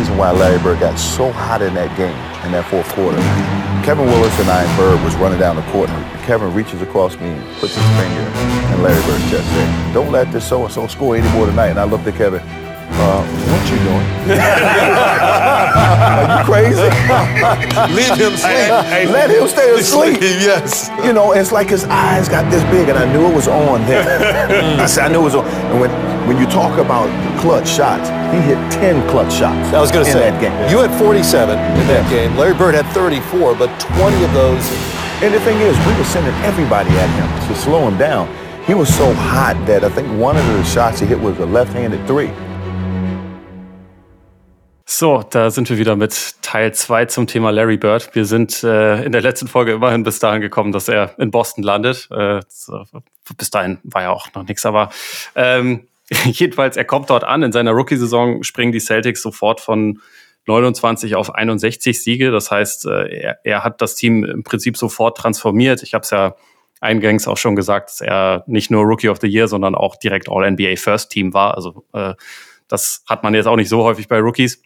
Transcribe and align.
reason 0.00 0.16
why 0.16 0.30
Larry 0.30 0.58
Bird 0.62 0.80
got 0.80 0.98
so 0.98 1.30
hot 1.30 1.60
in 1.60 1.74
that 1.74 1.94
game, 1.94 2.16
in 2.46 2.52
that 2.52 2.64
fourth 2.70 2.88
quarter. 2.96 3.18
Kevin 3.84 4.06
Willis 4.06 4.32
and 4.40 4.48
I 4.48 4.64
and 4.64 4.76
Bird 4.78 5.04
was 5.04 5.14
running 5.16 5.38
down 5.38 5.56
the 5.56 5.62
court, 5.72 5.90
and 5.90 6.20
Kevin 6.24 6.54
reaches 6.54 6.80
across 6.80 7.20
me 7.20 7.28
and 7.28 7.44
puts 7.60 7.74
his 7.74 7.84
finger 8.00 8.24
in 8.72 8.82
Larry 8.82 9.02
Bird's 9.04 9.30
chest, 9.30 9.46
saying, 9.48 9.92
"Don't 9.92 10.10
let 10.10 10.32
this 10.32 10.48
so-and-so 10.48 10.86
score 10.86 11.16
any 11.16 11.28
more 11.36 11.44
tonight." 11.44 11.68
And 11.68 11.78
I 11.78 11.84
looked 11.84 12.06
at 12.06 12.14
Kevin. 12.14 12.40
Uh, 12.92 13.22
what 13.24 13.62
you 13.70 13.78
doing? 13.78 14.06
Are 16.00 16.38
you 16.38 16.44
crazy? 16.44 16.82
Leave 17.94 18.16
him 18.18 18.36
sleep. 18.36 18.70
Hey, 18.90 19.06
let 19.06 19.30
him 19.30 19.48
stay 19.48 19.74
asleep. 19.74 20.20
yes. 20.20 20.90
You 21.04 21.12
know, 21.12 21.32
it's 21.32 21.52
like 21.52 21.68
his 21.68 21.84
eyes 21.84 22.28
got 22.28 22.50
this 22.50 22.62
big, 22.64 22.88
and 22.88 22.98
I 22.98 23.10
knew 23.12 23.26
it 23.30 23.34
was 23.34 23.48
on 23.48 23.80
then. 23.86 24.80
I 24.80 24.86
said, 24.86 25.04
I 25.06 25.08
knew 25.12 25.20
it 25.20 25.24
was 25.24 25.34
on. 25.34 25.46
And 25.46 25.80
when, 25.80 25.90
when 26.28 26.36
you 26.38 26.46
talk 26.46 26.78
about 26.78 27.08
clutch 27.40 27.68
shots, 27.68 28.08
he 28.34 28.40
hit 28.42 28.58
10 28.72 29.08
clutch 29.08 29.32
shots 29.32 29.72
I 29.72 29.80
was 29.80 29.90
going 29.90 30.04
to 30.04 30.10
in 30.10 30.16
say, 30.16 30.30
that 30.30 30.40
game. 30.40 30.70
you 30.70 30.78
had 30.78 30.90
47 30.98 31.58
in 31.58 31.86
that 31.88 32.08
game. 32.10 32.36
Larry 32.36 32.54
Bird 32.54 32.74
had 32.74 32.86
34, 32.92 33.54
but 33.54 33.68
20 33.80 34.24
of 34.24 34.32
those. 34.32 34.62
And 35.22 35.32
the 35.34 35.40
thing 35.40 35.58
is, 35.60 35.76
we 35.86 35.94
were 35.96 36.04
sending 36.04 36.34
everybody 36.44 36.90
at 36.90 37.08
him 37.18 37.48
to 37.48 37.54
slow 37.60 37.86
him 37.88 37.96
down. 37.98 38.28
He 38.66 38.74
was 38.74 38.94
so 38.94 39.12
hot 39.14 39.56
that 39.66 39.84
I 39.84 39.88
think 39.88 40.08
one 40.20 40.36
of 40.36 40.44
the 40.46 40.62
shots 40.64 41.00
he 41.00 41.06
hit 41.06 41.18
was 41.18 41.38
a 41.38 41.46
left-handed 41.46 42.06
three. 42.06 42.30
So, 44.92 45.22
da 45.22 45.52
sind 45.52 45.70
wir 45.70 45.78
wieder 45.78 45.94
mit 45.94 46.42
Teil 46.42 46.74
2 46.74 47.04
zum 47.04 47.28
Thema 47.28 47.50
Larry 47.50 47.76
Bird. 47.76 48.12
Wir 48.12 48.24
sind 48.24 48.64
äh, 48.64 49.04
in 49.04 49.12
der 49.12 49.22
letzten 49.22 49.46
Folge 49.46 49.74
immerhin 49.74 50.02
bis 50.02 50.18
dahin 50.18 50.40
gekommen, 50.40 50.72
dass 50.72 50.88
er 50.88 51.14
in 51.16 51.30
Boston 51.30 51.62
landet. 51.62 52.08
Äh, 52.10 52.40
bis 53.38 53.50
dahin 53.50 53.78
war 53.84 54.02
ja 54.02 54.10
auch 54.10 54.26
noch 54.34 54.42
nichts, 54.42 54.66
aber 54.66 54.90
ähm, 55.36 55.86
jedenfalls, 56.24 56.76
er 56.76 56.84
kommt 56.84 57.08
dort 57.08 57.22
an. 57.22 57.44
In 57.44 57.52
seiner 57.52 57.70
Rookie-Saison 57.70 58.42
springen 58.42 58.72
die 58.72 58.80
Celtics 58.80 59.22
sofort 59.22 59.60
von 59.60 60.00
29 60.46 61.14
auf 61.14 61.32
61 61.36 62.02
Siege. 62.02 62.32
Das 62.32 62.50
heißt, 62.50 62.86
äh, 62.86 63.20
er, 63.20 63.38
er 63.44 63.62
hat 63.62 63.80
das 63.80 63.94
Team 63.94 64.24
im 64.24 64.42
Prinzip 64.42 64.76
sofort 64.76 65.16
transformiert. 65.16 65.84
Ich 65.84 65.94
habe 65.94 66.02
es 66.02 66.10
ja 66.10 66.34
eingangs 66.80 67.28
auch 67.28 67.36
schon 67.36 67.54
gesagt, 67.54 67.90
dass 67.90 68.00
er 68.00 68.42
nicht 68.48 68.72
nur 68.72 68.82
Rookie 68.82 69.08
of 69.08 69.18
the 69.20 69.28
Year, 69.28 69.46
sondern 69.46 69.76
auch 69.76 69.94
direkt 69.94 70.28
All-NBA 70.28 70.74
First 70.74 71.12
Team 71.12 71.32
war. 71.32 71.54
Also 71.54 71.84
äh, 71.92 72.14
das 72.66 73.04
hat 73.08 73.22
man 73.22 73.34
jetzt 73.34 73.46
auch 73.46 73.56
nicht 73.56 73.68
so 73.68 73.84
häufig 73.84 74.08
bei 74.08 74.18
Rookies. 74.18 74.60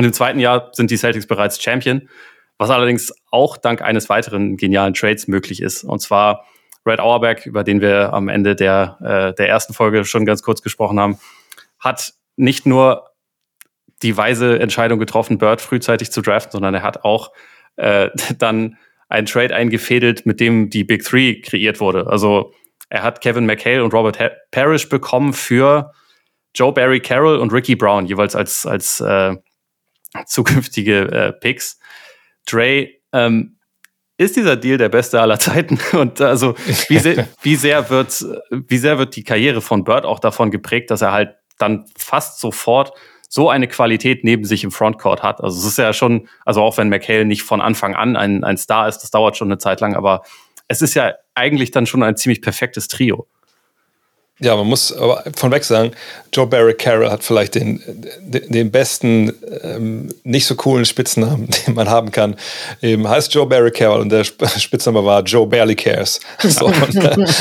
Und 0.00 0.06
im 0.06 0.14
zweiten 0.14 0.40
Jahr 0.40 0.70
sind 0.72 0.90
die 0.90 0.96
Celtics 0.96 1.26
bereits 1.26 1.62
Champion, 1.62 2.08
was 2.56 2.70
allerdings 2.70 3.12
auch 3.30 3.58
dank 3.58 3.82
eines 3.82 4.08
weiteren 4.08 4.56
genialen 4.56 4.94
Trades 4.94 5.28
möglich 5.28 5.60
ist. 5.60 5.84
Und 5.84 6.00
zwar 6.00 6.46
Red 6.86 7.00
Auerbach, 7.00 7.44
über 7.44 7.64
den 7.64 7.82
wir 7.82 8.14
am 8.14 8.30
Ende 8.30 8.56
der, 8.56 8.96
äh, 9.02 9.34
der 9.34 9.50
ersten 9.50 9.74
Folge 9.74 10.06
schon 10.06 10.24
ganz 10.24 10.42
kurz 10.42 10.62
gesprochen 10.62 10.98
haben, 10.98 11.18
hat 11.78 12.14
nicht 12.36 12.64
nur 12.64 13.10
die 14.02 14.16
weise 14.16 14.58
Entscheidung 14.58 14.98
getroffen, 14.98 15.36
Bird 15.36 15.60
frühzeitig 15.60 16.10
zu 16.10 16.22
draften, 16.22 16.52
sondern 16.52 16.72
er 16.72 16.82
hat 16.82 17.04
auch 17.04 17.30
äh, 17.76 18.08
dann 18.38 18.78
einen 19.10 19.26
Trade 19.26 19.54
eingefädelt, 19.54 20.24
mit 20.24 20.40
dem 20.40 20.70
die 20.70 20.82
Big 20.82 21.04
Three 21.04 21.42
kreiert 21.42 21.78
wurde. 21.78 22.06
Also 22.06 22.54
er 22.88 23.02
hat 23.02 23.20
Kevin 23.20 23.44
McHale 23.44 23.84
und 23.84 23.92
Robert 23.92 24.18
Parrish 24.50 24.88
bekommen 24.88 25.34
für 25.34 25.92
Joe 26.54 26.72
Barry 26.72 27.00
Carroll 27.00 27.36
und 27.36 27.52
Ricky 27.52 27.76
Brown, 27.76 28.06
jeweils 28.06 28.34
als, 28.34 28.64
als 28.64 29.00
äh, 29.00 29.36
zukünftige 30.26 31.00
äh, 31.10 31.32
Picks. 31.32 31.78
Dre, 32.46 32.88
ähm, 33.12 33.56
ist 34.16 34.36
dieser 34.36 34.56
Deal 34.56 34.76
der 34.76 34.90
beste 34.90 35.20
aller 35.20 35.38
Zeiten? 35.38 35.78
Und 35.98 36.20
also, 36.20 36.54
wie 36.88 36.98
sehr, 36.98 37.26
wie 37.42 37.56
sehr 37.56 37.88
wird, 37.88 38.24
wie 38.50 38.78
sehr 38.78 38.98
wird 38.98 39.16
die 39.16 39.24
Karriere 39.24 39.60
von 39.60 39.84
Bird 39.84 40.04
auch 40.04 40.18
davon 40.18 40.50
geprägt, 40.50 40.90
dass 40.90 41.02
er 41.02 41.12
halt 41.12 41.36
dann 41.58 41.86
fast 41.96 42.40
sofort 42.40 42.92
so 43.28 43.48
eine 43.48 43.68
Qualität 43.68 44.24
neben 44.24 44.44
sich 44.44 44.62
im 44.64 44.72
Frontcourt 44.72 45.22
hat? 45.22 45.42
Also, 45.42 45.58
es 45.58 45.64
ist 45.64 45.78
ja 45.78 45.92
schon, 45.92 46.28
also 46.44 46.62
auch 46.62 46.76
wenn 46.76 46.90
McHale 46.90 47.24
nicht 47.24 47.42
von 47.42 47.60
Anfang 47.60 47.94
an 47.94 48.16
ein, 48.16 48.44
ein 48.44 48.58
Star 48.58 48.88
ist, 48.88 48.98
das 48.98 49.10
dauert 49.10 49.36
schon 49.36 49.48
eine 49.48 49.58
Zeit 49.58 49.80
lang, 49.80 49.94
aber 49.94 50.22
es 50.68 50.82
ist 50.82 50.94
ja 50.94 51.14
eigentlich 51.34 51.70
dann 51.70 51.86
schon 51.86 52.02
ein 52.02 52.16
ziemlich 52.16 52.42
perfektes 52.42 52.88
Trio. 52.88 53.26
Ja, 54.42 54.56
man 54.56 54.66
muss 54.66 54.90
aber 54.90 55.22
von 55.36 55.50
weg 55.50 55.64
sagen, 55.64 55.92
Joe 56.32 56.46
Barry 56.46 56.72
Carroll 56.72 57.10
hat 57.10 57.22
vielleicht 57.22 57.56
den, 57.56 57.82
den, 58.22 58.70
besten, 58.70 59.32
ähm, 59.62 60.08
nicht 60.24 60.46
so 60.46 60.54
coolen 60.54 60.86
Spitznamen, 60.86 61.48
den 61.66 61.74
man 61.74 61.90
haben 61.90 62.10
kann. 62.10 62.36
Eben 62.80 63.06
heißt 63.06 63.34
Joe 63.34 63.46
Barry 63.46 63.70
Carroll 63.70 64.00
und 64.00 64.08
der 64.08 64.24
Spitzname 64.24 65.04
war 65.04 65.22
Joe 65.22 65.46
Barely 65.46 65.76
Cares. 65.76 66.20
So, 66.50 66.66
und, 66.66 66.96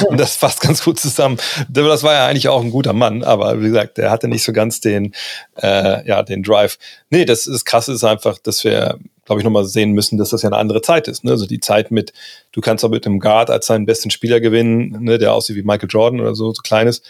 und, 0.08 0.20
das 0.20 0.36
fasst 0.36 0.62
ganz 0.62 0.84
gut 0.84 1.00
zusammen. 1.00 1.38
Das 1.70 2.04
war 2.04 2.14
ja 2.14 2.28
eigentlich 2.28 2.48
auch 2.48 2.62
ein 2.62 2.70
guter 2.70 2.94
Mann, 2.94 3.24
aber 3.24 3.60
wie 3.60 3.68
gesagt, 3.68 3.98
der 3.98 4.12
hatte 4.12 4.28
nicht 4.28 4.44
so 4.44 4.54
ganz 4.54 4.82
den, 4.82 5.14
äh, 5.62 6.06
ja, 6.08 6.22
den 6.22 6.44
Drive. 6.44 6.78
Nee, 7.10 7.26
das, 7.26 7.46
das 7.46 7.66
Krasse 7.66 7.94
ist 7.94 8.04
einfach, 8.04 8.38
dass 8.38 8.64
wir 8.64 9.00
glaube 9.30 9.42
ich, 9.42 9.46
nochmal 9.46 9.66
sehen 9.66 9.92
müssen, 9.92 10.18
dass 10.18 10.32
das 10.32 10.42
ja 10.42 10.50
eine 10.50 10.58
andere 10.58 10.82
Zeit 10.82 11.08
ist. 11.08 11.24
Ne? 11.24 11.30
Also 11.30 11.46
die 11.46 11.60
Zeit 11.60 11.92
mit, 11.92 12.14
du 12.52 12.62
kannst 12.62 12.84
auch 12.84 12.90
mit 12.90 13.06
einem 13.06 13.20
Guard 13.20 13.52
als 13.52 13.68
seinen 13.68 13.86
besten 13.86 14.10
Spieler 14.10 14.40
gewinnen, 14.40 15.04
ne, 15.04 15.20
der 15.20 15.36
aussieht 15.36 15.56
wie 15.56 15.62
Michael 15.62 15.88
Jordan 15.88 16.20
oder 16.20 16.34
so, 16.34 16.52
so 16.52 16.64
klein 16.64 16.88
ist. 16.88 17.06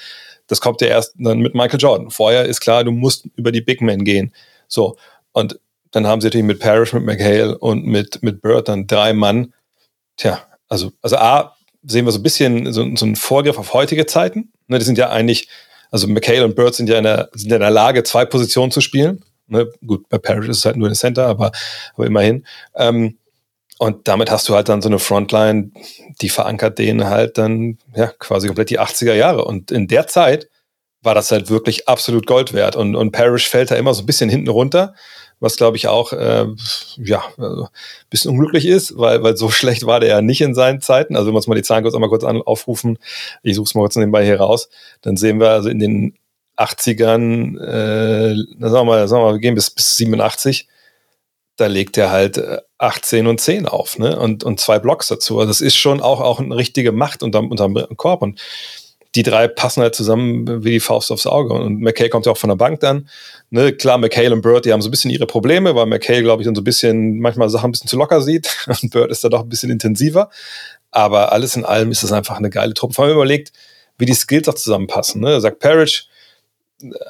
Das 0.47 0.59
kommt 0.59 0.81
ja 0.81 0.87
erst 0.87 1.13
dann 1.17 1.39
mit 1.39 1.55
Michael 1.55 1.79
Jordan. 1.79 2.11
Vorher 2.11 2.43
ist 2.43 2.59
klar, 2.59 2.83
du 2.83 2.91
musst 2.91 3.29
über 3.37 3.53
die 3.53 3.61
Big 3.61 3.79
Men 3.79 4.03
gehen. 4.03 4.33
So. 4.67 4.97
Und 5.31 5.61
dann 5.91 6.07
haben 6.07 6.19
sie 6.19 6.27
natürlich 6.27 6.45
mit 6.45 6.59
Parrish, 6.59 6.91
mit 6.91 7.05
McHale 7.05 7.57
und 7.57 7.85
mit, 7.85 8.21
mit 8.21 8.41
Bird 8.41 8.67
dann 8.67 8.85
drei 8.85 9.13
Mann. 9.13 9.53
Tja, 10.17 10.41
also, 10.67 10.91
also 11.01 11.15
A, 11.15 11.55
sehen 11.83 12.03
wir 12.03 12.11
so 12.11 12.19
ein 12.19 12.23
bisschen 12.23 12.73
so, 12.73 12.85
so 12.97 13.05
einen 13.05 13.15
Vorgriff 13.15 13.57
auf 13.57 13.73
heutige 13.73 14.07
Zeiten. 14.07 14.51
Ne, 14.67 14.77
die 14.77 14.85
sind 14.85 14.97
ja 14.97 15.09
eigentlich, 15.09 15.47
also 15.89 16.05
McHale 16.09 16.43
und 16.43 16.57
Bird 16.57 16.75
sind 16.75 16.89
ja 16.89 16.97
in 16.97 17.05
der, 17.05 17.29
sind 17.31 17.49
ja 17.49 17.55
in 17.55 17.61
der 17.61 17.71
Lage, 17.71 18.03
zwei 18.03 18.25
Positionen 18.25 18.71
zu 18.71 18.81
spielen. 18.81 19.23
Ne? 19.49 19.69
Gut, 19.85 20.07
bei 20.09 20.17
Parrish 20.17 20.49
ist 20.49 20.57
es 20.57 20.65
halt 20.65 20.77
nur 20.77 20.87
ein 20.87 20.95
Center, 20.95 21.27
aber, 21.27 21.51
aber 21.95 22.05
immerhin. 22.05 22.45
Ähm, 22.75 23.17
und 23.79 24.09
damit 24.09 24.29
hast 24.29 24.49
du 24.49 24.55
halt 24.55 24.67
dann 24.67 24.81
so 24.81 24.89
eine 24.89 24.99
Frontline, 24.99 25.71
die 26.21 26.27
verankert 26.29 26.79
denen 26.79 27.05
halt 27.05 27.37
dann 27.37 27.77
ja 27.95 28.07
quasi 28.19 28.47
komplett 28.47 28.69
die 28.69 28.79
80er 28.79 29.13
Jahre. 29.13 29.45
Und 29.45 29.71
in 29.71 29.87
der 29.87 30.05
Zeit 30.07 30.49
war 31.01 31.15
das 31.15 31.31
halt 31.31 31.49
wirklich 31.49 31.87
absolut 31.87 32.27
Gold 32.27 32.53
wert. 32.53 32.75
Und, 32.75 32.95
und 32.95 33.11
Parrish 33.11 33.47
fällt 33.47 33.71
da 33.71 33.75
immer 33.75 33.93
so 33.93 34.03
ein 34.03 34.05
bisschen 34.05 34.29
hinten 34.29 34.49
runter, 34.49 34.95
was 35.39 35.55
glaube 35.55 35.77
ich 35.77 35.87
auch 35.87 36.11
äh, 36.11 36.47
ja 36.97 37.23
also 37.37 37.63
ein 37.63 38.09
bisschen 38.09 38.31
unglücklich 38.31 38.65
ist, 38.65 38.97
weil, 38.97 39.23
weil 39.23 39.37
so 39.37 39.49
schlecht 39.49 39.85
war 39.85 40.01
der 40.01 40.09
ja 40.09 40.21
nicht 40.21 40.41
in 40.41 40.55
seinen 40.55 40.81
Zeiten. 40.81 41.15
Also 41.15 41.27
wenn 41.27 41.33
wir 41.33 41.37
uns 41.37 41.47
mal 41.47 41.55
die 41.55 41.63
Zahlen 41.63 41.83
kurz 41.83 41.95
einmal 41.95 42.09
kurz 42.09 42.25
an, 42.25 42.41
aufrufen, 42.41 42.97
ich 43.43 43.55
suche 43.55 43.63
es 43.63 43.75
mal 43.75 43.81
kurz 43.81 43.95
nebenbei 43.95 44.25
hier 44.25 44.41
raus, 44.41 44.69
dann 45.01 45.15
sehen 45.15 45.39
wir 45.39 45.51
also 45.51 45.69
in 45.69 45.79
den 45.79 46.15
80ern, 46.59 47.57
äh, 47.57 48.35
sagen 48.59 48.73
wir 48.73 48.83
mal, 48.83 49.07
sagen 49.07 49.23
wir 49.23 49.33
wir 49.33 49.39
gehen 49.39 49.55
bis, 49.55 49.71
bis 49.71 49.97
87, 49.97 50.67
da 51.55 51.67
legt 51.67 51.97
er 51.97 52.11
halt 52.11 52.41
18 52.77 53.27
und 53.27 53.41
10 53.41 53.65
auf, 53.65 53.97
ne? 53.97 54.17
Und, 54.17 54.43
und 54.43 54.59
zwei 54.59 54.79
Blocks 54.79 55.07
dazu. 55.07 55.39
Also 55.39 55.49
das 55.49 55.61
ist 55.61 55.75
schon 55.75 56.01
auch, 56.01 56.21
auch 56.21 56.39
eine 56.39 56.55
richtige 56.55 56.91
Macht 56.91 57.23
unterm, 57.23 57.51
unterm 57.51 57.75
Korb. 57.97 58.21
Und 58.21 58.39
die 59.15 59.23
drei 59.23 59.47
passen 59.47 59.81
halt 59.81 59.95
zusammen 59.95 60.63
wie 60.63 60.71
die 60.71 60.79
Faust 60.79 61.11
aufs 61.11 61.25
Auge. 61.25 61.53
Und 61.53 61.81
McKay 61.81 62.09
kommt 62.09 62.25
ja 62.25 62.31
auch 62.31 62.37
von 62.37 62.49
der 62.49 62.55
Bank 62.55 62.79
dann. 62.79 63.09
Ne? 63.49 63.73
Klar, 63.73 63.97
McHale 63.97 64.33
und 64.33 64.41
Bird, 64.41 64.65
die 64.65 64.73
haben 64.73 64.81
so 64.81 64.87
ein 64.87 64.91
bisschen 64.91 65.11
ihre 65.11 65.25
Probleme, 65.25 65.73
weil 65.75 65.87
McHale, 65.87 66.21
glaube 66.21 66.41
ich, 66.41 66.45
dann 66.45 66.55
so 66.55 66.61
ein 66.61 66.65
bisschen, 66.65 67.19
manchmal 67.19 67.49
Sachen 67.49 67.69
ein 67.69 67.71
bisschen 67.71 67.89
zu 67.89 67.97
locker 67.97 68.21
sieht 68.21 68.55
und 68.67 68.91
Bird 68.91 69.11
ist 69.11 69.23
da 69.23 69.29
doch 69.29 69.41
ein 69.41 69.49
bisschen 69.49 69.71
intensiver. 69.71 70.29
Aber 70.91 71.31
alles 71.31 71.55
in 71.55 71.65
allem 71.65 71.91
ist 71.91 72.03
es 72.03 72.11
einfach 72.11 72.37
eine 72.37 72.49
geile 72.49 72.73
Truppe. 72.73 72.93
Vor 72.93 73.05
allem 73.05 73.15
überlegt, 73.15 73.51
wie 73.97 74.05
die 74.05 74.13
Skills 74.13 74.47
auch 74.47 74.55
zusammenpassen. 74.55 75.21
Ne? 75.21 75.41
Sagt 75.41 75.59
Parrish, 75.59 76.08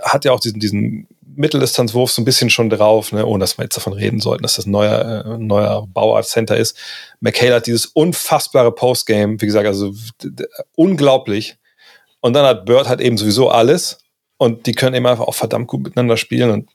hat 0.04 0.26
ja 0.26 0.32
auch 0.32 0.40
diesen, 0.40 0.60
diesen 0.60 1.08
Mitteldistanzwurf 1.36 2.12
so 2.12 2.22
ein 2.22 2.26
bisschen 2.26 2.50
schon 2.50 2.70
drauf, 2.70 3.12
ne, 3.12 3.26
ohne 3.26 3.42
dass 3.42 3.58
wir 3.58 3.64
jetzt 3.64 3.78
davon 3.78 3.94
reden 3.94 4.20
sollten, 4.20 4.44
dass 4.44 4.56
das 4.56 4.66
ein 4.66 4.72
neuer, 4.72 5.26
äh, 5.26 5.38
neuer 5.38 5.88
Bauart 5.88 6.28
Center 6.28 6.58
ist. 6.58 6.78
McHale 7.20 7.56
hat 7.56 7.68
dieses 7.68 7.86
unfassbare 7.86 8.74
Postgame, 8.74 9.40
wie 9.40 9.46
gesagt, 9.46 9.68
also 9.68 9.94
unglaublich. 10.76 11.58
Und 12.20 12.34
dann 12.34 12.46
hat 12.46 12.66
Bird 12.66 12.90
halt 12.90 13.00
eben 13.00 13.18
sowieso 13.18 13.50
alles 13.50 14.00
und 14.38 14.66
die 14.66 14.74
können 14.74 14.96
eben 14.96 15.06
einfach 15.06 15.28
auch 15.28 15.36
verdammt 15.36 15.68
gut 15.68 15.84
miteinander 15.84 16.18
spielen 16.18 16.50
und 16.52 16.70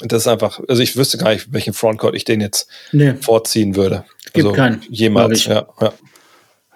das 0.00 0.22
ist 0.22 0.28
einfach, 0.28 0.60
also 0.68 0.82
ich 0.82 0.96
wüsste 0.96 1.18
gar 1.18 1.32
nicht, 1.32 1.52
welchen 1.52 1.72
Frontcourt 1.72 2.14
ich 2.14 2.24
den 2.24 2.40
jetzt 2.40 2.68
nee. 2.92 3.14
vorziehen 3.20 3.76
würde. 3.76 4.04
Gibt 4.32 4.46
also 4.46 4.52
keinen. 4.52 4.82
Jemals, 4.88 5.44
ja, 5.44 5.66
ja. 5.80 5.92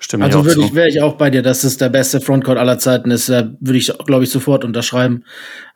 Stimme 0.03 0.25
also 0.25 0.45
würde 0.45 0.63
ich, 0.63 0.75
wäre 0.75 0.89
ich 0.89 1.01
auch 1.01 1.15
bei 1.15 1.31
dir, 1.31 1.43
dass 1.43 1.63
es 1.63 1.77
der 1.77 1.89
beste 1.89 2.21
Frontcourt 2.21 2.59
aller 2.59 2.79
Zeiten 2.79 3.11
ist. 3.11 3.29
Da 3.29 3.53
würde 3.61 3.79
ich, 3.79 3.93
glaube 4.05 4.25
ich, 4.25 4.31
sofort 4.31 4.65
unterschreiben. 4.65 5.25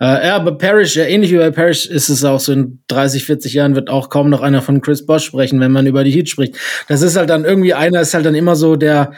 Äh, 0.01 0.27
ja, 0.27 0.37
aber 0.37 0.59
Parrish, 0.59 0.97
ja, 0.97 1.05
ähnlich 1.05 1.31
wie 1.31 1.37
bei 1.37 1.51
Parrish 1.51 1.87
ist 1.87 2.09
es 2.09 2.25
auch 2.25 2.41
so 2.41 2.53
in 2.53 2.81
30, 2.89 3.25
40 3.25 3.55
Jahren 3.55 3.75
wird 3.77 3.89
auch 3.89 4.11
kaum 4.11 4.29
noch 4.29 4.43
einer 4.43 4.63
von 4.63 4.81
Chris 4.81 5.07
Bosch 5.07 5.25
sprechen, 5.25 5.61
wenn 5.61 5.71
man 5.71 5.87
über 5.87 6.03
die 6.03 6.11
Heat 6.11 6.29
spricht. 6.29 6.57
Das 6.89 7.03
ist 7.03 7.17
halt 7.17 7.31
dann 7.31 7.45
irgendwie 7.45 7.73
einer, 7.73 8.01
ist 8.01 8.15
halt 8.15 8.27
dann 8.27 8.35
immer 8.35 8.57
so 8.57 8.75
der, 8.75 9.13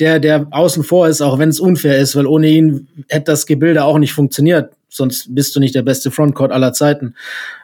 der, 0.00 0.18
der 0.18 0.48
außen 0.50 0.82
vor 0.82 1.06
ist, 1.06 1.20
auch 1.20 1.38
wenn 1.38 1.50
es 1.50 1.60
unfair 1.60 1.98
ist, 1.98 2.16
weil 2.16 2.26
ohne 2.26 2.48
ihn 2.48 2.88
hätte 3.08 3.30
das 3.32 3.46
Gebilde 3.46 3.84
auch 3.84 3.98
nicht 3.98 4.12
funktioniert. 4.12 4.72
Sonst 4.88 5.34
bist 5.34 5.54
du 5.54 5.60
nicht 5.60 5.74
der 5.74 5.82
beste 5.82 6.10
Frontcourt 6.10 6.50
aller 6.50 6.72
Zeiten. 6.72 7.14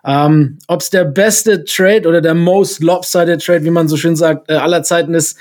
Ähm, 0.04 0.58
Ob 0.68 0.80
es 0.82 0.90
der 0.90 1.04
beste 1.04 1.64
Trade 1.64 2.06
oder 2.06 2.20
der 2.20 2.34
most 2.34 2.82
lopsided 2.82 3.42
Trade, 3.42 3.64
wie 3.64 3.70
man 3.70 3.88
so 3.88 3.96
schön 3.96 4.14
sagt, 4.14 4.50
äh, 4.50 4.54
aller 4.54 4.82
Zeiten 4.82 5.14
ist, 5.14 5.38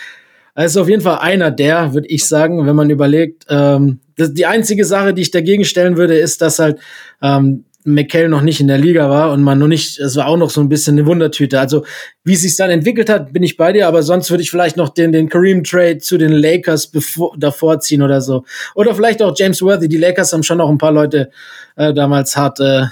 ist 0.56 0.78
auf 0.78 0.90
jeden 0.90 1.02
Fall 1.02 1.20
einer 1.20 1.52
der, 1.52 1.94
würde 1.94 2.08
ich 2.08 2.28
sagen, 2.28 2.66
wenn 2.66 2.76
man 2.76 2.90
überlegt. 2.90 3.46
Ähm, 3.50 4.00
das, 4.16 4.34
die 4.34 4.46
einzige 4.46 4.86
Sache, 4.86 5.14
die 5.14 5.24
ich 5.24 5.32
dagegen 5.32 5.66
stellen 5.66 5.98
würde, 5.98 6.16
ist, 6.16 6.42
dass 6.42 6.60
halt 6.60 6.80
ähm, 7.22 7.66
McHale 7.86 8.30
noch 8.30 8.42
nicht 8.42 8.62
in 8.62 8.68
der 8.68 8.78
Liga 8.78 9.10
war 9.10 9.32
und 9.32 9.42
man 9.42 9.60
noch 9.60 9.68
nicht, 9.68 10.00
es 10.00 10.16
war 10.16 10.28
auch 10.28 10.38
noch 10.38 10.50
so 10.50 10.62
ein 10.62 10.70
bisschen 10.70 10.98
eine 10.98 11.06
Wundertüte. 11.06 11.60
Also 11.60 11.84
wie 12.24 12.34
es 12.34 12.42
sich 12.42 12.56
dann 12.56 12.70
entwickelt 12.70 13.10
hat, 13.10 13.34
bin 13.34 13.44
ich 13.44 13.58
bei 13.58 13.74
dir, 13.74 13.88
aber 13.88 14.04
sonst 14.04 14.30
würde 14.30 14.44
ich 14.44 14.52
vielleicht 14.52 14.78
noch 14.78 14.90
den, 14.90 15.12
den 15.12 15.30
Kareem 15.30 15.64
Trade 15.64 15.98
zu 15.98 16.18
den 16.18 16.32
Lakers 16.32 16.88
bevor, 16.88 17.36
davor 17.38 17.80
ziehen 17.80 18.02
oder 18.02 18.22
so. 18.22 18.46
Oder 18.76 18.96
vielleicht 18.96 19.22
auch 19.22 19.36
James 19.38 19.62
Worthy. 19.62 19.88
Die 19.88 19.98
Lakers 19.98 20.32
haben 20.34 20.44
schon 20.44 20.60
noch 20.60 20.70
ein 20.70 20.78
paar 20.78 20.92
Leute 20.92 21.30
äh, 21.76 21.94
damals 21.94 22.38
hart 22.38 22.60
äh, 22.60 22.86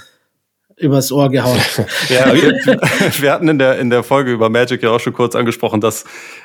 übers 0.82 1.12
Ohr 1.12 1.30
gehauen. 1.30 1.58
ja, 2.08 2.34
wir, 2.34 2.52
wir 3.20 3.32
hatten 3.32 3.48
in 3.48 3.58
der, 3.58 3.78
in 3.78 3.90
der 3.90 4.02
Folge 4.02 4.32
über 4.32 4.48
Magic 4.48 4.82
ja 4.82 4.90
auch 4.90 5.00
schon 5.00 5.12
kurz 5.12 5.34
angesprochen, 5.34 5.80
dass 5.80 6.04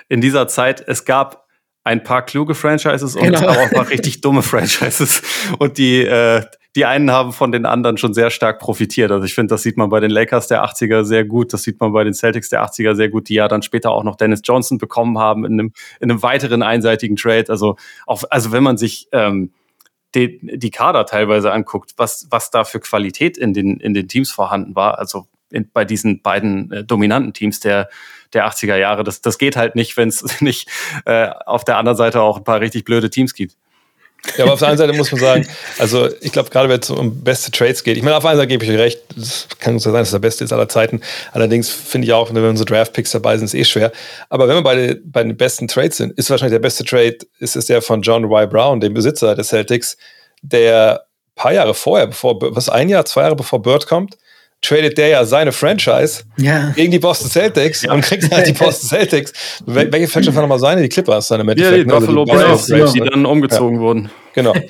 in 0.09 0.21
dieser 0.21 0.47
Zeit 0.47 0.83
es 0.85 1.05
gab 1.05 1.47
ein 1.83 2.03
paar 2.03 2.25
kluge 2.25 2.53
Franchises 2.53 3.15
und 3.15 3.23
genau. 3.23 3.47
auch 3.47 3.57
ein 3.57 3.69
paar 3.69 3.89
richtig 3.89 4.19
dumme 4.21 4.41
Franchises. 4.43 5.21
Und 5.57 5.77
die, 5.77 6.01
äh, 6.01 6.43
die 6.75 6.85
einen 6.85 7.09
haben 7.09 7.31
von 7.31 7.51
den 7.51 7.65
anderen 7.65 7.97
schon 7.97 8.13
sehr 8.13 8.29
stark 8.29 8.59
profitiert. 8.59 9.09
Also 9.09 9.25
ich 9.25 9.33
finde, 9.33 9.53
das 9.53 9.63
sieht 9.63 9.77
man 9.77 9.89
bei 9.89 10.01
den 10.01 10.11
Lakers 10.11 10.47
der 10.47 10.65
80er 10.65 11.05
sehr 11.05 11.23
gut, 11.23 11.53
das 11.53 11.63
sieht 11.63 11.79
man 11.79 11.93
bei 11.93 12.03
den 12.03 12.13
Celtics 12.13 12.49
der 12.49 12.63
80er 12.63 12.93
sehr 12.93 13.09
gut, 13.09 13.29
die 13.29 13.35
ja 13.35 13.47
dann 13.47 13.61
später 13.61 13.91
auch 13.91 14.03
noch 14.03 14.17
Dennis 14.17 14.41
Johnson 14.43 14.77
bekommen 14.77 15.17
haben 15.17 15.45
in 15.45 15.53
einem, 15.53 15.73
in 16.01 16.11
einem 16.11 16.21
weiteren 16.21 16.61
einseitigen 16.61 17.15
Trade. 17.15 17.45
Also 17.47 17.77
auch, 18.05 18.23
also 18.29 18.51
wenn 18.51 18.63
man 18.63 18.77
sich 18.77 19.07
ähm, 19.13 19.51
die, 20.15 20.39
die 20.57 20.71
Kader 20.71 21.05
teilweise 21.05 21.51
anguckt, 21.51 21.93
was, 21.97 22.27
was 22.29 22.49
da 22.51 22.63
für 22.63 22.79
Qualität 22.79 23.37
in 23.37 23.53
den, 23.53 23.79
in 23.79 23.93
den 23.93 24.07
Teams 24.07 24.31
vorhanden 24.31 24.75
war, 24.75 24.99
also 24.99 25.27
in, 25.51 25.69
bei 25.71 25.85
diesen 25.85 26.21
beiden 26.21 26.71
äh, 26.71 26.83
dominanten 26.83 27.33
Teams 27.33 27.59
der 27.59 27.89
der 28.33 28.47
80er 28.47 28.75
Jahre. 28.75 29.03
Das, 29.03 29.21
das 29.21 29.37
geht 29.37 29.55
halt 29.55 29.75
nicht, 29.75 29.97
wenn 29.97 30.09
es 30.09 30.23
nicht 30.41 30.69
äh, 31.05 31.29
auf 31.45 31.63
der 31.63 31.77
anderen 31.77 31.97
Seite 31.97 32.21
auch 32.21 32.37
ein 32.37 32.43
paar 32.43 32.61
richtig 32.61 32.83
blöde 32.83 33.09
Teams 33.09 33.33
gibt. 33.33 33.55
Ja, 34.35 34.43
aber 34.43 34.53
auf 34.53 34.59
der 34.59 34.69
einen 34.69 34.77
Seite 34.77 34.93
muss 34.93 35.11
man 35.11 35.21
sagen, 35.21 35.47
also 35.79 36.09
ich 36.21 36.31
glaube, 36.31 36.49
gerade 36.49 36.69
wenn 36.69 36.79
es 36.79 36.89
um 36.89 37.23
beste 37.23 37.51
Trades 37.51 37.83
geht, 37.83 37.97
ich 37.97 38.03
meine, 38.03 38.17
auf 38.17 38.23
der 38.23 38.31
einen 38.31 38.39
Seite 38.39 38.49
gebe 38.49 38.65
ich 38.65 38.71
euch 38.71 38.77
recht, 38.77 39.01
das 39.15 39.47
kann 39.59 39.79
sein, 39.79 39.93
dass 39.93 40.11
der 40.11 40.19
beste 40.19 40.43
ist 40.43 40.53
aller 40.53 40.69
Zeiten. 40.69 41.01
Allerdings 41.31 41.69
finde 41.69 42.07
ich 42.07 42.13
auch, 42.13 42.33
wenn 42.33 42.43
unsere 42.43 42.65
Draft-Picks 42.65 43.11
dabei 43.11 43.37
sind, 43.37 43.45
ist 43.45 43.53
eh 43.53 43.63
schwer. 43.63 43.91
Aber 44.29 44.47
wenn 44.47 44.55
wir 44.55 44.63
bei, 44.63 44.75
den, 44.75 45.11
bei 45.11 45.23
den 45.23 45.37
besten 45.37 45.67
Trades 45.67 45.97
sind, 45.97 46.17
ist 46.17 46.29
wahrscheinlich 46.29 46.53
der 46.53 46.59
beste 46.59 46.83
Trade, 46.83 47.17
ist 47.39 47.55
es 47.55 47.65
der 47.67 47.81
von 47.81 48.01
John 48.01 48.25
Y. 48.25 48.49
Brown, 48.49 48.79
dem 48.79 48.93
Besitzer 48.93 49.35
der 49.35 49.43
Celtics, 49.43 49.97
der 50.41 51.05
paar 51.35 51.53
Jahre 51.53 51.73
vorher, 51.73 52.07
bevor, 52.07 52.37
was 52.55 52.67
ein 52.67 52.89
Jahr, 52.89 53.05
zwei 53.05 53.21
Jahre 53.21 53.35
bevor 53.35 53.61
Bird 53.61 53.87
kommt, 53.87 54.17
tradet 54.61 54.97
der 54.97 55.07
ja 55.07 55.25
seine 55.25 55.51
Franchise 55.51 56.23
ja. 56.37 56.71
gegen 56.75 56.91
die 56.91 56.99
Boston 56.99 57.29
Celtics 57.29 57.83
ja. 57.83 57.93
und 57.93 58.01
kriegt 58.01 58.31
halt 58.31 58.47
die 58.47 58.53
Boston 58.63 58.89
Celtics. 58.89 59.33
Wel 59.65 59.91
welche 59.91 60.07
Franchise 60.07 60.35
waren 60.35 60.43
nochmal 60.43 60.59
seine? 60.59 60.81
Die 60.81 60.89
Clippers 60.89 61.27
dann 61.27 61.41
im 61.41 61.49
Endeffekt. 61.49 61.77
Ja, 61.77 61.83
die 61.83 61.87
ne? 61.87 61.93
Also 61.93 62.07
Buffalo 62.07 62.25
Bills, 62.25 62.71
also 62.71 62.93
die, 62.93 62.99
die 62.99 63.09
dann 63.09 63.25
umgezogen 63.25 63.75
ja. 63.75 63.81
wurden. 63.81 64.09
Genau. 64.37 64.53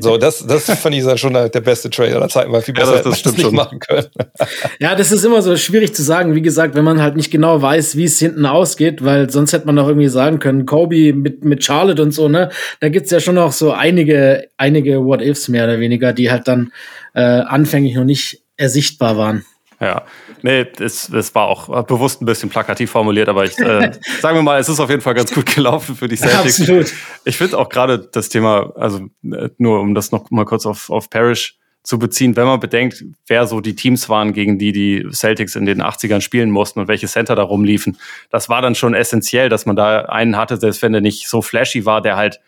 So, 0.00 0.18
das, 0.18 0.46
das 0.46 0.70
fand 0.78 0.94
ich 0.94 1.18
schon 1.18 1.32
der 1.32 1.48
beste 1.48 1.90
Trade 1.90 2.14
aller 2.14 2.28
Zeiten, 2.28 2.52
weil 2.52 2.62
viel 2.62 2.74
besser 2.74 2.96
ja, 2.96 3.02
das, 3.02 3.04
das 3.04 3.18
stimmt 3.18 3.38
nicht 3.38 3.46
schon. 3.46 3.54
machen 3.54 3.78
können. 3.80 4.06
Ja, 4.78 4.94
das 4.94 5.10
ist 5.10 5.24
immer 5.24 5.42
so 5.42 5.56
schwierig 5.56 5.94
zu 5.94 6.02
sagen. 6.02 6.34
Wie 6.34 6.42
gesagt, 6.42 6.74
wenn 6.74 6.84
man 6.84 7.02
halt 7.02 7.16
nicht 7.16 7.30
genau 7.30 7.60
weiß, 7.60 7.96
wie 7.96 8.04
es 8.04 8.18
hinten 8.18 8.46
ausgeht, 8.46 9.04
weil 9.04 9.30
sonst 9.30 9.52
hätte 9.52 9.66
man 9.66 9.76
doch 9.76 9.88
irgendwie 9.88 10.08
sagen 10.08 10.38
können, 10.38 10.64
Kobe 10.64 11.12
mit, 11.12 11.44
mit 11.44 11.64
Charlotte 11.64 12.02
und 12.02 12.12
so, 12.12 12.28
ne? 12.28 12.50
Da 12.80 12.88
gibt's 12.88 13.10
ja 13.10 13.18
schon 13.18 13.34
noch 13.34 13.52
so 13.52 13.72
einige, 13.72 14.48
einige 14.58 15.04
What-Ifs 15.04 15.48
mehr 15.48 15.64
oder 15.64 15.80
weniger, 15.80 16.12
die 16.12 16.30
halt 16.30 16.46
dann 16.46 16.72
äh, 17.14 17.20
anfänglich 17.20 17.94
noch 17.94 18.04
nicht 18.04 18.43
ersichtbar 18.56 19.16
waren. 19.16 19.44
Ja, 19.80 20.04
nee, 20.42 20.66
es, 20.78 21.08
es 21.08 21.34
war 21.34 21.48
auch 21.48 21.84
bewusst 21.84 22.22
ein 22.22 22.26
bisschen 22.26 22.48
plakativ 22.48 22.90
formuliert, 22.90 23.28
aber 23.28 23.44
ich 23.44 23.58
äh, 23.58 23.92
sagen 24.20 24.36
wir 24.36 24.42
mal, 24.42 24.58
es 24.60 24.68
ist 24.68 24.80
auf 24.80 24.88
jeden 24.88 25.02
Fall 25.02 25.14
ganz 25.14 25.34
gut 25.34 25.46
gelaufen 25.54 25.96
für 25.96 26.08
die 26.08 26.16
Celtics. 26.16 26.60
Absolut. 26.60 26.92
Ich 27.24 27.36
finde 27.36 27.58
auch 27.58 27.68
gerade 27.68 27.98
das 27.98 28.28
Thema, 28.28 28.72
also 28.76 29.08
äh, 29.30 29.50
nur 29.58 29.80
um 29.80 29.94
das 29.94 30.12
noch 30.12 30.30
mal 30.30 30.44
kurz 30.44 30.64
auf, 30.64 30.90
auf 30.90 31.10
Parrish 31.10 31.58
zu 31.82 31.98
beziehen, 31.98 32.34
wenn 32.34 32.46
man 32.46 32.60
bedenkt, 32.60 33.04
wer 33.26 33.46
so 33.46 33.60
die 33.60 33.74
Teams 33.74 34.08
waren, 34.08 34.32
gegen 34.32 34.58
die 34.58 34.72
die 34.72 35.06
Celtics 35.12 35.54
in 35.54 35.66
den 35.66 35.82
80ern 35.82 36.22
spielen 36.22 36.50
mussten 36.50 36.80
und 36.80 36.88
welche 36.88 37.08
Center 37.08 37.34
da 37.34 37.42
rumliefen, 37.42 37.98
das 38.30 38.48
war 38.48 38.62
dann 38.62 38.74
schon 38.74 38.94
essentiell, 38.94 39.50
dass 39.50 39.66
man 39.66 39.76
da 39.76 40.06
einen 40.06 40.36
hatte, 40.36 40.56
selbst 40.56 40.80
wenn 40.80 40.92
der 40.92 41.02
nicht 41.02 41.28
so 41.28 41.42
flashy 41.42 41.84
war, 41.84 42.00
der 42.00 42.16
halt 42.16 42.40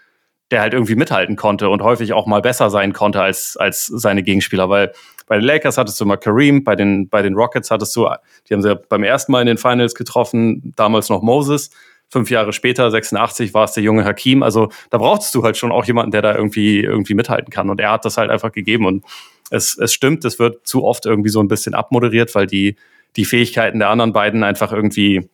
der 0.51 0.61
halt 0.61 0.75
irgendwie 0.75 0.95
mithalten 0.95 1.37
konnte 1.37 1.69
und 1.69 1.83
häufig 1.83 2.13
auch 2.13 2.27
mal 2.27 2.41
besser 2.41 2.71
sein 2.71 2.93
konnte 2.93 3.21
als, 3.21 3.57
als 3.57 3.87
seine 3.87 4.23
Gegenspieler, 4.23 4.69
weil 4.69 4.93
bei 5.27 5.37
den 5.37 5.45
Lakers 5.45 5.77
hattest 5.77 6.01
du 6.01 6.07
mal 6.07 6.17
Kareem, 6.17 6.63
bei 6.63 6.77
den, 6.77 7.09
bei 7.09 7.23
den 7.23 7.35
Rockets 7.35 7.71
hattest 7.71 7.95
du, 7.97 8.09
die 8.49 8.55
haben 8.55 8.63
sie 8.63 8.77
beim 8.89 9.03
ersten 9.03 9.33
Mal 9.33 9.41
in 9.41 9.49
den 9.49 9.59
Finals 9.59 9.95
getroffen, 9.95 10.73
damals 10.77 11.09
noch 11.09 11.23
Moses. 11.23 11.71
Fünf 12.09 12.31
Jahre 12.31 12.53
später, 12.53 12.89
86, 12.89 13.53
war 13.53 13.65
es 13.65 13.73
der 13.73 13.83
junge 13.83 14.05
Hakim. 14.05 14.45
Also 14.45 14.69
da 14.91 14.99
brauchst 14.99 15.35
du 15.35 15.43
halt 15.43 15.57
schon 15.57 15.73
auch 15.73 15.85
jemanden, 15.85 16.13
der 16.13 16.23
da 16.23 16.37
irgendwie, 16.37 16.79
irgendwie 16.79 17.15
mithalten 17.15 17.51
kann. 17.51 17.69
Und 17.69 17.81
er 17.81 17.91
hat 17.91 18.05
das 18.05 18.17
halt 18.17 18.31
einfach 18.31 18.53
gegeben. 18.53 18.87
Und 18.87 19.05
es, 19.51 19.77
es 19.77 19.93
stimmt, 19.93 20.25
es 20.25 20.39
wird 20.39 20.65
zu 20.65 20.85
oft 20.85 21.05
irgendwie 21.05 21.31
so 21.31 21.41
ein 21.41 21.49
bisschen 21.49 21.75
abmoderiert, 21.75 22.33
weil 22.37 22.47
die, 22.47 22.77
die 23.17 23.25
Fähigkeiten 23.25 23.81
der 23.81 23.89
anderen 23.89 24.13
beiden 24.13 24.45
einfach 24.45 24.73
irgendwie 24.73 25.29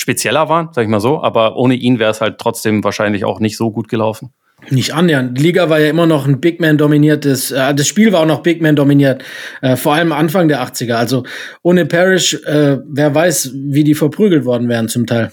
spezieller 0.00 0.48
waren, 0.48 0.68
sag 0.72 0.82
ich 0.82 0.88
mal 0.88 1.00
so. 1.00 1.22
Aber 1.22 1.56
ohne 1.56 1.74
ihn 1.74 1.98
wäre 1.98 2.10
es 2.10 2.20
halt 2.20 2.38
trotzdem 2.38 2.84
wahrscheinlich 2.84 3.24
auch 3.24 3.40
nicht 3.40 3.56
so 3.56 3.70
gut 3.70 3.88
gelaufen. 3.88 4.32
Nicht 4.70 4.92
annähernd. 4.92 5.38
Die 5.38 5.42
Liga 5.42 5.70
war 5.70 5.78
ja 5.78 5.88
immer 5.88 6.06
noch 6.06 6.26
ein 6.26 6.40
Big 6.40 6.60
Man 6.60 6.78
dominiertes, 6.78 7.52
äh, 7.52 7.74
das 7.74 7.86
Spiel 7.86 8.12
war 8.12 8.20
auch 8.20 8.26
noch 8.26 8.42
Big 8.42 8.60
Man 8.60 8.76
dominiert, 8.76 9.22
äh, 9.62 9.76
vor 9.76 9.94
allem 9.94 10.12
Anfang 10.12 10.48
der 10.48 10.60
80er. 10.62 10.94
Also 10.94 11.24
ohne 11.62 11.86
Parrish, 11.86 12.34
äh, 12.44 12.78
wer 12.84 13.14
weiß, 13.14 13.52
wie 13.54 13.84
die 13.84 13.94
verprügelt 13.94 14.44
worden 14.44 14.68
wären 14.68 14.88
zum 14.88 15.06
Teil. 15.06 15.32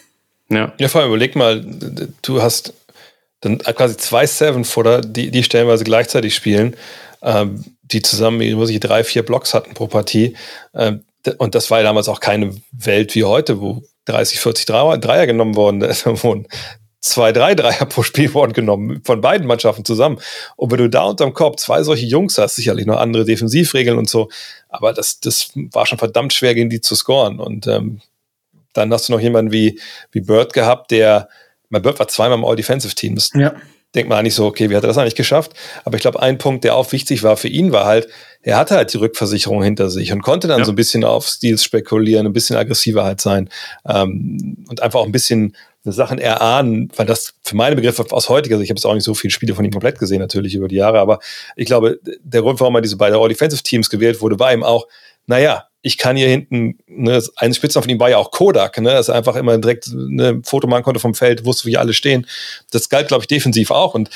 Ja, 0.50 0.74
ja 0.80 0.88
vor 0.88 1.02
allem 1.02 1.10
überleg 1.10 1.36
mal, 1.36 1.66
du 2.22 2.42
hast 2.42 2.74
dann 3.42 3.58
quasi 3.58 3.98
zwei 3.98 4.26
Seven-Footer, 4.26 5.02
die, 5.02 5.32
die 5.32 5.44
stellenweise 5.44 5.84
gleichzeitig 5.84 6.36
spielen, 6.36 6.76
ähm, 7.22 7.64
die 7.82 8.02
zusammen, 8.02 8.54
muss 8.54 8.70
ich, 8.70 8.80
drei, 8.80 9.04
vier 9.04 9.24
Blocks 9.24 9.54
hatten 9.54 9.74
pro 9.74 9.88
Partie. 9.88 10.36
Ähm, 10.74 11.02
und 11.38 11.56
das 11.56 11.72
war 11.72 11.80
ja 11.80 11.84
damals 11.84 12.08
auch 12.10 12.20
keine 12.20 12.56
Welt 12.72 13.16
wie 13.16 13.24
heute, 13.24 13.60
wo 13.60 13.82
30, 14.06 14.40
40 14.40 14.66
Dreier, 14.66 14.98
Dreier 14.98 15.28
genommen 15.28 15.56
worden, 15.56 15.82
wurden 16.24 16.48
zwei, 17.06 17.32
drei 17.32 17.54
Dreier 17.54 17.86
pro 17.86 18.04
Spiel 18.04 18.34
worden 18.34 18.54
genommen, 18.54 19.02
von 19.04 19.22
beiden 19.22 19.46
Mannschaften 19.46 19.86
zusammen. 19.86 20.20
Und 20.56 20.72
wenn 20.72 20.80
du 20.80 20.90
da 20.90 21.04
unterm 21.04 21.34
Korb 21.34 21.60
zwei 21.60 21.84
solche 21.84 22.06
Jungs 22.06 22.38
hast, 22.38 22.56
sicherlich 22.56 22.86
noch 22.86 22.98
andere 22.98 23.26
Defensivregeln 23.26 23.98
und 23.98 24.10
so, 24.10 24.30
aber 24.70 24.92
das, 24.92 25.20
das 25.20 25.52
war 25.56 25.86
schon 25.86 26.00
verdammt 26.00 26.34
schwer, 26.34 26.56
gegen 26.56 26.70
die 26.70 26.82
zu 26.82 26.96
scoren. 26.96 27.40
Und 27.40 27.68
ähm, 27.68 28.02
dann 28.74 28.92
hast 28.92 29.08
du 29.08 29.14
noch 29.14 29.20
jemanden 29.20 29.52
wie, 29.52 29.80
wie 30.12 30.22
Bird 30.22 30.54
gehabt, 30.54 30.92
der, 30.92 31.30
mein 31.70 31.84
Bird 31.84 32.00
war 32.00 32.08
zweimal 32.08 32.40
im 32.40 32.46
All-Defensive-Team. 32.46 33.18
Ja. 33.36 33.56
Denkt 33.94 34.10
man 34.10 34.20
eigentlich 34.20 34.36
so, 34.36 34.46
okay, 34.46 34.70
wie 34.70 34.76
hat 34.76 34.84
er 34.84 34.88
das 34.88 34.98
eigentlich 34.98 35.16
geschafft? 35.16 35.54
Aber 35.86 35.96
ich 35.96 36.02
glaube, 36.02 36.22
ein 36.22 36.38
Punkt, 36.38 36.64
der 36.64 36.76
auch 36.76 36.92
wichtig 36.92 37.24
war 37.24 37.38
für 37.38 37.48
ihn, 37.48 37.72
war 37.72 37.86
halt, 37.86 38.10
er 38.46 38.58
hatte 38.58 38.76
halt 38.76 38.94
die 38.94 38.98
Rückversicherung 38.98 39.64
hinter 39.64 39.90
sich 39.90 40.14
und 40.14 40.22
konnte 40.22 40.48
dann 40.48 40.60
ja. 40.60 40.66
so 40.66 40.72
ein 40.72 40.76
bisschen 40.76 41.04
auf 41.04 41.28
Stils 41.28 41.64
spekulieren, 41.64 42.28
ein 42.28 42.34
bisschen 42.34 42.56
aggressiver 42.56 43.04
halt 43.04 43.20
sein 43.20 43.50
ähm, 43.88 44.66
und 44.70 44.84
einfach 44.84 45.00
auch 45.00 45.06
ein 45.06 45.12
bisschen 45.12 45.56
Sachen 45.84 46.20
erahnen, 46.20 46.92
weil 46.96 47.08
das 47.08 47.34
für 47.44 47.56
meine 47.56 47.76
Begriffe 47.76 48.06
aus 48.12 48.30
heutiger 48.30 48.58
Sicht, 48.58 48.66
ich 48.66 48.70
habe 48.70 48.78
jetzt 48.78 48.86
auch 48.86 48.94
nicht 48.94 49.04
so 49.04 49.16
viele 49.16 49.32
Spiele 49.32 49.56
von 49.56 49.66
ihm 49.66 49.72
komplett 49.72 49.98
gesehen, 49.98 50.20
natürlich 50.20 50.54
über 50.54 50.68
die 50.68 50.76
Jahre, 50.76 51.00
aber 51.00 51.20
ich 51.56 51.66
glaube, 51.66 52.00
der 52.24 52.42
Grund, 52.42 52.60
warum 52.60 52.76
er 52.76 52.82
diese 52.82 52.98
beiden 52.98 53.20
All-Defensive-Teams 53.20 53.90
gewählt 53.90 54.22
wurde, 54.22 54.40
war 54.40 54.54
eben 54.54 54.64
auch, 54.64 54.88
naja, 55.26 55.66
ich 55.86 56.00
kann 56.00 56.16
hier 56.16 56.28
hinten, 56.28 56.80
ne, 56.88 57.22
ein 57.36 57.54
Spitzname 57.54 57.84
von 57.84 57.92
ihm 57.92 58.00
war 58.00 58.10
ja 58.10 58.18
auch 58.18 58.32
Kodak, 58.32 58.82
ne, 58.82 58.90
dass 58.90 59.08
er 59.08 59.14
einfach 59.14 59.36
immer 59.36 59.56
direkt 59.60 59.88
eine 59.88 60.42
Foto 60.44 60.66
machen 60.66 60.82
konnte 60.82 61.00
vom 61.00 61.14
Feld, 61.14 61.46
wusste, 61.46 61.68
wie 61.68 61.78
alle 61.78 61.94
stehen. 61.94 62.26
Das 62.72 62.90
galt, 62.90 63.08
glaube 63.08 63.22
ich, 63.22 63.28
defensiv 63.28 63.70
auch 63.70 63.94
und 63.94 64.10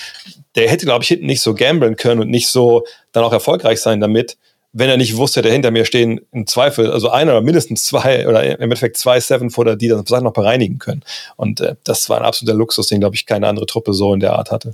der 0.56 0.68
hätte, 0.68 0.88
glaube 0.88 1.04
ich, 1.04 1.10
hinten 1.10 1.28
nicht 1.28 1.42
so 1.42 1.54
gamblen 1.54 1.96
können 1.96 2.22
und 2.22 2.32
nicht 2.32 2.48
so 2.48 2.86
dann 3.12 3.24
auch 3.24 3.32
erfolgreich 3.32 3.82
sein 3.82 4.00
damit, 4.00 4.40
wenn 4.74 4.90
er 4.90 4.98
nicht 4.98 5.16
wusste, 5.16 5.44
der 5.44 5.52
hinter 5.52 5.70
mir 5.70 5.86
stehen, 5.86 6.22
im 6.32 6.48
Zweifel, 6.48 6.90
also 6.92 7.12
einer 7.12 7.34
oder 7.34 7.42
mindestens 7.42 7.84
zwei 7.84 8.28
oder 8.28 8.44
im 8.44 8.60
Endeffekt 8.60 8.98
zwei 8.98 9.20
Seven-Footer, 9.20 9.76
die 9.76 9.90
das 9.90 10.02
Sachen 10.08 10.24
noch 10.24 10.34
bereinigen 10.34 10.80
können. 10.80 11.04
Und 11.36 11.62
äh, 11.62 11.76
das 11.84 12.10
war 12.10 12.18
ein 12.18 12.26
absoluter 12.26 12.58
Luxus, 12.58 12.88
den, 12.88 13.00
glaube 13.00 13.16
ich, 13.16 13.28
keine 13.28 13.48
andere 13.48 13.68
Truppe 13.68 13.94
so 13.94 14.12
in 14.12 14.22
der 14.22 14.34
Art 14.34 14.50
hatte. 14.50 14.74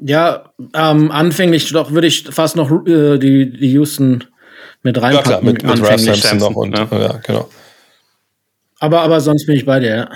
Ja, 0.00 0.52
ähm, 0.72 1.10
anfänglich 1.10 1.68
doch 1.72 1.90
würde 1.90 2.06
ich 2.06 2.28
fast 2.30 2.54
noch 2.54 2.70
äh, 2.86 3.18
die, 3.18 3.50
die 3.50 3.72
Houston 3.72 4.24
mit 4.84 5.00
reinpacken. 5.00 5.32
Ja, 5.32 5.38
klar, 5.38 5.42
mit, 5.42 5.62
mit 5.62 5.82
Ralph 5.82 6.00
Sampson 6.00 6.38
noch 6.38 6.54
und 6.54 6.78
ja. 6.78 6.86
ja. 6.92 7.20
genau. 7.26 7.48
Aber, 8.78 9.00
aber 9.00 9.20
sonst 9.20 9.46
bin 9.46 9.56
ich 9.56 9.64
bei 9.64 9.80
dir, 9.80 9.96
ja. 9.96 10.10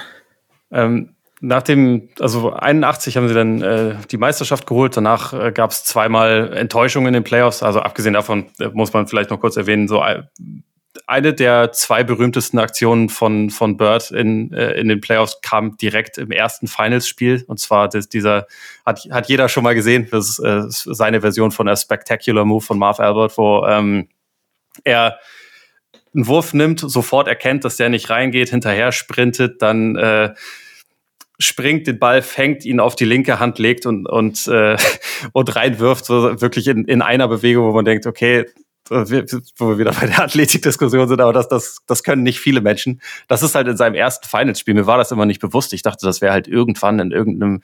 Ähm, 0.71 1.15
nach 1.41 1.63
dem, 1.63 2.09
also 2.19 2.53
81 2.53 3.17
haben 3.17 3.29
sie 3.29 3.35
dann 3.35 3.63
äh, 3.63 3.95
die 4.11 4.17
Meisterschaft 4.17 4.67
geholt. 4.67 4.97
Danach 4.97 5.33
äh, 5.33 5.53
gab 5.53 5.71
es 5.71 5.85
zweimal 5.85 6.53
Enttäuschungen 6.53 7.09
in 7.09 7.15
den 7.15 7.25
Playoffs. 7.25 7.63
Also 7.63 7.81
abgesehen 7.81 8.15
davon 8.15 8.47
äh, 8.59 8.69
muss 8.73 8.93
man 8.93 9.07
vielleicht 9.07 9.31
noch 9.31 9.41
kurz 9.41 9.57
erwähnen, 9.57 9.89
so 9.89 10.03
eine 11.07 11.33
der 11.33 11.73
zwei 11.73 12.03
berühmtesten 12.03 12.59
Aktionen 12.59 13.09
von, 13.09 13.51
von 13.51 13.77
Bird 13.77 14.11
in, 14.11 14.53
äh, 14.53 14.73
in 14.73 14.89
den 14.89 15.01
Playoffs 15.01 15.41
kam 15.41 15.77
direkt 15.77 16.19
im 16.19 16.33
ersten 16.33 16.67
Finals-Spiel. 16.67 17.45
Und 17.47 17.61
zwar 17.61 17.89
das, 17.89 18.09
dieser, 18.09 18.47
hat, 18.85 19.07
hat 19.11 19.29
jeder 19.29 19.49
schon 19.49 19.63
mal 19.63 19.75
gesehen, 19.75 20.09
das 20.11 20.29
ist 20.29 20.39
äh, 20.41 20.63
seine 20.69 21.21
Version 21.21 21.53
von 21.53 21.69
A 21.69 21.77
Spectacular 21.77 22.45
Move 22.45 22.63
von 22.63 22.79
Marv 22.79 22.99
Albert, 22.99 23.39
wo 23.39 23.65
ähm, 23.67 24.09
er 24.85 25.19
einen 26.15 26.27
Wurf 26.27 26.55
nimmt, 26.55 26.81
sofort 26.81 27.29
erkennt, 27.29 27.65
dass 27.65 27.77
der 27.77 27.89
nicht 27.89 28.11
reingeht, 28.11 28.51
hinterher 28.51 28.93
sprintet, 28.93 29.63
dann 29.63 29.97
äh, 29.97 30.35
springt, 31.39 31.87
den 31.87 31.99
Ball 31.99 32.23
fängt, 32.23 32.65
ihn 32.65 32.81
auf 32.81 32.97
die 32.97 33.05
linke 33.05 33.39
Hand 33.39 33.59
legt 33.59 33.87
und, 33.87 34.07
und, 34.07 34.47
äh, 34.49 34.77
und 35.33 35.57
reinwirft, 35.57 36.05
so 36.05 36.41
wirklich 36.41 36.67
in, 36.69 36.85
in 36.85 37.03
einer 37.03 37.29
Bewegung, 37.29 37.69
wo 37.69 37.73
man 37.73 37.85
denkt, 37.85 38.07
okay, 38.07 38.47
wo 38.91 39.69
wir 39.69 39.79
wieder 39.79 39.93
bei 39.93 40.07
der 40.07 40.23
Athletikdiskussion 40.23 41.09
sind, 41.09 41.21
aber 41.21 41.33
das, 41.33 41.49
das, 41.49 41.83
das 41.87 42.03
können 42.03 42.23
nicht 42.23 42.41
viele 42.41 42.63
Menschen. 42.63 43.03
Das 43.29 43.43
ist 43.43 43.55
halt 43.55 43.69
in 43.69 43.77
seinem 43.77 43.95
ersten 43.95 44.27
Finals-Spiel. 44.27 44.75
Mir 44.75 44.87
war 44.87 44.97
das 44.97 45.13
immer 45.13 45.27
nicht 45.27 45.41
bewusst. 45.41 45.75
Ich 45.75 45.83
dachte, 45.83 46.07
das 46.07 46.23
wäre 46.23 46.33
halt 46.33 46.49
irgendwann 46.49 46.99
in 46.99 47.13
irgendeinem, 47.13 47.63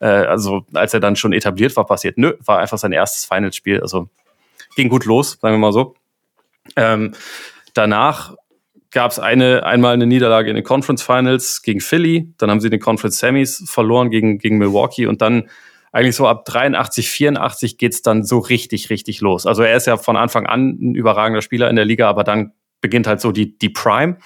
äh, 0.00 0.06
also 0.06 0.66
als 0.74 0.92
er 0.92 1.00
dann 1.00 1.16
schon 1.16 1.32
etabliert 1.32 1.74
war, 1.76 1.86
passiert. 1.86 2.18
Nö, 2.18 2.34
war 2.44 2.58
einfach 2.58 2.76
sein 2.76 2.92
erstes 2.92 3.24
Finals-Spiel. 3.24 3.80
Also 3.80 4.10
ging 4.76 4.90
gut 4.90 5.06
los, 5.06 5.38
sagen 5.40 5.54
wir 5.54 5.58
mal 5.58 5.72
so. 5.72 5.94
Ähm, 6.76 7.14
danach 7.74 8.34
gab 8.90 9.10
es 9.10 9.18
eine, 9.18 9.66
einmal 9.66 9.94
eine 9.94 10.06
Niederlage 10.06 10.48
in 10.48 10.56
den 10.56 10.64
Conference 10.64 11.02
Finals 11.02 11.62
gegen 11.62 11.80
Philly, 11.80 12.32
dann 12.38 12.50
haben 12.50 12.60
sie 12.60 12.70
den 12.70 12.80
Conference 12.80 13.18
Semis 13.18 13.64
verloren 13.66 14.10
gegen, 14.10 14.38
gegen 14.38 14.58
Milwaukee. 14.58 15.06
Und 15.06 15.20
dann 15.20 15.48
eigentlich 15.92 16.16
so 16.16 16.26
ab 16.26 16.44
83, 16.44 17.08
84 17.08 17.78
geht's 17.78 18.02
dann 18.02 18.24
so 18.24 18.38
richtig, 18.38 18.90
richtig 18.90 19.20
los. 19.20 19.46
Also 19.46 19.62
er 19.62 19.76
ist 19.76 19.86
ja 19.86 19.96
von 19.96 20.16
Anfang 20.16 20.46
an 20.46 20.78
ein 20.80 20.94
überragender 20.94 21.42
Spieler 21.42 21.68
in 21.70 21.76
der 21.76 21.84
Liga, 21.84 22.08
aber 22.08 22.24
dann 22.24 22.52
beginnt 22.80 23.06
halt 23.06 23.20
so 23.20 23.32
die, 23.32 23.58
die 23.58 23.70
Prime, 23.70 24.18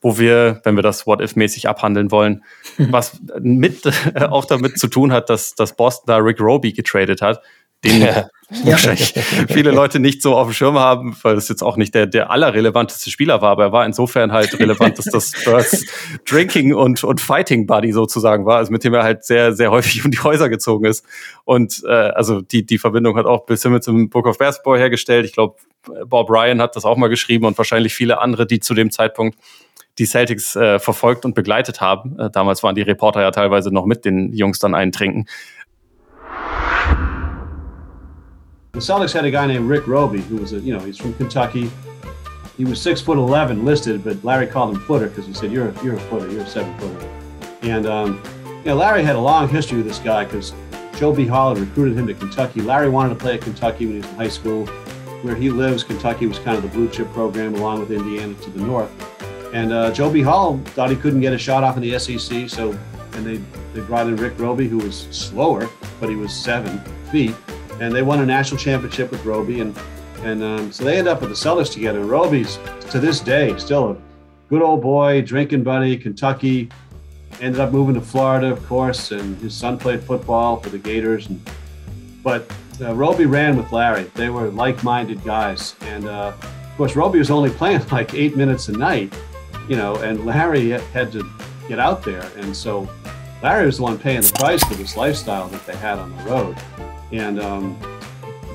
wo 0.00 0.18
wir, 0.18 0.60
wenn 0.64 0.76
wir 0.76 0.82
das 0.82 1.06
What-If-mäßig 1.06 1.68
abhandeln 1.68 2.10
wollen, 2.10 2.44
was 2.78 3.20
mit 3.40 3.82
auch 4.30 4.44
damit 4.44 4.78
zu 4.78 4.88
tun 4.88 5.12
hat, 5.12 5.30
dass, 5.30 5.54
dass 5.54 5.76
Boston 5.76 6.04
da 6.06 6.16
Rick 6.18 6.40
Roby 6.40 6.72
getradet 6.72 7.22
hat, 7.22 7.40
den 7.84 8.06
wahrscheinlich 8.64 9.14
viele 9.48 9.70
Leute 9.70 10.00
nicht 10.00 10.22
so 10.22 10.34
auf 10.34 10.48
dem 10.48 10.52
Schirm 10.54 10.78
haben, 10.78 11.16
weil 11.22 11.36
das 11.36 11.48
jetzt 11.48 11.62
auch 11.62 11.76
nicht 11.76 11.94
der, 11.94 12.06
der 12.06 12.30
allerrelevanteste 12.30 13.10
Spieler 13.10 13.40
war, 13.40 13.50
aber 13.50 13.64
er 13.64 13.72
war 13.72 13.86
insofern 13.86 14.32
halt 14.32 14.58
relevant, 14.58 14.98
dass 14.98 15.06
das 15.06 15.32
Spurs 15.34 15.84
Drinking 16.28 16.74
und, 16.74 17.04
und 17.04 17.20
Fighting 17.20 17.66
Buddy 17.66 17.92
sozusagen 17.92 18.46
war, 18.46 18.56
also 18.56 18.72
mit 18.72 18.82
dem 18.82 18.92
er 18.94 19.04
halt 19.04 19.24
sehr, 19.24 19.54
sehr 19.54 19.70
häufig 19.70 20.04
um 20.04 20.10
die 20.10 20.18
Häuser 20.18 20.48
gezogen 20.48 20.86
ist. 20.86 21.04
Und 21.44 21.82
äh, 21.86 21.90
also 21.90 22.40
die, 22.40 22.66
die 22.66 22.78
Verbindung 22.78 23.16
hat 23.16 23.26
auch 23.26 23.46
Bill 23.46 23.56
Simmons 23.56 23.86
im 23.86 24.10
Book 24.10 24.26
of 24.26 24.38
Basketball 24.38 24.78
hergestellt. 24.78 25.24
Ich 25.24 25.32
glaube, 25.32 25.56
Bob 26.06 26.28
Ryan 26.28 26.60
hat 26.60 26.76
das 26.76 26.84
auch 26.84 26.96
mal 26.96 27.08
geschrieben 27.08 27.44
und 27.44 27.56
wahrscheinlich 27.56 27.94
viele 27.94 28.20
andere, 28.20 28.46
die 28.46 28.60
zu 28.60 28.74
dem 28.74 28.90
Zeitpunkt 28.90 29.38
die 29.98 30.06
Celtics 30.06 30.56
äh, 30.56 30.78
verfolgt 30.78 31.24
und 31.24 31.34
begleitet 31.34 31.80
haben. 31.80 32.18
Äh, 32.18 32.30
damals 32.30 32.62
waren 32.62 32.74
die 32.74 32.82
Reporter 32.82 33.22
ja 33.22 33.30
teilweise 33.30 33.72
noch 33.72 33.86
mit 33.86 34.04
den 34.04 34.32
Jungs 34.32 34.58
dann 34.58 34.74
eintrinken. 34.74 35.26
The 38.72 38.78
Celtics 38.78 39.12
had 39.12 39.24
a 39.24 39.32
guy 39.32 39.46
named 39.46 39.68
Rick 39.68 39.88
Roby, 39.88 40.20
who 40.20 40.36
was 40.36 40.52
a, 40.52 40.60
you 40.60 40.72
know, 40.72 40.78
he's 40.78 40.96
from 40.96 41.12
Kentucky. 41.14 41.68
He 42.56 42.64
was 42.64 42.80
six 42.80 43.00
foot 43.00 43.18
eleven 43.18 43.64
listed, 43.64 44.04
but 44.04 44.22
Larry 44.22 44.46
called 44.46 44.76
him 44.76 44.80
footer 44.82 45.08
because 45.08 45.26
he 45.26 45.34
said, 45.34 45.50
"You're 45.50 45.70
a, 45.70 45.84
you're 45.84 45.96
a 45.96 46.00
footer, 46.00 46.30
you're 46.30 46.42
a 46.42 46.46
seven 46.46 46.78
footer." 46.78 47.08
And 47.62 47.86
um, 47.86 48.22
you 48.58 48.66
know, 48.66 48.76
Larry 48.76 49.02
had 49.02 49.16
a 49.16 49.20
long 49.20 49.48
history 49.48 49.78
with 49.78 49.88
this 49.88 49.98
guy 49.98 50.24
because 50.24 50.52
Joe 50.96 51.12
B. 51.12 51.26
Hall 51.26 51.52
had 51.52 51.58
recruited 51.58 51.98
him 51.98 52.06
to 52.06 52.14
Kentucky. 52.14 52.60
Larry 52.60 52.88
wanted 52.88 53.14
to 53.14 53.16
play 53.16 53.34
at 53.34 53.40
Kentucky 53.40 53.86
when 53.86 53.94
he 53.94 54.00
was 54.02 54.08
in 54.08 54.14
high 54.14 54.28
school. 54.28 54.66
Where 55.22 55.34
he 55.34 55.50
lives, 55.50 55.82
Kentucky 55.82 56.26
was 56.26 56.38
kind 56.38 56.56
of 56.56 56.62
the 56.62 56.68
blue 56.68 56.88
chip 56.88 57.12
program, 57.12 57.54
along 57.56 57.80
with 57.80 57.90
Indiana 57.90 58.34
to 58.34 58.50
the 58.50 58.60
north. 58.60 58.90
And 59.52 59.72
uh, 59.72 59.90
Joe 59.90 60.10
B. 60.10 60.22
Hall 60.22 60.58
thought 60.58 60.90
he 60.90 60.96
couldn't 60.96 61.20
get 61.20 61.32
a 61.32 61.38
shot 61.38 61.64
off 61.64 61.76
in 61.76 61.82
the 61.82 61.98
SEC, 61.98 62.48
so 62.48 62.78
and 63.14 63.26
they 63.26 63.40
they 63.74 63.84
brought 63.84 64.06
in 64.06 64.14
Rick 64.14 64.38
Roby, 64.38 64.68
who 64.68 64.78
was 64.78 65.08
slower, 65.10 65.68
but 65.98 66.08
he 66.08 66.14
was 66.14 66.32
seven 66.32 66.78
feet 67.10 67.34
and 67.80 67.94
they 67.94 68.02
won 68.02 68.20
a 68.20 68.26
national 68.26 68.58
championship 68.60 69.10
with 69.10 69.24
Roby, 69.24 69.60
and 69.60 69.76
and 70.22 70.42
um, 70.42 70.70
so 70.70 70.84
they 70.84 70.98
end 70.98 71.08
up 71.08 71.22
with 71.22 71.30
the 71.30 71.36
Celtics 71.36 71.72
together. 71.72 72.00
Roby's 72.04 72.58
to 72.90 73.00
this 73.00 73.20
day 73.20 73.56
still 73.58 73.92
a 73.92 73.96
good 74.48 74.62
old 74.62 74.82
boy, 74.82 75.22
drinking 75.22 75.64
buddy, 75.64 75.96
Kentucky. 75.96 76.68
Ended 77.40 77.60
up 77.60 77.72
moving 77.72 77.94
to 77.94 78.02
Florida, 78.02 78.52
of 78.52 78.64
course, 78.66 79.12
and 79.12 79.38
his 79.38 79.54
son 79.54 79.78
played 79.78 80.02
football 80.02 80.58
for 80.58 80.68
the 80.68 80.78
Gators. 80.78 81.28
And, 81.28 81.40
but 82.22 82.52
uh, 82.82 82.94
Roby 82.94 83.24
ran 83.24 83.56
with 83.56 83.72
Larry. 83.72 84.10
They 84.14 84.28
were 84.28 84.48
like-minded 84.48 85.24
guys, 85.24 85.74
and 85.80 86.06
uh, 86.06 86.34
of 86.42 86.76
course, 86.76 86.96
Roby 86.96 87.18
was 87.18 87.30
only 87.30 87.48
playing 87.60 87.86
like 87.88 88.12
eight 88.12 88.36
minutes 88.36 88.68
a 88.68 88.72
night, 88.72 89.14
you 89.70 89.76
know, 89.76 89.96
and 89.96 90.26
Larry 90.26 90.70
had 90.70 91.10
to 91.12 91.26
get 91.66 91.78
out 91.78 92.02
there, 92.02 92.28
and 92.36 92.54
so 92.54 92.86
Larry 93.42 93.64
was 93.64 93.78
the 93.78 93.84
one 93.84 93.96
paying 93.96 94.20
the 94.20 94.32
price 94.34 94.62
for 94.64 94.74
this 94.74 94.98
lifestyle 94.98 95.48
that 95.48 95.64
they 95.66 95.76
had 95.76 95.98
on 95.98 96.14
the 96.14 96.22
road. 96.24 96.58
And 97.12 97.40
um, 97.40 97.78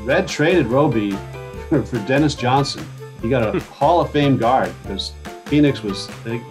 Red 0.03 0.27
traded 0.27 0.67
Roby 0.67 1.11
for, 1.69 2.03
Dennis 2.07 2.35
Johnson. 2.35 2.85
He 3.21 3.29
got 3.29 3.55
a 3.55 3.59
Hall 3.59 4.01
of 4.01 4.11
Fame 4.11 4.37
guard 4.37 4.73
because 4.83 5.13
Phoenix 5.45 5.81
was 5.81 6.07
they 6.23 6.41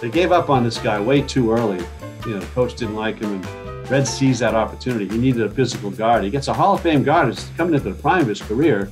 they 0.00 0.10
gave 0.10 0.32
up 0.32 0.50
on 0.50 0.64
this 0.64 0.78
guy 0.78 1.00
way 1.00 1.22
too 1.22 1.52
early. 1.52 1.84
You 2.26 2.34
know, 2.34 2.40
the 2.40 2.46
coach 2.46 2.74
didn't 2.74 2.96
like 2.96 3.20
him, 3.20 3.34
and 3.34 3.90
Red 3.90 4.06
sees 4.06 4.40
that 4.40 4.54
opportunity. 4.54 5.08
He 5.08 5.16
needed 5.16 5.42
a 5.42 5.50
physical 5.50 5.90
guard. 5.90 6.24
He 6.24 6.30
gets 6.30 6.48
a 6.48 6.52
Hall 6.52 6.74
of 6.74 6.80
Fame 6.80 7.02
guard. 7.02 7.28
It's 7.28 7.48
coming 7.56 7.74
into 7.74 7.90
the 7.90 7.94
prime 7.94 8.22
of 8.22 8.28
his 8.28 8.42
career 8.42 8.90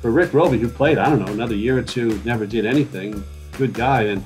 for 0.00 0.10
Rick 0.10 0.34
Roby, 0.34 0.58
who 0.58 0.68
played 0.68 0.98
I 0.98 1.08
don't 1.08 1.24
know 1.24 1.32
another 1.32 1.54
year 1.54 1.78
or 1.78 1.82
two, 1.82 2.20
never 2.24 2.46
did 2.46 2.66
anything. 2.66 3.22
Good 3.52 3.72
guy, 3.72 4.02
and 4.02 4.22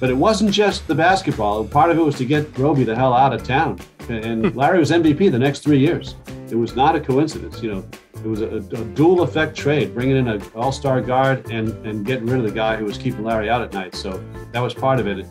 but 0.00 0.10
it 0.10 0.14
wasn't 0.14 0.50
just 0.50 0.86
the 0.88 0.94
basketball. 0.94 1.64
Part 1.64 1.90
of 1.90 1.96
it 1.96 2.02
was 2.02 2.16
to 2.16 2.24
get 2.24 2.58
Roby 2.58 2.84
the 2.84 2.96
hell 2.96 3.14
out 3.14 3.32
of 3.32 3.44
town. 3.44 3.78
And 4.08 4.54
Larry 4.56 4.78
was 4.78 4.90
MVP 4.90 5.30
the 5.30 5.38
next 5.38 5.60
three 5.60 5.78
years. 5.78 6.16
It 6.52 6.58
was 6.58 6.76
not 6.76 6.94
a 6.94 7.00
coincidence. 7.00 7.62
You 7.62 7.72
know, 7.72 7.84
it 8.14 8.28
was 8.28 8.42
a, 8.42 8.56
a 8.58 8.84
dual 8.94 9.22
effect 9.22 9.56
trade, 9.56 9.94
bringing 9.94 10.18
in 10.18 10.28
an 10.28 10.42
all 10.54 10.70
star 10.70 11.00
guard 11.00 11.50
and, 11.50 11.70
and 11.86 12.04
getting 12.04 12.26
rid 12.26 12.40
of 12.40 12.46
the 12.46 12.52
guy 12.52 12.76
who 12.76 12.84
was 12.84 12.98
keeping 12.98 13.24
Larry 13.24 13.48
out 13.48 13.62
at 13.62 13.72
night. 13.72 13.94
So 13.94 14.20
that 14.52 14.60
was 14.60 14.74
part 14.74 15.00
of 15.00 15.06
it. 15.06 15.24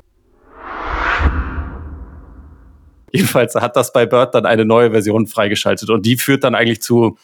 Jedenfalls 3.13 3.53
hat 3.53 3.75
das 3.75 3.93
bei 3.93 4.07
Bird 4.07 4.33
dann 4.33 4.47
eine 4.47 4.65
neue 4.65 4.89
Version 4.89 5.27
freigeschaltet 5.27 5.91
und 5.91 6.07
die 6.07 6.17
führt 6.17 6.43
dann 6.43 6.55
eigentlich 6.55 6.81
zu, 6.81 7.19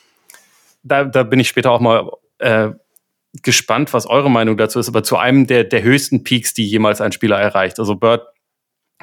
da, 0.83 1.05
da 1.05 1.23
bin 1.23 1.39
ich 1.39 1.47
später 1.47 1.71
auch 1.71 1.79
mal 1.79 2.11
äh, 2.37 2.69
gespannt, 3.41 3.93
was 3.93 4.05
eure 4.05 4.29
Meinung 4.29 4.57
dazu 4.57 4.77
ist, 4.77 4.89
aber 4.89 5.01
zu 5.01 5.17
einem 5.17 5.47
der, 5.47 5.63
der 5.63 5.81
höchsten 5.81 6.23
Peaks, 6.23 6.53
die 6.53 6.67
jemals 6.67 7.01
ein 7.01 7.13
Spieler 7.13 7.39
erreicht. 7.39 7.79
Also 7.79 7.95
Bird 7.95 8.27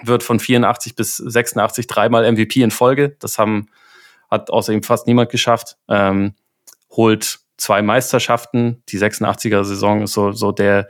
wird 0.04 0.22
von 0.22 0.38
84 0.38 0.94
bis 0.94 1.16
86 1.16 1.88
dreimal 1.88 2.30
MVP 2.30 2.62
in 2.62 2.70
Folge. 2.70 3.16
Das 3.18 3.38
haben, 3.38 3.66
hat 4.34 4.50
außerdem 4.50 4.82
fast 4.82 5.06
niemand 5.06 5.30
geschafft. 5.30 5.76
Ähm, 5.88 6.34
holt 6.90 7.40
zwei 7.56 7.82
Meisterschaften. 7.82 8.82
Die 8.88 8.98
86er-Saison 8.98 10.02
ist 10.02 10.12
so, 10.12 10.32
so 10.32 10.52
der, 10.52 10.88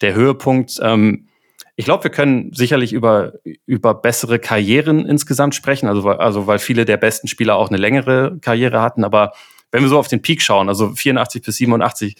der 0.00 0.14
Höhepunkt. 0.14 0.78
Ähm, 0.82 1.28
ich 1.76 1.84
glaube, 1.84 2.04
wir 2.04 2.10
können 2.10 2.52
sicherlich 2.52 2.92
über, 2.92 3.32
über 3.64 3.94
bessere 3.94 4.38
Karrieren 4.38 5.06
insgesamt 5.06 5.54
sprechen, 5.54 5.88
also, 5.88 6.06
also 6.10 6.46
weil 6.46 6.58
viele 6.58 6.84
der 6.84 6.98
besten 6.98 7.26
Spieler 7.26 7.56
auch 7.56 7.68
eine 7.68 7.78
längere 7.78 8.38
Karriere 8.40 8.82
hatten. 8.82 9.02
Aber 9.02 9.32
wenn 9.70 9.82
wir 9.82 9.88
so 9.88 9.98
auf 9.98 10.08
den 10.08 10.20
Peak 10.20 10.42
schauen, 10.42 10.68
also 10.68 10.94
84 10.94 11.42
bis 11.42 11.56
87, 11.56 12.16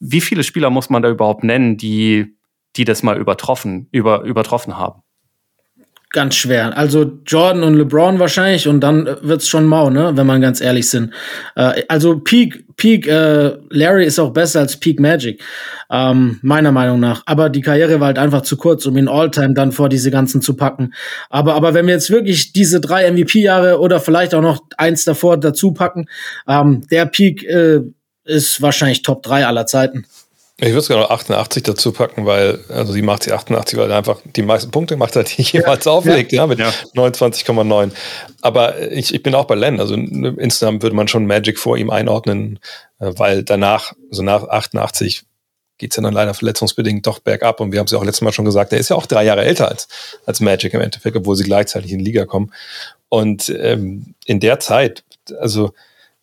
wie 0.00 0.20
viele 0.20 0.44
Spieler 0.44 0.70
muss 0.70 0.90
man 0.90 1.02
da 1.02 1.08
überhaupt 1.08 1.44
nennen, 1.44 1.76
die, 1.76 2.36
die 2.76 2.84
das 2.84 3.02
mal 3.02 3.18
übertroffen, 3.18 3.88
über, 3.90 4.22
übertroffen 4.22 4.76
haben? 4.76 5.02
Ganz 6.16 6.34
schwer. 6.34 6.74
Also 6.78 7.20
Jordan 7.26 7.62
und 7.62 7.74
LeBron 7.74 8.18
wahrscheinlich 8.18 8.66
und 8.66 8.80
dann 8.80 9.04
wird's 9.20 9.48
schon 9.48 9.66
mau, 9.66 9.90
ne, 9.90 10.12
wenn 10.14 10.26
man 10.26 10.40
ganz 10.40 10.62
ehrlich 10.62 10.88
sind. 10.88 11.12
Äh, 11.56 11.82
also 11.88 12.20
Peak, 12.20 12.64
Peak 12.78 13.06
äh, 13.06 13.58
Larry 13.68 14.06
ist 14.06 14.18
auch 14.18 14.30
besser 14.32 14.60
als 14.60 14.80
Peak 14.80 14.98
Magic, 14.98 15.42
ähm, 15.90 16.38
meiner 16.40 16.72
Meinung 16.72 17.00
nach. 17.00 17.22
Aber 17.26 17.50
die 17.50 17.60
Karriere 17.60 18.00
war 18.00 18.06
halt 18.06 18.18
einfach 18.18 18.40
zu 18.40 18.56
kurz, 18.56 18.86
um 18.86 18.96
ihn 18.96 19.08
Alltime 19.08 19.52
dann 19.52 19.72
vor 19.72 19.90
diese 19.90 20.10
ganzen 20.10 20.40
zu 20.40 20.56
packen. 20.56 20.94
Aber, 21.28 21.52
aber 21.52 21.74
wenn 21.74 21.86
wir 21.86 21.92
jetzt 21.92 22.08
wirklich 22.08 22.54
diese 22.54 22.80
drei 22.80 23.12
MVP-Jahre 23.12 23.78
oder 23.78 24.00
vielleicht 24.00 24.34
auch 24.34 24.40
noch 24.40 24.60
eins 24.78 25.04
davor 25.04 25.36
dazu 25.36 25.72
packen, 25.74 26.06
ähm, 26.48 26.86
der 26.90 27.04
Peak 27.04 27.44
äh, 27.44 27.82
ist 28.24 28.62
wahrscheinlich 28.62 29.02
Top 29.02 29.22
3 29.22 29.46
aller 29.46 29.66
Zeiten. 29.66 30.06
Ich 30.58 30.68
würde 30.68 30.80
sogar 30.80 31.02
noch 31.02 31.10
88 31.10 31.64
dazu 31.64 31.92
packen, 31.92 32.24
weil, 32.24 32.60
also 32.70 32.94
die 32.94 33.02
macht 33.02 33.24
sie 33.24 33.32
88, 33.32 33.78
weil 33.78 33.90
er 33.90 33.98
einfach 33.98 34.22
die 34.24 34.40
meisten 34.40 34.70
Punkte 34.70 34.96
macht 34.96 35.14
hat, 35.14 35.36
die 35.36 35.42
jeweils 35.42 35.84
ja, 35.84 35.92
auflegt, 35.92 36.32
ja, 36.32 36.42
ja 36.42 36.46
mit 36.46 36.58
ja. 36.58 36.72
29,9. 36.94 37.90
Aber 38.40 38.90
ich, 38.90 39.12
ich 39.12 39.22
bin 39.22 39.34
auch 39.34 39.44
bei 39.44 39.54
Len, 39.54 39.80
also 39.80 39.94
insgesamt 39.94 40.82
würde 40.82 40.96
man 40.96 41.08
schon 41.08 41.26
Magic 41.26 41.58
vor 41.58 41.76
ihm 41.76 41.90
einordnen, 41.90 42.58
äh, 43.00 43.12
weil 43.16 43.42
danach, 43.42 43.92
also 44.10 44.22
nach 44.22 44.48
88, 44.48 45.24
geht's 45.78 45.96
ja 45.96 46.02
dann 46.02 46.14
leider 46.14 46.32
verletzungsbedingt 46.32 47.06
doch 47.06 47.18
bergab. 47.18 47.60
Und 47.60 47.72
wir 47.72 47.78
haben 47.78 47.86
es 47.86 47.92
ja 47.92 47.98
auch 47.98 48.04
letztes 48.04 48.22
Mal 48.22 48.32
schon 48.32 48.46
gesagt, 48.46 48.72
er 48.72 48.78
ist 48.78 48.88
ja 48.88 48.96
auch 48.96 49.04
drei 49.04 49.24
Jahre 49.24 49.44
älter 49.44 49.68
als, 49.68 49.88
als 50.24 50.40
Magic 50.40 50.72
im 50.72 50.80
Endeffekt, 50.80 51.16
obwohl 51.16 51.36
sie 51.36 51.44
gleichzeitig 51.44 51.92
in 51.92 51.98
die 51.98 52.04
Liga 52.06 52.24
kommen. 52.24 52.52
Und 53.10 53.50
ähm, 53.50 54.14
in 54.24 54.40
der 54.40 54.58
Zeit, 54.58 55.04
also 55.38 55.72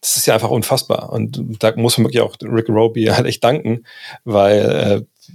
das 0.04 0.18
ist 0.18 0.28
ja 0.28 0.34
einfach 0.34 0.50
unfassbar. 0.50 1.12
Und 1.12 1.42
da 1.60 1.74
muss 1.78 1.98
man 1.98 2.06
wirklich 2.06 2.22
auch 2.22 2.36
Rick 2.44 2.68
Roby 2.68 3.06
halt 3.12 3.26
echt 3.26 3.44
danken, 3.44 3.86
weil 4.26 5.06
äh, 5.08 5.32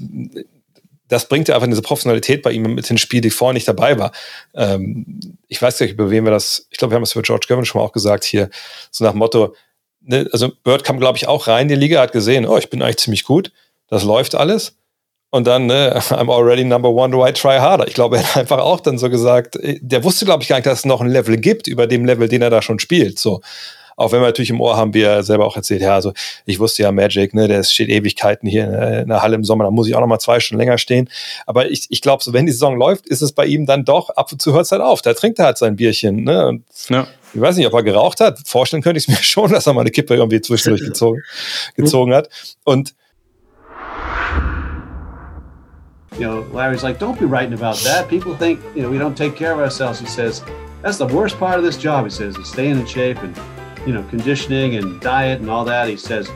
das 1.08 1.26
bringt 1.26 1.48
ja 1.48 1.54
einfach 1.54 1.68
diese 1.68 1.80
Professionalität 1.80 2.42
bei 2.42 2.52
ihm 2.52 2.75
mit 2.75 2.90
ins 2.90 3.00
Spiel, 3.00 3.22
die 3.22 3.30
vorher 3.30 3.54
nicht 3.54 3.66
dabei 3.66 3.98
war. 3.98 4.12
Ähm, 4.54 5.20
ich 5.48 5.60
weiß 5.60 5.80
nicht, 5.80 5.92
über 5.92 6.10
wen 6.10 6.25
wir 6.25 6.30
das, 6.30 6.66
ich 6.70 6.76
glaube, 6.76 6.92
wir 6.92 6.96
haben 6.96 7.02
es 7.02 7.14
für 7.14 7.22
George 7.22 7.46
Gervin 7.48 7.64
schon 7.64 7.80
mal 7.80 7.87
auch 7.87 7.92
gesagt 7.92 8.25
hier, 8.25 8.50
so 8.90 9.04
nach 9.04 9.12
dem 9.12 9.18
Motto, 9.18 9.54
ne, 10.02 10.28
also 10.32 10.52
Bird 10.64 10.84
kam, 10.84 11.00
glaube 11.00 11.16
ich, 11.16 11.26
auch 11.26 11.46
rein 11.46 11.62
in 11.62 11.68
die 11.68 11.87
Liga, 11.87 12.02
hat 12.02 12.12
gesehen, 12.12 12.46
oh, 12.46 12.58
ich 12.58 12.68
bin 12.68 12.82
eigentlich 12.82 12.98
ziemlich 12.98 13.25
gut, 13.25 13.52
das 13.88 14.04
läuft 14.04 14.34
alles. 14.34 14.76
Und 15.30 15.46
dann, 15.46 15.64
ne, 15.64 15.98
I'm 16.10 16.30
already 16.30 16.64
number 16.64 16.90
one, 16.90 17.10
do 17.10 17.26
I 17.26 17.32
try 17.32 17.58
harder? 17.58 17.88
Ich 17.88 17.94
glaube, 17.94 18.18
er 18.18 18.22
hat 18.22 18.37
einfach 18.37 18.58
auch 18.58 18.80
dann 18.80 18.98
so 18.98 19.08
gesagt, 19.08 19.58
der 19.62 20.04
wusste, 20.04 20.26
glaube 20.26 20.42
ich, 20.42 20.48
gar 20.50 20.56
nicht, 20.56 20.66
dass 20.66 20.80
es 20.80 20.84
noch 20.84 21.00
ein 21.00 21.08
Level 21.08 21.38
gibt 21.38 21.68
über 21.68 21.87
dem 21.87 22.04
Level, 22.04 22.28
den 22.28 22.42
er 22.42 22.50
da 22.50 22.60
schon 22.60 22.78
spielt. 22.78 23.18
So. 23.18 23.40
Auch 23.99 24.12
wenn 24.12 24.21
wir 24.21 24.26
natürlich 24.26 24.50
im 24.50 24.61
Ohr 24.61 24.76
haben, 24.76 24.95
wie 24.95 25.02
er 25.02 25.25
selber 25.25 25.45
auch 25.45 25.57
erzählt, 25.57 25.83
ja, 25.83 25.93
also 25.93 26.12
ich 26.47 26.61
wusste 26.61 26.85
ja 26.85 26.93
Magic, 26.93 27.35
ne, 27.35 27.49
der 27.49 27.64
steht 27.64 27.88
Ewigkeiten 27.88 28.49
hier 28.49 29.02
in 29.02 29.09
der 29.09 29.23
Halle 29.23 29.35
im 29.35 29.43
Sommer, 29.43 29.64
da 29.64 29.73
muss 29.73 29.88
ich 29.88 29.97
auch 29.97 30.00
noch 30.00 30.07
mal 30.07 30.21
zwei 30.21 30.38
Stunden 30.38 30.61
länger 30.61 30.78
stehen. 30.78 31.11
Aber 31.47 31.69
ich, 31.69 31.87
ich 31.90 32.00
glaube, 32.00 32.23
so 32.23 32.33
wenn 32.33 32.47
die 32.47 32.52
Saison 32.52 32.78
läuft, 32.78 33.09
ist 33.09 33.23
es 33.23 33.33
bei 33.33 33.45
ihm 33.45 33.67
dann 33.67 33.85
doch, 33.85 34.11
ab 34.11 34.31
und 34.31 34.40
zu 34.40 34.52
hört 34.52 34.67
es 34.67 34.71
halt 34.71 34.83
auf. 34.83 35.02
Da 35.02 35.14
trinkt 35.14 35.40
er 35.40 35.47
halt 35.47 35.59
sein 35.59 35.75
Bierchen. 35.75 36.23
Ne? 36.23 36.47
Und 36.47 36.64
ja. 36.88 37.09
Ich 37.35 37.40
weiß 37.40 37.57
nicht, 37.57 37.67
ob 37.67 37.75
er 37.75 37.83
geraucht 37.83 38.21
hat. 38.21 38.38
Vorstellen 38.47 38.85
könnte 38.85 38.99
ich 38.99 39.09
es 39.09 39.09
mir 39.09 39.17
schon, 39.23 39.50
dass 39.50 39.67
er 39.67 39.73
mal 39.73 39.81
eine 39.81 39.90
Kippe 39.90 40.14
irgendwie 40.14 40.40
zwischendurch 40.40 40.85
gezogen, 40.85 41.23
gezogen 41.75 42.14
hat. 42.14 42.28
Und 42.64 42.95
you 46.12 46.25
know, 46.25 46.47
Larry's 46.52 46.85
like, 46.85 47.00
don't 47.00 47.19
be 47.19 47.26
writing 47.26 47.52
about 47.52 47.83
that. 47.83 48.09
People 48.09 48.37
think, 48.37 48.61
you 48.76 48.83
know, 48.83 48.90
we 48.90 48.99
don't 48.99 49.17
take 49.17 49.37
care 49.37 49.52
of 49.52 49.59
ourselves. 49.59 49.99
He 49.99 50.07
says, 50.07 50.45
that's 50.83 50.99
the 50.99 51.07
worst 51.07 51.37
part 51.40 51.59
of 51.59 51.64
this 51.64 51.76
job. 51.76 52.05
He 52.05 52.11
says, 52.11 52.37
is 52.37 52.49
staying 52.49 52.78
in 52.78 52.87
shape 52.87 53.19
and, 53.25 53.37
you 53.88 53.95
know, 53.95 54.02
conditioning 54.11 54.76
and 54.76 55.00
diet 55.00 55.40
and 55.40 55.49
all 55.49 55.64
that. 55.64 55.88
He 55.88 55.97
says, 55.97 56.30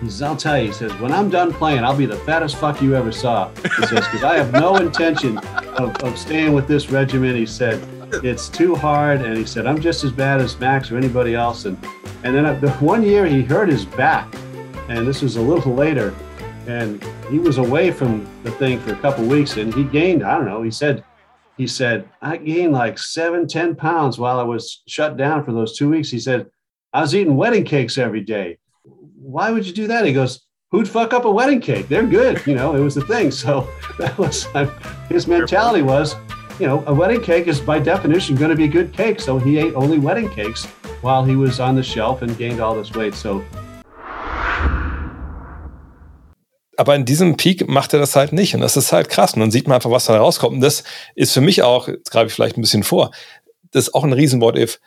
he 0.00 0.08
says, 0.08 0.22
I'll 0.22 0.34
tell 0.34 0.58
you, 0.58 0.68
he 0.68 0.72
says, 0.72 0.90
when 0.94 1.12
I'm 1.12 1.28
done 1.28 1.52
playing, 1.52 1.84
I'll 1.84 1.94
be 1.94 2.06
the 2.06 2.16
fattest 2.16 2.56
fuck 2.56 2.80
you 2.80 2.94
ever 2.96 3.12
saw. 3.12 3.50
He 3.50 3.86
says, 3.86 3.90
because 4.06 4.24
I 4.24 4.38
have 4.38 4.50
no 4.50 4.76
intention 4.76 5.36
of, 5.36 5.94
of 6.02 6.18
staying 6.18 6.54
with 6.54 6.66
this 6.66 6.90
regimen. 6.90 7.36
He 7.36 7.44
said, 7.44 7.86
it's 8.24 8.48
too 8.48 8.74
hard. 8.74 9.20
And 9.20 9.36
he 9.36 9.44
said, 9.44 9.66
I'm 9.66 9.78
just 9.78 10.04
as 10.04 10.10
bad 10.10 10.40
as 10.40 10.58
Max 10.58 10.90
or 10.90 10.96
anybody 10.96 11.34
else. 11.34 11.66
And, 11.66 11.76
and 12.22 12.34
then 12.34 12.46
uh, 12.46 12.54
the 12.54 12.70
one 12.76 13.02
year 13.02 13.26
he 13.26 13.42
hurt 13.42 13.68
his 13.68 13.84
back. 13.84 14.34
And 14.88 15.06
this 15.06 15.20
was 15.20 15.36
a 15.36 15.42
little 15.42 15.74
later 15.74 16.14
and 16.66 17.04
he 17.28 17.38
was 17.38 17.58
away 17.58 17.90
from 17.90 18.26
the 18.42 18.50
thing 18.52 18.80
for 18.80 18.94
a 18.94 18.96
couple 18.96 19.22
weeks 19.26 19.58
and 19.58 19.74
he 19.74 19.84
gained 19.84 20.22
i 20.22 20.34
don't 20.34 20.46
know 20.46 20.62
he 20.62 20.70
said 20.70 21.04
he 21.58 21.66
said 21.66 22.08
i 22.22 22.36
gained 22.36 22.72
like 22.72 22.98
seven 22.98 23.46
ten 23.46 23.74
pounds 23.74 24.18
while 24.18 24.40
i 24.40 24.42
was 24.42 24.82
shut 24.86 25.16
down 25.16 25.44
for 25.44 25.52
those 25.52 25.76
two 25.76 25.90
weeks 25.90 26.10
he 26.10 26.18
said 26.18 26.46
i 26.94 27.00
was 27.00 27.14
eating 27.14 27.36
wedding 27.36 27.64
cakes 27.64 27.98
every 27.98 28.20
day 28.20 28.56
why 29.20 29.50
would 29.50 29.66
you 29.66 29.72
do 29.72 29.86
that 29.86 30.06
he 30.06 30.12
goes 30.12 30.46
who'd 30.70 30.88
fuck 30.88 31.12
up 31.12 31.24
a 31.24 31.30
wedding 31.30 31.60
cake 31.60 31.88
they're 31.88 32.06
good 32.06 32.40
you 32.46 32.54
know 32.54 32.74
it 32.74 32.80
was 32.80 32.94
the 32.94 33.04
thing 33.04 33.30
so 33.42 33.68
that 33.98 34.16
was 34.16 34.46
his 35.08 35.26
mentality 35.26 35.82
was 35.82 36.16
you 36.60 36.66
know 36.66 36.84
a 36.86 36.94
wedding 36.94 37.20
cake 37.20 37.48
is 37.48 37.60
by 37.60 37.78
definition 37.78 38.36
going 38.36 38.50
to 38.50 38.56
be 38.56 38.68
good 38.68 38.92
cake 38.92 39.20
so 39.20 39.38
he 39.38 39.58
ate 39.58 39.74
only 39.74 39.98
wedding 39.98 40.30
cakes 40.30 40.66
while 41.02 41.24
he 41.24 41.36
was 41.36 41.60
on 41.60 41.74
the 41.74 41.82
shelf 41.82 42.22
and 42.22 42.38
gained 42.38 42.60
all 42.60 42.74
this 42.74 42.94
weight 42.94 43.14
so 43.14 43.44
aber 46.76 46.96
in 46.96 47.04
diesem 47.04 47.36
Peak 47.36 47.68
macht 47.68 47.92
er 47.92 48.00
das 48.00 48.16
halt 48.16 48.32
nicht. 48.32 48.54
Und 48.56 48.60
das 48.60 48.76
ist 48.76 48.92
halt 48.92 49.08
krass. 49.08 49.34
Und 49.34 49.40
dann 49.40 49.52
sieht 49.52 49.68
man 49.68 49.76
einfach, 49.76 49.92
was 49.92 50.06
da 50.06 50.18
rauskommt. 50.18 50.54
Und 50.54 50.60
das 50.60 50.82
ist 51.14 51.32
für 51.32 51.40
mich 51.40 51.62
auch, 51.62 51.86
jetzt 51.86 52.10
greife 52.10 52.26
ich 52.26 52.32
vielleicht 52.32 52.58
ein 52.58 52.62
bisschen 52.62 52.82
vor, 52.82 53.12
das 53.70 53.86
ist 53.86 53.94
auch 53.94 54.02
ein 54.02 54.12
riesen 54.12 54.40
What-If. 54.40 54.80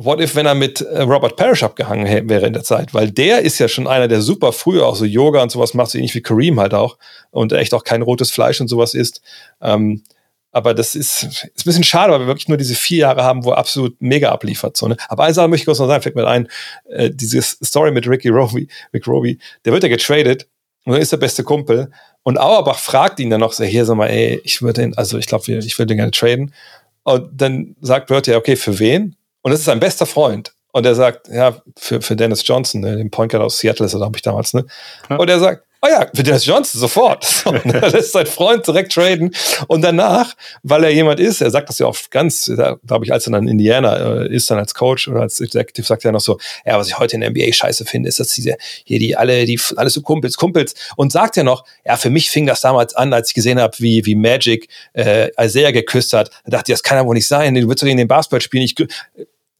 What 0.00 0.20
if, 0.20 0.36
wenn 0.36 0.46
er 0.46 0.54
mit 0.54 0.80
äh, 0.80 1.02
Robert 1.02 1.34
Parrish 1.34 1.64
abgehangen 1.64 2.28
wäre 2.28 2.46
in 2.46 2.52
der 2.52 2.62
Zeit? 2.62 2.94
Weil 2.94 3.10
der 3.10 3.40
ist 3.40 3.58
ja 3.58 3.66
schon 3.66 3.88
einer, 3.88 4.06
der 4.06 4.20
super 4.20 4.52
früh 4.52 4.80
auch 4.80 4.94
so 4.94 5.04
Yoga 5.04 5.42
und 5.42 5.50
sowas 5.50 5.74
macht, 5.74 5.90
so 5.90 5.98
ähnlich 5.98 6.14
wie 6.14 6.22
Kareem 6.22 6.60
halt 6.60 6.72
auch. 6.72 6.98
Und 7.32 7.52
echt 7.52 7.74
auch 7.74 7.82
kein 7.82 8.02
rotes 8.02 8.30
Fleisch 8.30 8.60
und 8.60 8.68
sowas 8.68 8.94
isst. 8.94 9.22
Ähm, 9.60 10.04
aber 10.52 10.72
das 10.72 10.94
ist, 10.94 11.24
ist 11.24 11.44
ein 11.46 11.50
bisschen 11.64 11.82
schade, 11.82 12.12
weil 12.12 12.20
wir 12.20 12.26
wirklich 12.28 12.46
nur 12.46 12.58
diese 12.58 12.76
vier 12.76 12.98
Jahre 12.98 13.24
haben, 13.24 13.44
wo 13.44 13.50
er 13.50 13.58
absolut 13.58 14.00
mega 14.00 14.30
abliefert. 14.30 14.76
So, 14.76 14.86
ne? 14.86 14.96
Aber 15.08 15.24
eine 15.24 15.34
Sache 15.34 15.48
möchte 15.48 15.62
ich 15.62 15.66
kurz 15.66 15.80
noch 15.80 15.88
sagen, 15.88 16.00
fällt 16.04 16.14
mir 16.14 16.28
ein, 16.28 16.46
äh, 16.90 17.10
diese 17.12 17.42
Story 17.42 17.90
mit 17.90 18.06
Ricky 18.06 18.28
Roby, 18.28 18.68
Rick 18.94 19.08
Roby, 19.08 19.40
der 19.64 19.72
wird 19.72 19.82
ja 19.82 19.88
getradet 19.88 20.46
und 20.84 20.92
dann 20.92 21.02
ist 21.02 21.10
der 21.10 21.16
beste 21.16 21.42
Kumpel. 21.42 21.90
Und 22.22 22.38
Auerbach 22.38 22.78
fragt 22.78 23.18
ihn 23.18 23.30
dann 23.30 23.40
noch 23.40 23.52
so, 23.52 23.64
hier, 23.64 23.84
sag 23.84 23.96
mal, 23.96 24.06
ey, 24.06 24.40
ich 24.44 24.62
würde 24.62 24.82
den, 24.82 24.96
also 24.96 25.18
ich 25.18 25.26
glaube, 25.26 25.52
ich 25.52 25.76
würde 25.76 25.88
den 25.88 25.96
gerne 25.96 26.12
traden. 26.12 26.54
Und 27.02 27.30
dann 27.32 27.74
sagt 27.80 28.06
Bird 28.06 28.28
ja, 28.28 28.36
okay, 28.36 28.54
für 28.54 28.78
wen? 28.78 29.16
Und 29.48 29.52
das 29.52 29.60
ist 29.60 29.64
sein 29.64 29.80
bester 29.80 30.04
Freund. 30.04 30.52
Und 30.72 30.84
er 30.84 30.94
sagt, 30.94 31.28
ja, 31.28 31.56
für, 31.78 32.02
für 32.02 32.16
Dennis 32.16 32.46
Johnson, 32.46 32.82
ne, 32.82 32.98
den 32.98 33.10
Point 33.10 33.32
Guard 33.32 33.42
aus 33.42 33.58
Seattle 33.58 33.86
ist 33.86 33.94
er, 33.94 34.00
glaube 34.00 34.18
ich, 34.18 34.20
damals, 34.20 34.52
ne? 34.52 34.66
Ja. 35.08 35.16
Und 35.16 35.30
er 35.30 35.40
sagt, 35.40 35.64
Oh 35.80 35.86
ja, 35.86 36.08
für 36.12 36.24
Dennis 36.24 36.44
Johnson 36.44 36.80
sofort. 36.80 37.24
So, 37.38 37.52
ne? 37.52 37.80
er 37.80 37.90
lässt 37.90 38.12
seinen 38.12 38.26
Freund 38.26 38.66
direkt 38.66 38.92
traden. 38.92 39.32
Und 39.68 39.82
danach, 39.82 40.34
weil 40.64 40.82
er 40.82 40.90
jemand 40.90 41.20
ist, 41.20 41.40
er 41.40 41.50
sagt 41.50 41.68
das 41.68 41.78
ja 41.78 41.86
auch 41.86 41.96
ganz, 42.10 42.50
glaube 42.84 43.04
ich, 43.04 43.12
als 43.12 43.28
er 43.28 43.32
dann 43.32 43.44
in 43.44 43.50
Indiana 43.50 44.22
äh, 44.22 44.34
ist, 44.34 44.50
dann 44.50 44.58
als 44.58 44.74
Coach 44.74 45.06
oder 45.06 45.20
als 45.20 45.38
Executive, 45.40 45.86
sagt 45.86 46.04
er 46.04 46.10
noch 46.10 46.20
so, 46.20 46.38
ja, 46.66 46.76
was 46.76 46.88
ich 46.88 46.98
heute 46.98 47.14
in 47.14 47.20
der 47.20 47.30
NBA 47.30 47.52
scheiße 47.52 47.84
finde, 47.84 48.08
ist, 48.08 48.18
dass 48.18 48.30
diese, 48.30 48.56
hier 48.84 48.98
die 48.98 49.16
alle, 49.16 49.46
die, 49.46 49.60
alles 49.76 49.94
so 49.94 50.02
Kumpels, 50.02 50.36
Kumpels. 50.36 50.74
Und 50.96 51.12
sagt 51.12 51.36
ja 51.36 51.44
noch, 51.44 51.64
ja, 51.84 51.96
für 51.96 52.10
mich 52.10 52.28
fing 52.28 52.44
das 52.44 52.60
damals 52.60 52.94
an, 52.94 53.12
als 53.12 53.28
ich 53.28 53.34
gesehen 53.34 53.60
habe, 53.60 53.78
wie, 53.78 54.04
wie 54.04 54.16
Magic 54.16 54.68
äh, 54.94 55.30
Isaiah 55.40 55.70
geküsst 55.70 56.12
hat. 56.12 56.30
Da 56.44 56.58
dachte 56.58 56.72
ich, 56.72 56.74
das 56.74 56.82
kann 56.82 56.98
ja 56.98 57.06
wohl 57.06 57.14
nicht 57.14 57.28
sein. 57.28 57.54
Du 57.54 57.68
willst 57.68 57.84
doch 57.84 57.88
in 57.88 57.96
den 57.96 58.08
Basketball 58.08 58.40
spielen. 58.40 58.64
Ich, 58.64 58.74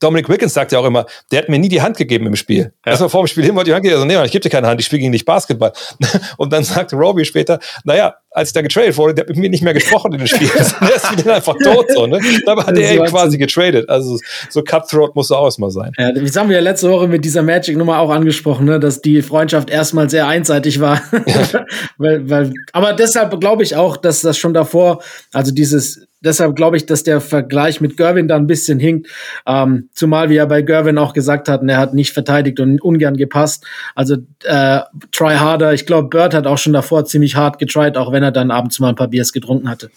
Dominic 0.00 0.28
Wiggins 0.28 0.54
sagt 0.54 0.72
ja 0.72 0.78
auch 0.78 0.84
immer, 0.84 1.06
der 1.32 1.40
hat 1.40 1.48
mir 1.48 1.58
nie 1.58 1.68
die 1.68 1.82
Hand 1.82 1.96
gegeben 1.96 2.26
im 2.26 2.36
Spiel. 2.36 2.72
Ja. 2.84 2.92
Erstmal 2.92 3.10
vor 3.10 3.24
dem 3.24 3.26
Spiel 3.26 3.44
hin 3.44 3.54
wollte 3.56 3.70
die 3.70 3.74
Hand 3.74 3.82
geben, 3.82 3.94
also 3.94 4.06
nee, 4.06 4.24
ich 4.24 4.30
gebe 4.30 4.42
dir 4.42 4.50
keine 4.50 4.68
Hand, 4.68 4.80
ich 4.80 4.86
spiele 4.86 5.00
gegen 5.00 5.12
dich 5.12 5.24
Basketball. 5.24 5.72
Und 6.36 6.52
dann 6.52 6.62
sagte 6.62 6.96
Robbie 6.96 7.24
später, 7.24 7.58
naja, 7.84 8.14
als 8.30 8.50
ich 8.50 8.52
da 8.52 8.62
getradet 8.62 8.96
wurde, 8.96 9.14
der 9.14 9.22
hat 9.22 9.28
mit 9.30 9.38
mir 9.38 9.50
nicht 9.50 9.62
mehr 9.62 9.74
gesprochen 9.74 10.12
in 10.12 10.18
dem 10.18 10.26
Spiel. 10.26 10.48
der 10.80 10.94
ist 10.94 11.18
wieder 11.18 11.34
einfach 11.34 11.56
tot, 11.62 11.86
so, 11.94 12.06
ne? 12.06 12.20
Dabei 12.46 12.62
hat 12.62 12.78
er 12.78 12.94
ihn 12.94 13.04
quasi 13.06 13.38
getradet. 13.38 13.88
Also 13.88 14.18
so 14.50 14.62
cutthroat 14.62 15.16
muss 15.16 15.30
er 15.30 15.38
auch 15.38 15.46
erstmal 15.46 15.70
sein. 15.70 15.92
Ja, 15.98 16.12
das 16.12 16.36
haben 16.36 16.48
wir 16.48 16.56
ja 16.56 16.62
letzte 16.62 16.90
Woche 16.90 17.08
mit 17.08 17.24
dieser 17.24 17.42
Magic-Nummer 17.42 17.98
auch 17.98 18.10
angesprochen, 18.10 18.66
ne? 18.66 18.78
dass 18.78 19.00
die 19.00 19.22
Freundschaft 19.22 19.70
erstmal 19.70 20.08
sehr 20.08 20.28
einseitig 20.28 20.80
war. 20.80 21.02
Ja. 21.26 21.64
weil, 21.98 22.30
weil, 22.30 22.52
aber 22.72 22.92
deshalb 22.92 23.38
glaube 23.40 23.62
ich 23.62 23.74
auch, 23.74 23.96
dass 23.96 24.20
das 24.20 24.38
schon 24.38 24.54
davor, 24.54 25.02
also 25.32 25.52
dieses 25.52 26.07
deshalb 26.20 26.56
glaube 26.56 26.76
ich, 26.76 26.86
dass 26.86 27.02
der 27.02 27.20
Vergleich 27.20 27.80
mit 27.80 27.96
Gerwin 27.96 28.28
da 28.28 28.36
ein 28.36 28.46
bisschen 28.46 28.78
hinkt. 28.78 29.08
Ähm, 29.46 29.88
zumal 29.92 30.28
wir 30.28 30.36
ja 30.36 30.46
bei 30.46 30.62
Gerwin 30.62 30.98
auch 30.98 31.12
gesagt 31.12 31.48
hatten, 31.48 31.68
er 31.68 31.78
hat 31.78 31.94
nicht 31.94 32.12
verteidigt 32.12 32.60
und 32.60 32.80
ungern 32.80 33.16
gepasst. 33.16 33.66
Also 33.94 34.16
äh, 34.44 34.80
try 35.12 35.36
harder. 35.36 35.72
Ich 35.72 35.86
glaube, 35.86 36.08
Bird 36.08 36.34
hat 36.34 36.46
auch 36.46 36.58
schon 36.58 36.72
davor 36.72 37.04
ziemlich 37.04 37.36
hart 37.36 37.58
getried, 37.58 37.96
auch 37.96 38.12
wenn 38.12 38.22
er 38.22 38.32
dann 38.32 38.50
abends 38.50 38.78
mal 38.80 38.90
ein 38.90 38.96
paar 38.96 39.08
Biers 39.08 39.32
getrunken 39.32 39.68
hatte. 39.68 39.90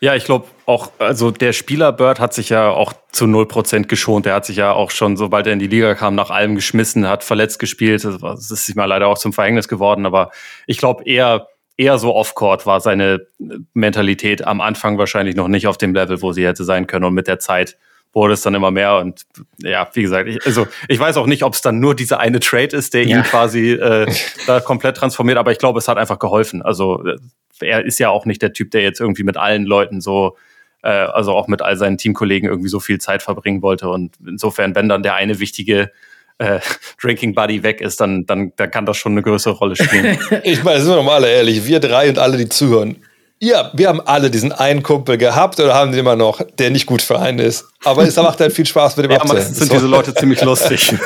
Ja, 0.00 0.14
ich 0.14 0.24
glaube 0.24 0.46
auch, 0.64 0.92
also 0.98 1.32
der 1.32 1.52
Spieler 1.52 1.92
Bird 1.92 2.20
hat 2.20 2.32
sich 2.32 2.50
ja 2.50 2.70
auch 2.70 2.92
zu 3.10 3.24
0% 3.24 3.86
geschont. 3.86 4.26
Der 4.26 4.34
hat 4.34 4.46
sich 4.46 4.56
ja 4.56 4.72
auch 4.72 4.92
schon, 4.92 5.16
sobald 5.16 5.48
er 5.48 5.52
in 5.52 5.58
die 5.58 5.66
Liga 5.66 5.96
kam, 5.96 6.14
nach 6.14 6.30
allem 6.30 6.54
geschmissen, 6.54 7.08
hat 7.08 7.24
verletzt 7.24 7.58
gespielt. 7.58 8.04
Das 8.04 8.50
ist 8.50 8.66
sich 8.66 8.76
mal 8.76 8.84
leider 8.84 9.08
auch 9.08 9.18
zum 9.18 9.32
Verhängnis 9.32 9.66
geworden. 9.66 10.06
Aber 10.06 10.30
ich 10.68 10.78
glaube 10.78 11.02
eher, 11.04 11.48
eher 11.78 11.96
so 11.96 12.14
off-court 12.14 12.66
war 12.66 12.80
seine 12.80 13.26
Mentalität 13.72 14.46
am 14.46 14.60
Anfang 14.60 14.98
wahrscheinlich 14.98 15.36
noch 15.36 15.48
nicht 15.48 15.66
auf 15.66 15.78
dem 15.78 15.94
Level, 15.94 16.20
wo 16.20 16.32
sie 16.32 16.44
hätte 16.44 16.64
sein 16.64 16.86
können. 16.86 17.04
Und 17.04 17.14
mit 17.14 17.28
der 17.28 17.38
Zeit 17.38 17.78
wurde 18.12 18.34
es 18.34 18.42
dann 18.42 18.54
immer 18.54 18.72
mehr. 18.72 18.96
Und 18.96 19.26
ja, 19.58 19.88
wie 19.92 20.02
gesagt, 20.02 20.28
ich, 20.28 20.44
also 20.44 20.66
ich 20.88 20.98
weiß 20.98 21.16
auch 21.16 21.26
nicht, 21.26 21.44
ob 21.44 21.54
es 21.54 21.62
dann 21.62 21.78
nur 21.78 21.94
dieser 21.94 22.18
eine 22.18 22.40
Trade 22.40 22.76
ist, 22.76 22.94
der 22.94 23.04
ja. 23.04 23.18
ihn 23.18 23.22
quasi 23.22 23.72
äh, 23.72 24.12
da 24.46 24.60
komplett 24.60 24.96
transformiert, 24.96 25.38
aber 25.38 25.52
ich 25.52 25.58
glaube, 25.58 25.78
es 25.78 25.86
hat 25.86 25.98
einfach 25.98 26.18
geholfen. 26.18 26.62
Also 26.62 27.04
äh, 27.06 27.16
er 27.60 27.84
ist 27.84 28.00
ja 28.00 28.10
auch 28.10 28.26
nicht 28.26 28.42
der 28.42 28.52
Typ, 28.52 28.72
der 28.72 28.82
jetzt 28.82 29.00
irgendwie 29.00 29.22
mit 29.22 29.36
allen 29.36 29.64
Leuten 29.64 30.00
so, 30.00 30.36
äh, 30.82 30.88
also 30.88 31.32
auch 31.32 31.46
mit 31.46 31.62
all 31.62 31.76
seinen 31.76 31.96
Teamkollegen 31.96 32.48
irgendwie 32.48 32.68
so 32.68 32.80
viel 32.80 32.98
Zeit 32.98 33.22
verbringen 33.22 33.62
wollte. 33.62 33.88
Und 33.88 34.16
insofern, 34.26 34.74
wenn 34.74 34.88
dann 34.88 35.04
der 35.04 35.14
eine 35.14 35.38
wichtige 35.38 35.92
äh, 36.38 36.60
Drinking 37.02 37.34
Buddy 37.34 37.62
weg 37.62 37.80
ist, 37.80 38.00
dann, 38.00 38.26
dann, 38.26 38.52
dann 38.56 38.70
kann 38.70 38.86
das 38.86 38.96
schon 38.96 39.12
eine 39.12 39.22
größere 39.22 39.54
Rolle 39.54 39.76
spielen. 39.76 40.18
ich 40.44 40.62
meine, 40.64 40.80
sind 40.80 40.90
wir 40.90 40.96
doch 40.96 41.04
mal 41.04 41.16
alle 41.16 41.30
ehrlich, 41.30 41.66
wir 41.66 41.80
drei 41.80 42.08
und 42.08 42.18
alle, 42.18 42.36
die 42.36 42.48
zuhören. 42.48 42.96
Ja, 43.40 43.70
wir 43.72 43.88
haben 43.88 44.00
alle 44.00 44.30
diesen 44.30 44.50
einen 44.50 44.82
Kumpel 44.82 45.16
gehabt 45.16 45.60
oder 45.60 45.72
haben 45.72 45.92
den 45.92 46.00
immer 46.00 46.16
noch, 46.16 46.42
der 46.58 46.70
nicht 46.70 46.86
gut 46.86 47.02
für 47.02 47.20
einen 47.20 47.38
ist. 47.38 47.66
Aber 47.84 48.02
es 48.02 48.16
macht 48.16 48.40
halt 48.40 48.52
viel 48.52 48.66
Spaß 48.66 48.96
mit 48.96 49.06
dem 49.06 49.12
Ja, 49.12 49.24
meistens 49.24 49.58
sind 49.58 49.72
diese 49.72 49.86
Leute 49.86 50.12
ziemlich 50.12 50.42
lustig. 50.42 50.92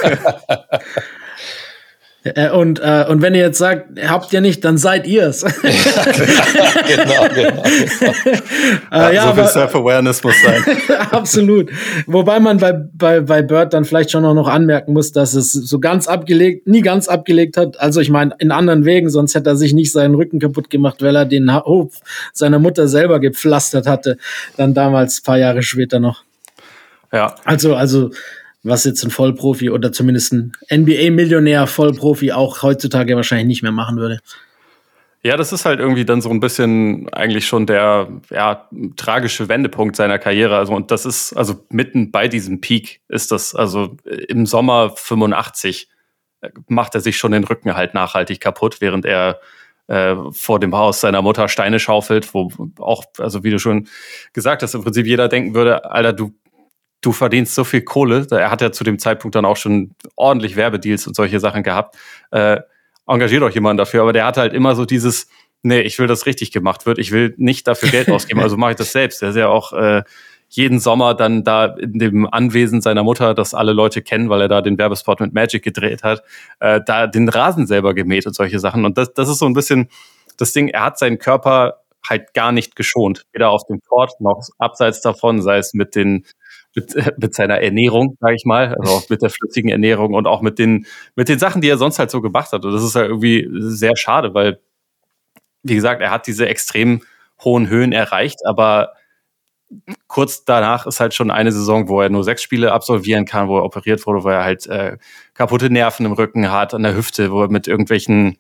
Äh, 2.25 2.51
und, 2.51 2.79
äh, 2.79 3.05
und 3.09 3.21
wenn 3.21 3.35
ihr 3.35 3.41
jetzt 3.41 3.59
sagt, 3.59 3.99
habt 4.09 4.33
ihr 4.33 4.41
nicht, 4.41 4.65
dann 4.65 4.79
seid 4.79 5.09
ihr's. 5.09 5.43
genau, 5.63 5.63
genau. 7.35 7.63
genau. 7.63 7.63
äh, 8.93 9.15
ja, 9.15 9.29
so 9.29 9.35
viel 9.35 9.47
Self-Awareness 9.47 10.23
muss 10.23 10.35
sein. 10.41 10.63
absolut. 11.11 11.71
Wobei 12.07 12.39
man 12.39 12.59
bei, 12.59 12.73
bei, 12.73 13.21
bei 13.21 13.43
Bird 13.43 13.75
dann 13.75 13.85
vielleicht 13.85 14.13
schon 14.13 14.25
auch 14.25 14.35
noch 14.35 14.47
anmerken 14.47 14.93
muss, 14.93 15.11
dass 15.11 15.35
es 15.35 15.53
so 15.53 15.81
ganz 15.81 16.07
abgelegt, 16.07 16.69
nie 16.69 16.83
ganz 16.83 17.09
abgelegt 17.09 17.57
hat. 17.57 17.81
Also 17.81 18.01
ich 18.01 18.11
meine, 18.11 18.35
in 18.39 18.53
anderen 18.53 18.85
Wegen, 18.85 19.11
sonst 19.11 19.35
hätte 19.35 19.51
er 19.51 19.57
sich 19.57 19.73
nicht 19.73 19.91
seinen 19.91 20.15
Rücken 20.15 20.39
kaputt 20.39 20.71
gemacht, 20.71 21.03
weil 21.03 21.17
er 21.17 21.25
den 21.25 21.53
Hof 21.53 21.99
seiner 22.33 22.61
Mutter 22.61 22.87
selber 22.87 23.19
gepflastert 23.19 23.89
hatte. 23.89 24.17
Dann 24.57 24.75
damals, 24.75 25.23
paar 25.23 25.39
Jahre 25.39 25.63
später 25.63 25.99
noch. 25.99 26.23
Ja. 27.13 27.35
Also, 27.45 27.75
also 27.75 28.11
was 28.63 28.85
jetzt 28.85 29.03
ein 29.05 29.11
Vollprofi 29.11 29.71
oder 29.71 29.93
zumindest 29.93 30.33
ein 30.33 30.53
NBA-Millionär 30.71 31.67
Vollprofi 31.67 32.33
auch 32.33 32.63
heutzutage 32.63 33.17
wahrscheinlich 33.17 33.47
nicht 33.47 33.63
mehr 33.63 33.73
machen 33.73 33.97
würde. 33.97 34.21
Ja, 35.25 35.37
das 35.37 35.53
ist 35.53 35.65
halt 35.65 35.79
irgendwie 35.79 36.05
dann 36.05 36.21
so 36.21 36.31
ein 36.31 36.41
bisschen 36.41 37.09
eigentlich 37.13 37.47
schon 37.47 37.67
der 37.67 38.09
ja, 38.31 38.69
tragische 38.97 39.49
Wendepunkt 39.49 39.95
seiner 39.95 40.19
Karriere. 40.19 40.57
Also, 40.57 40.75
und 40.75 40.91
das 40.91 41.07
ist, 41.07 41.33
also 41.35 41.65
mitten 41.71 42.11
bei 42.11 42.27
diesem 42.27 42.61
Peak 42.61 43.01
ist 43.09 43.31
das, 43.31 43.55
also 43.55 43.97
im 44.05 44.47
Sommer 44.47 44.91
85 44.97 45.89
äh, 46.41 46.51
macht 46.67 46.97
er 46.97 47.01
sich 47.01 47.19
schon 47.19 47.31
den 47.31 47.45
Rücken 47.45 47.77
halt 47.77 47.95
nachhaltig 47.95 48.41
kaputt, 48.41 48.81
während 48.81 49.05
er 49.05 49.39
äh, 49.87 50.17
vor 50.33 50.59
dem 50.59 50.75
Haus 50.75 51.01
seiner 51.01 51.23
Mutter 51.23 51.49
Steine 51.49 51.79
schaufelt, 51.79 52.35
wo 52.35 52.51
auch, 52.79 53.05
also 53.19 53.45
wie 53.45 53.51
du 53.51 53.61
schon 53.61 53.87
gesagt 54.33 54.65
hast, 54.65 54.75
im 54.75 54.83
Prinzip 54.83 55.07
jeder 55.07 55.29
denken 55.29 55.55
würde, 55.55 55.89
Alter, 55.89 56.13
du 56.13 56.35
du 57.03 57.13
verdienst 57.13 57.55
so 57.55 57.65
viel 57.65 57.83
Kohle, 57.83 58.27
er 58.31 58.51
hat 58.51 58.63
ja 58.63 58.73
zu 58.73 58.85
dem 58.85 58.99
Zeitpunkt 58.99 59.35
dann 59.35 59.45
auch 59.45 59.57
schon 59.57 59.95
ordentlich 60.17 60.57
Werbedeals 60.57 61.07
und 61.07 61.15
solche 61.15 61.41
Sachen 61.41 61.63
gehabt, 61.63 61.97
äh, 62.31 62.61
engagiert 63.07 63.43
euch 63.43 63.55
jemanden 63.55 63.79
dafür, 63.79 64.03
aber 64.03 64.13
der 64.13 64.25
hat 64.25 64.37
halt 64.37 64.55
immer 64.55 64.75
so 64.75 64.85
dieses, 64.85 65.29
nee, 65.63 65.81
ich 65.81 65.99
will, 65.99 66.07
dass 66.07 66.27
richtig 66.27 66.53
gemacht 66.53 66.87
wird, 66.87 66.99
ich 66.99 67.13
will 67.13 67.35
nicht 67.37 67.67
dafür 67.67 67.91
Geld 67.91 68.09
ausgeben, 68.11 68.41
also 68.41 68.57
mache 68.57 68.73
ich 68.73 68.77
das 68.77 68.93
selbst. 68.93 69.21
Der 69.21 69.31
ist 69.31 69.37
ja 69.37 69.49
auch 69.49 69.73
äh, 69.73 70.03
jeden 70.49 70.81
Sommer 70.81 71.15
dann 71.15 71.45
da 71.45 71.67
in 71.77 71.99
dem 71.99 72.27
Anwesen 72.31 72.81
seiner 72.81 73.03
Mutter, 73.03 73.35
das 73.35 73.55
alle 73.55 73.73
Leute 73.73 74.03
kennen, 74.03 74.29
weil 74.29 74.43
er 74.43 74.49
da 74.49 74.61
den 74.61 74.79
Werbespot 74.79 75.21
mit 75.21 75.33
Magic 75.33 75.63
gedreht 75.63 76.03
hat, 76.03 76.23
äh, 76.61 76.81
da 76.85 77.07
den 77.07 77.29
Rasen 77.29 77.67
selber 77.67 77.95
gemäht 77.95 78.27
und 78.27 78.35
solche 78.35 78.59
Sachen. 78.59 78.85
Und 78.85 78.99
das, 78.99 79.15
das 79.15 79.29
ist 79.29 79.39
so 79.39 79.47
ein 79.47 79.55
bisschen 79.55 79.89
das 80.37 80.53
Ding, 80.53 80.69
er 80.69 80.85
hat 80.85 80.99
seinen 80.99 81.19
Körper 81.19 81.79
halt 82.09 82.35
gar 82.35 82.53
nicht 82.53 82.77
geschont. 82.77 83.25
Weder 83.33 83.51
auf 83.51 83.65
dem 83.67 83.81
Court 83.81 84.21
noch 84.21 84.43
abseits 84.59 85.01
davon, 85.01 85.41
sei 85.41 85.59
es 85.59 85.73
mit 85.73 85.95
den 85.95 86.27
mit, 86.75 86.95
mit 87.19 87.35
seiner 87.35 87.61
Ernährung, 87.61 88.17
sage 88.21 88.35
ich 88.37 88.45
mal, 88.45 88.75
also 88.75 89.03
mit 89.09 89.23
der 89.23 89.31
flüssigen 89.31 89.71
Ernährung 89.71 90.15
und 90.15 90.27
auch 90.27 90.43
mit 90.43 90.59
den 90.59 90.87
mit 91.17 91.29
den 91.29 91.39
Sachen, 91.39 91.61
die 91.61 91.69
er 91.69 91.79
sonst 91.79 91.99
halt 91.99 92.11
so 92.11 92.21
gemacht 92.21 92.53
hat. 92.53 92.65
Und 92.65 92.73
das 92.73 92.83
ist 92.83 92.95
halt 92.95 93.09
irgendwie 93.09 93.49
sehr 93.53 93.97
schade, 93.97 94.35
weil 94.35 94.61
wie 95.63 95.75
gesagt, 95.75 96.03
er 96.03 96.11
hat 96.11 96.27
diese 96.27 96.49
extrem 96.49 97.03
hohen 97.43 97.69
Höhen 97.69 97.93
erreicht, 97.93 98.41
aber 98.47 98.93
kurz 100.07 100.45
danach 100.45 100.87
ist 100.87 101.01
halt 101.01 101.15
schon 101.15 101.31
eine 101.31 101.53
Saison, 101.53 101.89
wo 101.89 102.01
er 102.01 102.11
nur 102.11 102.25
sechs 102.25 102.43
Spiele 102.43 102.73
absolvieren 102.73 103.25
kann, 103.25 103.49
wo 103.49 103.59
er 103.59 103.65
operiert 103.65 104.07
wurde, 104.07 104.25
wo 104.25 104.29
er 104.29 104.45
halt 104.45 104.67
äh, 104.67 104.99
kaputte 105.35 105.71
Nerven 105.71 106.05
im 106.07 106.13
Rücken 106.13 106.51
hat, 106.53 106.75
an 106.75 106.83
der 106.83 106.95
Hüfte, 106.95 107.33
wo 107.33 107.43
er 107.43 107.49
mit 107.49 107.69
irgendwelchen 107.69 108.39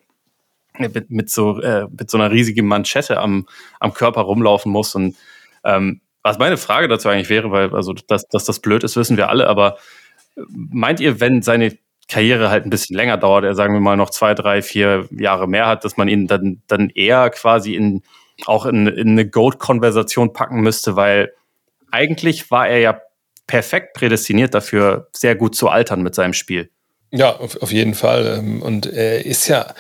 mit, 0.79 1.11
mit 1.11 1.31
so 1.31 1.61
äh, 1.61 1.87
mit 1.91 2.11
so 2.11 2.19
einer 2.19 2.31
riesigen 2.31 2.67
Manschette 2.67 3.19
am 3.19 3.47
am 3.81 3.95
Körper 3.95 4.23
rumlaufen 4.23 4.73
muss 4.73 4.95
und 4.95 5.17
ähm, 5.65 6.02
was 6.23 6.39
meine 6.39 6.57
Frage 6.57 6.89
dazu 6.89 7.09
eigentlich 7.09 7.31
wäre, 7.31 7.51
weil 7.51 7.75
also 7.75 7.93
dass, 7.93 8.29
dass 8.29 8.45
das 8.45 8.61
blöd 8.61 8.85
ist, 8.85 8.97
wissen 8.97 9.17
wir 9.17 9.29
alle, 9.29 9.49
aber 9.49 9.79
meint 10.49 11.01
ihr, 11.01 11.21
wenn 11.21 11.43
seine 11.43 11.77
Karriere 12.09 12.51
halt 12.51 12.65
ein 12.65 12.71
bisschen 12.71 12.97
länger 12.97 13.17
dauert, 13.17 13.45
er 13.45 13.55
sagen 13.55 13.75
wir 13.75 13.81
mal 13.81 13.97
noch 13.97 14.11
zwei, 14.11 14.35
drei, 14.35 14.63
vier 14.63 15.07
Jahre 15.11 15.49
mehr 15.49 15.67
hat, 15.67 15.85
dass 15.85 15.97
man 15.97 16.09
ihn 16.09 16.27
dann 16.27 16.63
dann 16.67 16.91
eher 16.91 17.31
quasi 17.31 17.75
in 17.75 18.03
auch 18.47 18.67
in, 18.67 18.87
in 18.87 19.11
eine 19.11 19.29
Goat-Konversation 19.29 20.33
packen 20.33 20.61
müsste, 20.61 20.97
weil 20.97 21.33
eigentlich 21.91 22.51
war 22.51 22.69
er 22.69 22.79
ja 22.79 23.01
perfekt 23.47 23.95
prädestiniert 23.95 24.55
dafür, 24.55 25.09
sehr 25.13 25.37
gut 25.37 25.55
zu 25.55 25.69
altern 25.69 26.03
mit 26.03 26.15
seinem 26.15 26.33
Spiel. 26.33 26.71
Ja, 27.11 27.37
auf, 27.37 27.61
auf 27.63 27.71
jeden 27.71 27.95
Fall. 27.95 28.39
Ähm, 28.39 28.63
und 28.63 28.87
er 28.87 29.27
ist 29.27 29.49
ja 29.49 29.75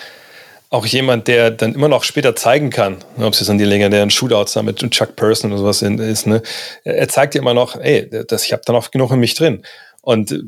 auch 0.72 0.86
jemand, 0.86 1.28
der 1.28 1.50
dann 1.50 1.74
immer 1.74 1.88
noch 1.88 2.02
später 2.02 2.34
zeigen 2.34 2.70
kann, 2.70 2.96
ne, 3.18 3.26
ob 3.26 3.34
es 3.34 3.40
jetzt 3.40 3.50
an 3.50 3.58
die 3.58 3.64
legendären 3.64 4.10
Shootouts 4.10 4.54
da 4.54 4.62
mit 4.62 4.78
Chuck 4.90 5.16
Person 5.16 5.52
oder 5.52 5.60
sowas 5.60 5.82
ist. 5.82 6.26
Ne? 6.26 6.42
Er 6.84 7.08
zeigt 7.08 7.34
ja 7.34 7.42
immer 7.42 7.52
noch, 7.52 7.76
ey, 7.76 8.08
das, 8.26 8.46
ich 8.46 8.54
habe 8.54 8.62
da 8.64 8.72
noch 8.72 8.90
genug 8.90 9.12
in 9.12 9.20
mich 9.20 9.34
drin. 9.34 9.62
Und 10.00 10.32
äh, 10.32 10.40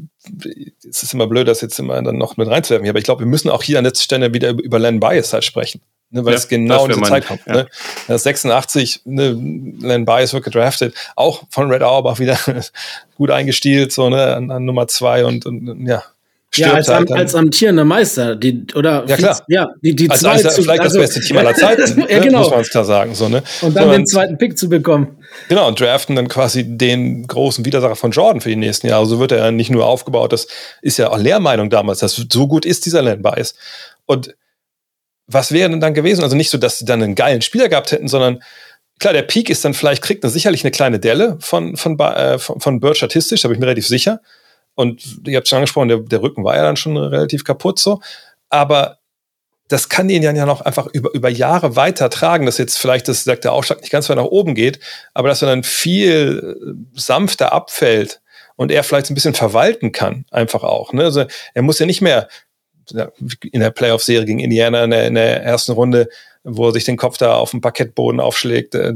es 0.89 1.03
ist 1.03 1.13
immer 1.13 1.27
blöd, 1.27 1.47
das 1.47 1.61
jetzt 1.61 1.79
immer 1.79 2.01
dann 2.03 2.17
noch 2.17 2.39
mit 2.39 2.49
reinzuwerfen. 2.49 2.89
Aber 2.89 2.99
ich 2.99 3.05
glaube, 3.05 3.21
wir 3.21 3.27
müssen 3.27 3.51
auch 3.51 3.63
hier 3.63 3.77
an 3.77 3.85
der 3.85 3.95
Stelle 3.95 4.33
wieder 4.33 4.51
über 4.51 4.79
Len 4.79 4.99
Bias 4.99 5.35
halt 5.35 5.45
sprechen 5.45 5.83
ne, 6.15 6.25
weil 6.25 6.33
ja, 6.33 6.39
es 6.39 6.49
genau 6.49 6.87
in 6.87 6.93
diese 6.93 7.03
Zeit 7.03 7.27
kommt. 7.27 7.43
Ja. 7.47 7.67
Ne? 8.09 8.19
86, 8.19 9.03
ne, 9.05 9.33
Len 9.33 10.05
Bias 10.07 10.33
wird 10.33 10.45
gedraftet, 10.45 10.95
auch 11.17 11.43
von 11.51 11.71
Red 11.71 11.83
Auerbach 11.83 12.19
wieder 12.19 12.39
gut 13.17 13.31
eingestielt, 13.31 13.93
so 13.93 14.09
ne, 14.09 14.35
an, 14.35 14.51
an 14.51 14.65
Nummer 14.65 14.89
zwei 14.89 15.25
und, 15.27 15.45
und 15.45 15.87
ja, 15.87 16.03
ja, 16.57 16.73
als, 16.73 16.89
halt 16.89 17.11
als 17.13 17.35
amtierender 17.35 17.85
Meister, 17.85 18.37
die, 18.37 18.67
oder 18.75 19.05
ja, 19.07 19.17
klar. 19.17 19.43
ja, 19.49 19.69
die, 19.83 19.95
die 19.95 20.11
als, 20.11 20.21
zwei 20.21 20.31
als, 20.31 20.55
zu, 20.55 20.63
vielleicht 20.63 20.81
also, 20.81 20.99
das 20.99 21.09
beste 21.15 21.21
Team 21.21 21.39
aller 21.39 21.55
Zeiten, 21.57 22.05
ja, 22.09 22.19
genau. 22.19 22.41
muss 22.41 22.51
man 22.51 22.61
es 22.61 22.71
klar 22.71 22.85
sagen. 22.85 23.15
So, 23.15 23.29
ne? 23.29 23.43
Und 23.63 23.77
dann 23.77 23.85
so, 23.85 23.93
den 23.93 24.07
zweiten 24.07 24.39
Pick 24.39 24.59
zu 24.59 24.69
bekommen. 24.69 25.19
Genau, 25.49 25.69
und 25.69 25.81
draften 25.81 26.17
dann 26.17 26.29
quasi 26.29 26.65
den 26.65 27.27
großen 27.27 27.65
Widersacher 27.65 27.97
von 27.97 28.11
Jordan 28.11 28.41
für 28.41 28.49
die 28.49 28.57
nächsten 28.57 28.87
Jahre. 28.87 29.07
So 29.07 29.19
wird 29.19 29.33
er 29.33 29.39
ja 29.39 29.51
nicht 29.51 29.71
nur 29.71 29.87
aufgebaut, 29.87 30.33
das 30.33 30.47
ist 30.83 30.99
ja 30.99 31.11
auch 31.11 31.19
Lehrmeinung 31.19 31.71
damals, 31.71 32.01
dass 32.01 32.15
so 32.15 32.49
gut 32.49 32.65
ist 32.65 32.87
dieser 32.87 33.03
Len 33.03 33.23
Bias. 33.23 33.55
Und 34.07 34.35
was 35.27 35.53
wäre 35.53 35.71
denn 35.71 35.81
dann 35.81 35.95
gewesen? 35.95 36.23
Also 36.23 36.37
nicht 36.37 36.51
so, 36.51 36.59
dass 36.59 36.79
sie 36.79 36.85
dann 36.85 37.03
einen 37.03 37.15
geilen 37.15 37.43
Spieler 37.43 37.69
gehabt 37.69 37.93
hätten, 37.93 38.09
sondern 38.09 38.43
klar, 38.99 39.13
der 39.13 39.23
Peak 39.23 39.51
ist 39.51 39.65
dann 39.65 39.75
vielleicht, 39.75 40.03
kriegt 40.03 40.25
er 40.25 40.31
sicherlich 40.31 40.65
eine 40.65 40.71
kleine 40.71 40.99
Delle 40.99 41.37
von, 41.41 41.77
von, 41.77 41.99
äh, 41.99 42.39
von, 42.39 42.61
von 42.61 42.81
Bird 42.81 42.97
statistisch, 42.97 43.43
da 43.43 43.49
bin 43.49 43.57
ich 43.57 43.61
mir 43.61 43.67
relativ 43.67 43.87
sicher. 43.87 44.21
Und 44.75 45.21
ihr 45.27 45.37
habt 45.37 45.49
schon 45.49 45.59
angesprochen, 45.59 45.89
der, 45.89 45.99
der 45.99 46.23
Rücken 46.23 46.45
war 46.45 46.57
ja 46.57 46.63
dann 46.63 46.77
schon 46.77 46.97
relativ 46.97 47.45
kaputt 47.45 47.79
so. 47.79 48.01
Aber 48.49 48.99
das 49.69 49.89
kann 49.89 50.11
ihn 50.11 50.23
ja 50.23 50.47
noch 50.47 50.61
einfach 50.61 50.87
über, 50.89 51.13
über 51.15 51.29
Jahre 51.29 51.75
weiter 51.75 52.11
tragen, 52.11 52.47
dass 52.47 52.59
jetzt 52.59 52.79
vielleicht 52.79 53.09
das, 53.09 53.25
sagt 53.25 53.45
der 53.45 53.53
Aufschlag 53.53 53.81
nicht 53.81 53.91
ganz 53.91 54.09
weit 54.09 54.17
nach 54.17 54.25
oben 54.25 54.55
geht, 54.55 54.79
aber 55.15 55.29
dass 55.29 55.43
er 55.43 55.49
dann 55.49 55.63
viel 55.63 56.57
äh, 56.61 56.99
sanfter 56.99 57.53
abfällt 57.53 58.21
und 58.57 58.71
er 58.71 58.85
vielleicht 58.85 59.11
ein 59.11 59.15
bisschen 59.15 59.35
verwalten 59.35 59.93
kann, 59.93 60.27
einfach 60.31 60.65
auch. 60.65 60.93
Ne? 60.93 61.05
Also 61.05 61.25
er 61.55 61.63
muss 61.63 61.79
ja 61.79 61.87
nicht 61.87 62.03
mehr 62.03 62.29
in 63.51 63.61
der 63.61 63.71
Playoff-Serie 63.71 64.27
gegen 64.27 64.41
Indiana 64.41 64.85
in 64.85 64.91
der, 64.91 65.07
in 65.07 65.15
der, 65.15 65.43
ersten 65.43 65.73
Runde, 65.73 66.09
wo 66.43 66.67
er 66.67 66.73
sich 66.73 66.85
den 66.85 66.99
Kopf 66.99 67.17
da 67.17 67.37
auf 67.37 67.51
dem 67.51 67.63
Parkettboden 67.63 68.21
aufschlägt, 68.21 68.75
äh, 68.75 68.93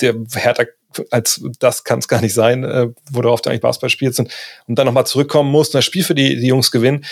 der 0.00 0.14
härter 0.34 0.66
als 1.10 1.42
das 1.58 1.84
kann 1.84 1.98
es 1.98 2.08
gar 2.08 2.20
nicht 2.20 2.34
sein, 2.34 2.64
äh, 2.64 2.88
worauf 3.10 3.40
du 3.40 3.50
eigentlich 3.50 3.60
Basketball 3.60 3.90
spielst 3.90 4.20
und, 4.20 4.32
und 4.66 4.78
dann 4.78 4.86
nochmal 4.86 5.06
zurückkommen 5.06 5.50
musst 5.50 5.74
und 5.74 5.78
das 5.78 5.84
Spiel 5.84 6.04
für 6.04 6.14
die, 6.14 6.36
die 6.36 6.46
Jungs 6.46 6.70
gewinnen, 6.70 7.04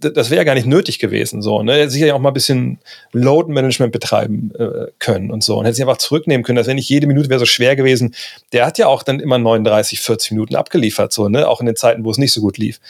das 0.00 0.30
wäre 0.30 0.38
ja 0.38 0.44
gar 0.44 0.54
nicht 0.54 0.66
nötig 0.66 0.98
gewesen. 0.98 1.42
So, 1.42 1.62
ne? 1.62 1.88
Sicher 1.90 2.14
auch 2.14 2.18
mal 2.18 2.30
ein 2.30 2.34
bisschen 2.34 2.78
Load-Management 3.12 3.92
betreiben 3.92 4.52
äh, 4.58 4.90
können 4.98 5.30
und 5.30 5.42
so. 5.42 5.58
Und 5.58 5.64
hätte 5.64 5.74
sich 5.74 5.84
einfach 5.84 5.98
zurücknehmen 5.98 6.44
können. 6.44 6.56
Das 6.56 6.66
wäre 6.66 6.74
nicht 6.74 6.88
jede 6.88 7.06
Minute 7.06 7.28
wäre 7.28 7.40
so 7.40 7.46
schwer 7.46 7.76
gewesen. 7.76 8.14
Der 8.52 8.66
hat 8.66 8.78
ja 8.78 8.86
auch 8.86 9.02
dann 9.02 9.20
immer 9.20 9.38
39, 9.38 10.00
40 10.00 10.32
Minuten 10.32 10.56
abgeliefert, 10.56 11.12
so, 11.12 11.28
ne? 11.28 11.48
Auch 11.48 11.60
in 11.60 11.66
den 11.66 11.76
Zeiten, 11.76 12.04
wo 12.04 12.10
es 12.10 12.18
nicht 12.18 12.32
so 12.32 12.40
gut 12.40 12.58
lief. 12.58 12.80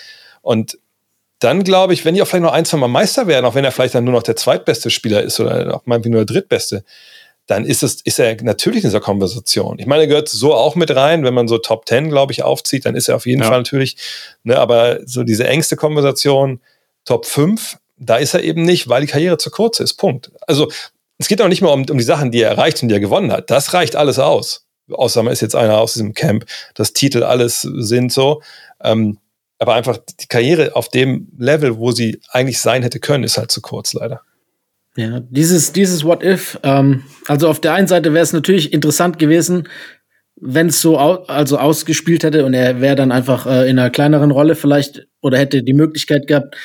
Und 0.42 0.78
dann 1.40 1.62
glaube 1.62 1.94
ich, 1.94 2.04
wenn 2.04 2.14
die 2.14 2.22
auch 2.22 2.26
vielleicht 2.26 2.42
noch 2.42 2.52
ein, 2.52 2.64
zwei 2.64 2.78
Mal 2.78 2.88
Meister 2.88 3.26
werden, 3.26 3.46
auch 3.46 3.54
wenn 3.54 3.64
er 3.64 3.70
vielleicht 3.70 3.94
dann 3.94 4.04
nur 4.04 4.14
noch 4.14 4.22
der 4.22 4.36
zweitbeste 4.36 4.90
Spieler 4.90 5.22
ist 5.22 5.38
oder 5.38 5.74
auch 5.74 5.82
meinetwegen 5.84 6.14
nur 6.14 6.24
der 6.24 6.34
drittbeste, 6.34 6.84
dann 7.48 7.64
ist 7.64 7.82
es, 7.82 8.02
ist 8.02 8.20
er 8.20 8.40
natürlich 8.42 8.84
in 8.84 8.90
dieser 8.90 9.00
Konversation. 9.00 9.78
Ich 9.78 9.86
meine, 9.86 10.02
er 10.02 10.06
gehört 10.06 10.28
so 10.28 10.54
auch 10.54 10.76
mit 10.76 10.94
rein, 10.94 11.24
wenn 11.24 11.32
man 11.32 11.48
so 11.48 11.56
Top 11.56 11.86
Ten, 11.86 12.10
glaube 12.10 12.30
ich, 12.30 12.42
aufzieht, 12.42 12.84
dann 12.84 12.94
ist 12.94 13.08
er 13.08 13.16
auf 13.16 13.26
jeden 13.26 13.42
ja. 13.42 13.48
Fall 13.48 13.58
natürlich, 13.58 13.96
ne, 14.44 14.58
aber 14.58 15.00
so 15.06 15.24
diese 15.24 15.48
engste 15.48 15.74
Konversation, 15.74 16.60
Top 17.06 17.24
5, 17.24 17.78
da 17.96 18.16
ist 18.16 18.34
er 18.34 18.44
eben 18.44 18.62
nicht, 18.62 18.88
weil 18.90 19.00
die 19.00 19.06
Karriere 19.06 19.38
zu 19.38 19.50
kurz 19.50 19.80
ist. 19.80 19.94
Punkt. 19.94 20.30
Also, 20.46 20.70
es 21.16 21.26
geht 21.26 21.40
auch 21.40 21.48
nicht 21.48 21.62
mehr 21.62 21.72
um, 21.72 21.86
um 21.88 21.98
die 21.98 22.04
Sachen, 22.04 22.30
die 22.30 22.42
er 22.42 22.50
erreicht 22.50 22.82
und 22.82 22.90
die 22.90 22.94
er 22.94 23.00
gewonnen 23.00 23.32
hat. 23.32 23.50
Das 23.50 23.72
reicht 23.72 23.96
alles 23.96 24.18
aus. 24.18 24.66
Außer 24.90 25.22
man 25.22 25.32
ist 25.32 25.40
jetzt 25.40 25.56
einer 25.56 25.78
aus 25.78 25.94
diesem 25.94 26.12
Camp, 26.12 26.44
das 26.74 26.92
Titel 26.92 27.22
alles 27.22 27.62
sind 27.62 28.12
so. 28.12 28.42
Ähm, 28.84 29.18
aber 29.58 29.74
einfach 29.74 29.98
die 30.20 30.28
Karriere 30.28 30.76
auf 30.76 30.90
dem 30.90 31.28
Level, 31.38 31.78
wo 31.78 31.92
sie 31.92 32.20
eigentlich 32.30 32.60
sein 32.60 32.82
hätte 32.82 33.00
können, 33.00 33.24
ist 33.24 33.38
halt 33.38 33.50
zu 33.50 33.62
kurz, 33.62 33.94
leider. 33.94 34.20
Ja, 34.98 35.20
dieses, 35.20 35.72
dieses 35.72 36.02
What 36.02 36.24
If, 36.24 36.58
ähm, 36.64 37.04
also 37.28 37.48
auf 37.48 37.60
der 37.60 37.72
einen 37.74 37.86
Seite 37.86 38.12
wäre 38.14 38.24
es 38.24 38.32
natürlich 38.32 38.72
interessant 38.72 39.20
gewesen, 39.20 39.68
wenn 40.34 40.66
es 40.66 40.82
so 40.82 40.98
au 40.98 41.22
also 41.28 41.56
ausgespielt 41.56 42.24
hätte 42.24 42.44
und 42.44 42.52
er 42.52 42.80
wäre 42.80 42.96
dann 42.96 43.12
einfach 43.12 43.46
äh, 43.46 43.70
in 43.70 43.78
einer 43.78 43.90
kleineren 43.90 44.32
Rolle 44.32 44.56
vielleicht 44.56 45.06
oder 45.20 45.38
hätte 45.38 45.62
die 45.62 45.72
Möglichkeit 45.72 46.26
gehabt, 46.26 46.56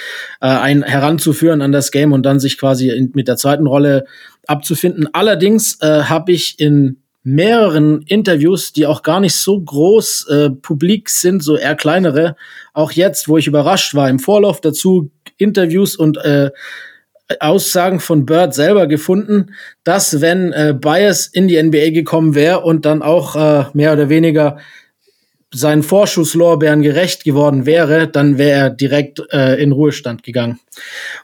äh, 0.41 0.47
einen 0.47 0.81
heranzuführen 0.81 1.61
an 1.61 1.71
das 1.71 1.91
Game 1.91 2.11
und 2.11 2.23
dann 2.23 2.39
sich 2.39 2.57
quasi 2.57 2.89
in, 2.89 3.11
mit 3.13 3.27
der 3.27 3.37
zweiten 3.37 3.67
Rolle 3.67 4.05
abzufinden. 4.47 5.07
Allerdings 5.13 5.79
äh, 5.81 6.01
habe 6.05 6.31
ich 6.31 6.59
in 6.59 7.03
mehreren 7.21 8.01
Interviews, 8.01 8.73
die 8.73 8.87
auch 8.87 9.03
gar 9.03 9.19
nicht 9.19 9.35
so 9.35 9.61
groß 9.61 10.27
äh, 10.29 10.49
publik 10.49 11.11
sind, 11.11 11.43
so 11.43 11.55
eher 11.55 11.75
kleinere. 11.75 12.35
Auch 12.73 12.91
jetzt, 12.91 13.27
wo 13.27 13.37
ich 13.37 13.45
überrascht 13.45 13.93
war, 13.93 14.09
im 14.09 14.17
Vorlauf 14.17 14.59
dazu 14.59 15.11
Interviews 15.37 15.95
und 15.95 16.17
äh, 16.17 16.49
Aussagen 17.39 17.99
von 17.99 18.25
Bird 18.25 18.53
selber 18.53 18.87
gefunden, 18.87 19.55
dass 19.83 20.21
wenn 20.21 20.51
äh, 20.51 20.73
Bias 20.77 21.27
in 21.27 21.47
die 21.47 21.61
NBA 21.61 21.91
gekommen 21.91 22.35
wäre 22.35 22.61
und 22.61 22.85
dann 22.85 23.01
auch 23.01 23.35
äh, 23.35 23.65
mehr 23.73 23.93
oder 23.93 24.09
weniger 24.09 24.57
seinen 25.53 25.83
Vorschusslorbeeren 25.83 26.81
gerecht 26.81 27.23
geworden 27.23 27.65
wäre, 27.65 28.07
dann 28.07 28.37
wäre 28.37 28.59
er 28.59 28.69
direkt 28.71 29.21
äh, 29.31 29.61
in 29.61 29.71
Ruhestand 29.71 30.23
gegangen. 30.23 30.59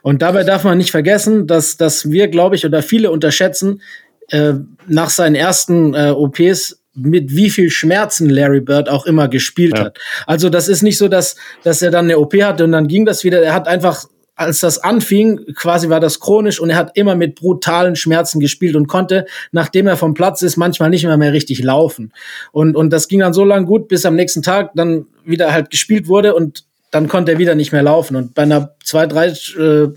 Und 0.02 0.22
dabei 0.22 0.44
darf 0.44 0.64
man 0.64 0.78
nicht 0.78 0.92
vergessen, 0.92 1.46
dass, 1.46 1.76
dass 1.76 2.10
wir, 2.10 2.28
glaube 2.28 2.54
ich, 2.54 2.64
oder 2.64 2.82
viele 2.82 3.10
unterschätzen, 3.10 3.82
äh, 4.28 4.54
nach 4.86 5.10
seinen 5.10 5.34
ersten 5.34 5.94
äh, 5.94 6.10
OPs 6.10 6.78
mit 6.94 7.34
wie 7.34 7.50
viel 7.50 7.70
Schmerzen 7.70 8.30
Larry 8.30 8.60
Bird 8.60 8.88
auch 8.88 9.06
immer 9.06 9.28
gespielt 9.28 9.76
ja. 9.76 9.86
hat. 9.86 9.98
Also 10.26 10.48
das 10.48 10.68
ist 10.68 10.82
nicht 10.82 10.98
so, 10.98 11.08
dass, 11.08 11.36
dass 11.64 11.82
er 11.82 11.90
dann 11.90 12.04
eine 12.06 12.18
OP 12.18 12.34
hatte 12.40 12.64
und 12.64 12.72
dann 12.72 12.88
ging 12.88 13.04
das 13.04 13.24
wieder. 13.24 13.42
Er 13.42 13.54
hat 13.54 13.66
einfach, 13.66 14.06
als 14.40 14.60
das 14.60 14.78
anfing, 14.78 15.38
quasi 15.54 15.90
war 15.90 16.00
das 16.00 16.18
chronisch 16.18 16.60
und 16.60 16.70
er 16.70 16.76
hat 16.76 16.96
immer 16.96 17.14
mit 17.14 17.34
brutalen 17.34 17.94
Schmerzen 17.94 18.40
gespielt 18.40 18.74
und 18.74 18.86
konnte, 18.86 19.26
nachdem 19.52 19.86
er 19.86 19.98
vom 19.98 20.14
Platz 20.14 20.40
ist, 20.40 20.56
manchmal 20.56 20.88
nicht 20.88 21.04
mehr 21.04 21.18
mehr 21.18 21.34
richtig 21.34 21.62
laufen. 21.62 22.14
Und, 22.50 22.74
und 22.74 22.90
das 22.90 23.06
ging 23.06 23.20
dann 23.20 23.34
so 23.34 23.44
lang 23.44 23.66
gut, 23.66 23.86
bis 23.88 24.06
am 24.06 24.16
nächsten 24.16 24.40
Tag 24.40 24.70
dann 24.74 25.06
wieder 25.26 25.52
halt 25.52 25.68
gespielt 25.68 26.08
wurde 26.08 26.34
und 26.34 26.64
dann 26.90 27.06
konnte 27.06 27.32
er 27.32 27.38
wieder 27.38 27.54
nicht 27.54 27.72
mehr 27.72 27.82
laufen. 27.82 28.16
Und 28.16 28.34
bei 28.34 28.42
einer 28.42 28.74
zwei, 28.82 29.06
drei 29.06 29.26
äh, 29.28 29.88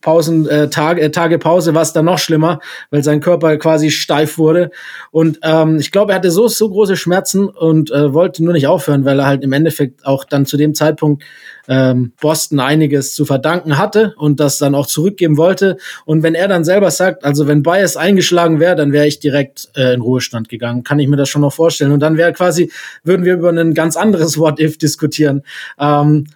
Pausen, 0.00 0.48
äh, 0.48 0.70
Tage, 0.70 1.00
äh, 1.02 1.10
Tage 1.10 1.38
Pause 1.38 1.74
war 1.74 1.82
es 1.82 1.92
dann 1.92 2.06
noch 2.06 2.18
schlimmer, 2.18 2.60
weil 2.90 3.04
sein 3.04 3.20
Körper 3.20 3.56
quasi 3.58 3.90
steif 3.90 4.38
wurde. 4.38 4.70
Und 5.10 5.40
ähm, 5.42 5.78
ich 5.78 5.90
glaube, 5.90 6.12
er 6.12 6.16
hatte 6.16 6.30
so, 6.30 6.48
so 6.48 6.70
große 6.70 6.96
Schmerzen 6.96 7.48
und 7.48 7.90
äh, 7.90 8.14
wollte 8.14 8.42
nur 8.42 8.54
nicht 8.54 8.66
aufhören, 8.66 9.04
weil 9.04 9.18
er 9.18 9.26
halt 9.26 9.42
im 9.42 9.52
Endeffekt 9.52 10.06
auch 10.06 10.24
dann 10.24 10.46
zu 10.46 10.56
dem 10.56 10.74
Zeitpunkt 10.74 11.22
ähm, 11.68 12.12
Boston 12.20 12.60
einiges 12.60 13.14
zu 13.14 13.24
verdanken 13.24 13.78
hatte 13.78 14.14
und 14.16 14.40
das 14.40 14.58
dann 14.58 14.74
auch 14.74 14.86
zurückgeben 14.86 15.36
wollte. 15.36 15.76
Und 16.04 16.22
wenn 16.22 16.34
er 16.34 16.48
dann 16.48 16.64
selber 16.64 16.90
sagt, 16.90 17.24
also 17.24 17.46
wenn 17.46 17.62
Bias 17.62 17.96
eingeschlagen 17.96 18.58
wäre, 18.58 18.76
dann 18.76 18.92
wäre 18.92 19.06
ich 19.06 19.20
direkt 19.20 19.68
äh, 19.76 19.94
in 19.94 20.00
Ruhestand 20.00 20.48
gegangen, 20.48 20.82
kann 20.82 20.98
ich 20.98 21.08
mir 21.08 21.16
das 21.16 21.28
schon 21.28 21.42
noch 21.42 21.52
vorstellen. 21.52 21.92
Und 21.92 22.00
dann 22.00 22.16
wäre 22.16 22.32
quasi, 22.32 22.72
würden 23.04 23.24
wir 23.24 23.34
über 23.34 23.50
ein 23.50 23.74
ganz 23.74 23.96
anderes 23.96 24.38
What-If 24.38 24.78
diskutieren. 24.78 25.42
Ähm, 25.78 26.26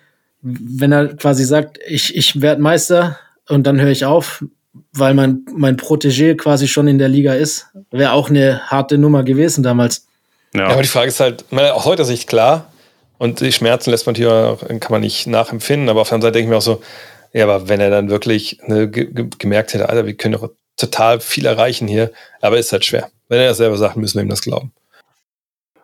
wenn 0.43 0.93
er 0.93 1.17
quasi 1.17 1.45
sagt, 1.45 1.79
ich, 1.87 2.15
ich 2.15 2.43
werde 2.43 2.61
Meister, 2.61 3.19
und 3.49 3.67
dann 3.67 3.81
höre 3.81 3.91
ich 3.91 4.05
auf, 4.05 4.45
weil 4.93 5.15
mein, 5.15 5.45
mein 5.55 5.77
Protégé 5.77 6.37
quasi 6.37 6.69
schon 6.69 6.89
in 6.89 6.99
der 6.99 7.09
Liga 7.09 7.35
ist. 7.35 7.67
Wäre 7.91 8.13
auch 8.13 8.31
eine 8.31 8.61
harte 8.67 8.99
Nummer 8.99 9.23
gewesen 9.23 9.63
damals. 9.63 10.07
Ja. 10.55 10.63
ja 10.63 10.69
aber 10.69 10.83
die 10.83 10.89
Frage 10.89 11.09
ist 11.09 11.21
halt, 11.21 11.45
aus 11.53 11.85
heutiger 11.85 12.05
Sicht 12.05 12.29
klar, 12.29 12.71
und 13.19 13.41
die 13.41 13.53
Schmerzen 13.53 13.91
lässt 13.91 14.07
man 14.07 14.15
hier, 14.15 14.59
kann 14.81 14.91
man 14.91 15.01
nicht 15.01 15.27
nachempfinden, 15.27 15.89
aber 15.89 16.01
auf 16.01 16.09
der 16.09 16.17
anderen 16.17 16.33
Seite 16.33 16.39
denke 16.39 16.47
ich 16.47 16.51
mir 16.51 16.59
auch 16.59 16.63
so, 16.63 16.83
ja, 17.33 17.45
aber 17.45 17.69
wenn 17.69 17.81
er 17.81 17.91
dann 17.91 18.11
wirklich 18.11 18.59
ne, 18.67 18.89
gemerkt 18.91 19.75
hätte, 19.75 19.89
Alter, 19.89 20.07
wir 20.07 20.15
können 20.15 20.35
doch 20.35 20.51
total 20.77 21.21
viel 21.21 21.47
erreichen 21.47 21.89
hier, 21.89 22.11
aber 22.41 22.59
ist 22.59 22.73
halt 22.73 22.85
schwer. 22.85 23.11
Wenn 23.29 23.41
er 23.41 23.49
das 23.49 23.57
selber 23.59 23.77
sagt, 23.77 23.97
müssen 23.97 24.19
wir 24.19 24.23
ihm 24.23 24.29
das 24.29 24.43
glauben. 24.43 24.73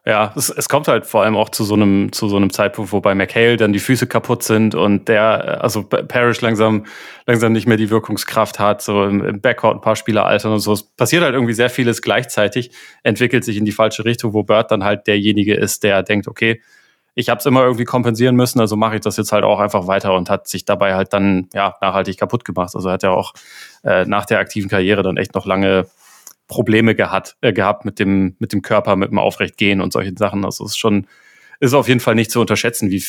Ja, 0.06 0.32
es, 0.34 0.48
es 0.48 0.70
kommt 0.70 0.88
halt 0.88 1.04
vor 1.04 1.24
allem 1.24 1.36
auch 1.36 1.50
zu 1.50 1.62
so 1.62 1.74
einem, 1.74 2.10
zu 2.10 2.26
so 2.28 2.36
einem 2.36 2.50
Zeitpunkt, 2.50 2.90
wo 2.90 3.00
bei 3.00 3.14
McHale 3.14 3.58
dann 3.58 3.74
die 3.74 3.78
Füße 3.78 4.06
kaputt 4.06 4.42
sind 4.42 4.74
und 4.74 5.08
der, 5.08 5.62
also 5.62 5.82
Parrish 5.82 6.40
langsam, 6.40 6.86
langsam 7.26 7.52
nicht 7.52 7.66
mehr 7.66 7.76
die 7.76 7.90
Wirkungskraft 7.90 8.58
hat, 8.58 8.80
so 8.80 9.04
im, 9.04 9.22
im 9.22 9.40
Backcourt 9.42 9.76
ein 9.76 9.80
paar 9.82 9.96
Spieler 9.96 10.24
altern 10.24 10.52
und 10.52 10.60
so. 10.60 10.72
Es 10.72 10.82
passiert 10.82 11.22
halt 11.22 11.34
irgendwie 11.34 11.52
sehr 11.52 11.68
vieles 11.68 12.00
gleichzeitig, 12.00 12.70
entwickelt 13.02 13.44
sich 13.44 13.58
in 13.58 13.66
die 13.66 13.72
falsche 13.72 14.06
Richtung, 14.06 14.32
wo 14.32 14.42
Bird 14.42 14.70
dann 14.70 14.84
halt 14.84 15.06
derjenige 15.06 15.54
ist, 15.54 15.82
der 15.82 16.02
denkt, 16.02 16.28
okay, 16.28 16.62
ich 17.14 17.28
habe 17.28 17.38
es 17.38 17.46
immer 17.46 17.64
irgendwie 17.64 17.84
kompensieren 17.84 18.36
müssen, 18.36 18.60
also 18.60 18.76
mache 18.76 18.94
ich 18.94 19.00
das 19.02 19.18
jetzt 19.18 19.32
halt 19.32 19.44
auch 19.44 19.60
einfach 19.60 19.86
weiter 19.86 20.14
und 20.14 20.30
hat 20.30 20.48
sich 20.48 20.64
dabei 20.64 20.94
halt 20.94 21.12
dann 21.12 21.48
ja 21.52 21.76
nachhaltig 21.82 22.16
kaputt 22.18 22.46
gemacht. 22.46 22.74
Also 22.74 22.90
hat 22.90 23.02
er 23.02 23.12
auch 23.12 23.34
äh, 23.84 24.06
nach 24.06 24.24
der 24.24 24.38
aktiven 24.38 24.70
Karriere 24.70 25.02
dann 25.02 25.18
echt 25.18 25.34
noch 25.34 25.44
lange 25.44 25.86
Probleme 26.50 26.94
gehabt, 26.94 27.36
äh, 27.40 27.54
gehabt 27.54 27.86
mit 27.86 27.98
dem, 27.98 28.34
mit 28.40 28.52
dem 28.52 28.60
Körper, 28.60 28.96
mit 28.96 29.10
dem 29.10 29.18
Aufrechtgehen 29.18 29.80
und 29.80 29.92
solchen 29.92 30.16
Sachen. 30.16 30.44
Also 30.44 30.64
es 30.64 30.72
ist 30.72 30.78
schon, 30.78 31.06
ist 31.60 31.72
auf 31.72 31.88
jeden 31.88 32.00
Fall 32.00 32.16
nicht 32.16 32.30
zu 32.30 32.40
unterschätzen, 32.40 32.90
wie, 32.90 33.02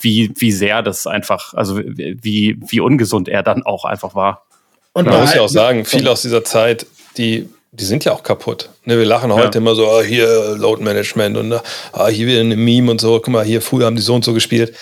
wie, 0.00 0.30
wie 0.36 0.52
sehr 0.52 0.82
das 0.82 1.06
einfach, 1.06 1.54
also 1.54 1.78
wie, 1.78 2.58
wie 2.68 2.80
ungesund 2.80 3.28
er 3.28 3.42
dann 3.42 3.64
auch 3.64 3.84
einfach 3.84 4.14
war. 4.14 4.46
Und 4.92 5.08
man 5.08 5.20
muss 5.20 5.34
ja 5.34 5.40
auch 5.40 5.48
sagen, 5.48 5.84
viele 5.84 6.10
aus 6.10 6.22
dieser 6.22 6.44
Zeit, 6.44 6.86
die, 7.16 7.48
die 7.72 7.84
sind 7.84 8.04
ja 8.04 8.12
auch 8.12 8.22
kaputt. 8.22 8.70
Ne, 8.84 8.98
wir 8.98 9.04
lachen 9.06 9.32
heute 9.32 9.58
ja. 9.58 9.62
immer 9.62 9.74
so, 9.74 9.88
ah, 9.88 10.02
hier 10.02 10.54
Load 10.58 10.82
Management 10.82 11.36
und 11.36 11.52
ah, 11.92 12.06
hier 12.08 12.26
wieder 12.26 12.40
eine 12.40 12.56
Meme 12.56 12.90
und 12.90 13.00
so. 13.00 13.20
Guck 13.20 13.28
mal, 13.28 13.44
hier 13.44 13.62
früher 13.62 13.86
haben 13.86 13.96
die 13.96 14.02
so 14.02 14.14
und 14.14 14.24
so 14.24 14.34
gespielt. 14.34 14.74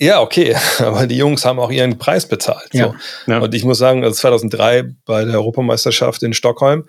Ja, 0.00 0.20
okay, 0.20 0.56
aber 0.78 1.06
die 1.06 1.16
Jungs 1.16 1.44
haben 1.44 1.58
auch 1.58 1.70
ihren 1.70 1.98
Preis 1.98 2.26
bezahlt. 2.26 2.72
Ja. 2.72 2.94
So. 3.26 3.32
Ja. 3.32 3.38
Und 3.38 3.54
ich 3.54 3.64
muss 3.64 3.78
sagen, 3.78 4.04
also 4.04 4.14
2003 4.14 4.94
bei 5.04 5.24
der 5.24 5.34
Europameisterschaft 5.34 6.22
in 6.22 6.34
Stockholm, 6.34 6.88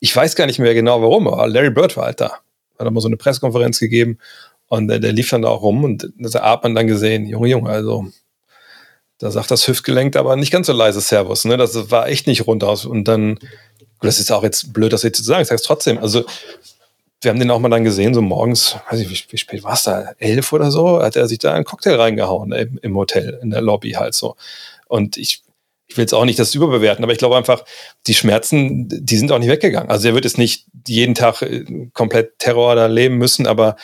ich 0.00 0.14
weiß 0.14 0.36
gar 0.36 0.46
nicht 0.46 0.58
mehr 0.58 0.74
genau 0.74 1.02
warum, 1.02 1.28
aber 1.28 1.46
Larry 1.48 1.70
Bird 1.70 1.96
war 1.96 2.06
halt 2.06 2.20
da. 2.20 2.38
Hat 2.78 2.90
mal 2.90 3.00
so 3.00 3.08
eine 3.08 3.16
Pressekonferenz 3.16 3.78
gegeben 3.78 4.18
und 4.66 4.88
der, 4.88 4.98
der 4.98 5.12
lief 5.12 5.30
dann 5.30 5.42
da 5.42 5.48
auch 5.48 5.62
rum 5.62 5.84
und 5.84 6.12
da 6.18 6.50
hat 6.50 6.62
man 6.62 6.74
dann 6.74 6.86
gesehen, 6.86 7.26
Junge, 7.26 7.48
Junge, 7.48 7.70
also 7.70 8.06
da 9.18 9.30
sagt 9.30 9.50
das 9.50 9.66
Hüftgelenk 9.66 10.16
aber 10.16 10.36
nicht 10.36 10.50
ganz 10.50 10.66
so 10.66 10.72
leise 10.72 11.00
Servus, 11.00 11.44
ne? 11.44 11.56
Das 11.56 11.90
war 11.90 12.08
echt 12.08 12.26
nicht 12.26 12.46
rund 12.46 12.64
aus. 12.64 12.84
Und 12.84 13.06
dann, 13.06 13.38
das 14.00 14.18
ist 14.18 14.32
auch 14.32 14.42
jetzt 14.42 14.72
blöd, 14.72 14.92
das 14.92 15.02
jetzt 15.02 15.18
zu 15.18 15.24
sagen, 15.24 15.42
ich 15.42 15.48
sag's 15.48 15.62
trotzdem. 15.62 15.98
Also, 15.98 16.24
wir 17.24 17.30
haben 17.30 17.38
den 17.38 17.50
auch 17.50 17.58
mal 17.58 17.68
dann 17.68 17.84
gesehen, 17.84 18.14
so 18.14 18.22
morgens, 18.22 18.76
weiß 18.90 19.00
ich, 19.00 19.10
wie, 19.10 19.32
wie 19.32 19.38
spät 19.38 19.64
war 19.64 19.74
es 19.74 19.84
da? 19.84 20.12
Elf 20.18 20.52
oder 20.52 20.70
so, 20.70 21.02
hat 21.02 21.16
er 21.16 21.26
sich 21.26 21.38
da 21.38 21.54
einen 21.54 21.64
Cocktail 21.64 21.96
reingehauen 21.96 22.52
im, 22.52 22.78
im 22.82 22.96
Hotel, 22.96 23.38
in 23.42 23.50
der 23.50 23.60
Lobby 23.60 23.92
halt 23.92 24.14
so. 24.14 24.36
Und 24.86 25.16
ich 25.16 25.42
ich 25.86 25.96
will 25.96 26.02
jetzt 26.02 26.14
auch 26.14 26.24
nicht 26.24 26.38
das 26.38 26.54
überbewerten, 26.54 27.04
aber 27.04 27.12
ich 27.12 27.18
glaube 27.18 27.36
einfach, 27.36 27.64
die 28.06 28.14
Schmerzen, 28.14 28.88
die 28.88 29.16
sind 29.16 29.30
auch 29.30 29.38
nicht 29.38 29.50
weggegangen. 29.50 29.90
Also 29.90 30.08
er 30.08 30.14
wird 30.14 30.24
jetzt 30.24 30.38
nicht 30.38 30.66
jeden 30.86 31.14
Tag 31.14 31.42
äh, 31.42 31.64
komplett 31.92 32.38
Terror 32.38 32.74
da 32.74 32.86
leben 32.86 33.16
müssen, 33.16 33.46
aber 33.46 33.76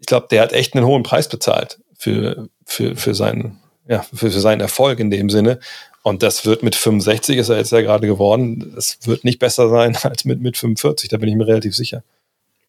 ich 0.00 0.06
glaube, 0.06 0.26
der 0.30 0.42
hat 0.42 0.52
echt 0.52 0.74
einen 0.74 0.86
hohen 0.86 1.02
Preis 1.02 1.28
bezahlt 1.28 1.78
für, 1.96 2.48
für, 2.64 2.96
für, 2.96 3.14
seinen, 3.14 3.60
ja, 3.86 4.02
für, 4.02 4.30
für 4.30 4.40
seinen 4.40 4.60
Erfolg 4.60 5.00
in 5.00 5.10
dem 5.10 5.30
Sinne. 5.30 5.60
Und 6.02 6.22
das 6.22 6.44
wird 6.44 6.62
mit 6.62 6.74
65, 6.74 7.38
ist 7.38 7.48
er 7.48 7.58
jetzt 7.58 7.72
ja 7.72 7.80
gerade 7.80 8.06
geworden, 8.06 8.72
das 8.74 8.98
wird 9.04 9.24
nicht 9.24 9.38
besser 9.38 9.68
sein 9.68 9.96
als 10.02 10.24
mit, 10.24 10.40
mit 10.40 10.56
45, 10.56 11.08
da 11.08 11.18
bin 11.18 11.28
ich 11.28 11.36
mir 11.36 11.46
relativ 11.46 11.74
sicher. 11.74 12.02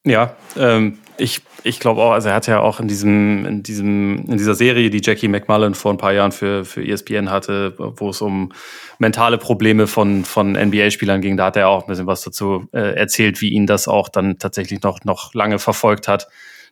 Ja, 0.06 0.36
ähm, 0.56 1.00
ich, 1.18 1.42
ich 1.64 1.80
glaube 1.80 2.02
auch, 2.02 2.12
also 2.12 2.30
er 2.30 2.36
hat 2.36 2.48
ja 2.48 2.60
auch 2.60 2.80
in 2.80 2.88
diesem, 2.88 3.46
in 3.46 3.64
diesem, 3.64 4.26
in 4.28 4.38
dieser 4.38 4.54
Serie, 4.54 4.90
die 4.90 5.02
Jackie 5.04 5.28
McMullen 5.28 5.74
vor 5.74 5.92
ein 5.92 5.98
paar 5.98 6.14
Jahren 6.14 6.32
für, 6.32 6.64
für 6.64 6.86
ESPN 6.86 7.32
hatte, 7.32 7.74
wo 7.78 8.10
es 8.10 8.22
um 8.22 8.52
mentale 9.00 9.38
Probleme 9.38 9.88
von, 9.88 10.24
von 10.24 10.54
NBA-Spielern 10.54 11.22
ging, 11.22 11.38
da 11.38 11.48
hat 11.48 11.58
er 11.58 11.70
auch 11.70 11.84
ein 11.84 11.88
bisschen 11.88 12.08
was 12.08 12.22
dazu 12.22 12.68
äh, 12.72 12.96
erzählt, 12.96 13.42
wie 13.42 13.50
ihn 13.50 13.66
das 13.66 13.88
auch 13.88 14.10
dann 14.10 14.38
tatsächlich 14.38 14.84
noch, 14.84 15.04
noch 15.04 15.34
lange 15.34 15.60
verfolgt 15.60 16.08
hat. 16.08 16.28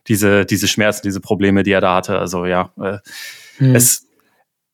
Diese, 0.08 0.46
diese 0.46 0.68
Schmerzen, 0.68 1.02
diese 1.04 1.22
Probleme, 1.22 1.64
die 1.64 1.72
er 1.72 1.82
da 1.82 1.96
hatte. 1.96 2.20
Also 2.20 2.46
ja, 2.46 2.72
äh, 2.80 2.98
hm. 3.58 3.74
es, 3.74 4.08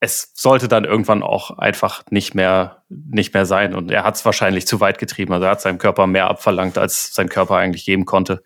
es 0.02 0.32
sollte 0.32 0.66
dann 0.66 0.84
irgendwann 0.84 1.22
auch 1.22 1.58
einfach 1.58 2.04
nicht 2.10 2.34
mehr, 2.34 2.78
nicht 2.88 3.34
mehr 3.34 3.44
sein. 3.44 3.74
Und 3.74 3.90
er 3.90 4.02
hat 4.02 4.14
es 4.14 4.24
wahrscheinlich 4.24 4.66
zu 4.66 4.80
weit 4.80 4.98
getrieben. 4.98 5.34
Also 5.34 5.44
er 5.44 5.50
hat 5.50 5.60
seinem 5.60 5.76
Körper 5.76 6.06
mehr 6.06 6.30
abverlangt, 6.30 6.78
als 6.78 7.14
sein 7.14 7.28
Körper 7.28 7.56
eigentlich 7.56 7.84
geben 7.84 8.06
konnte. 8.06 8.42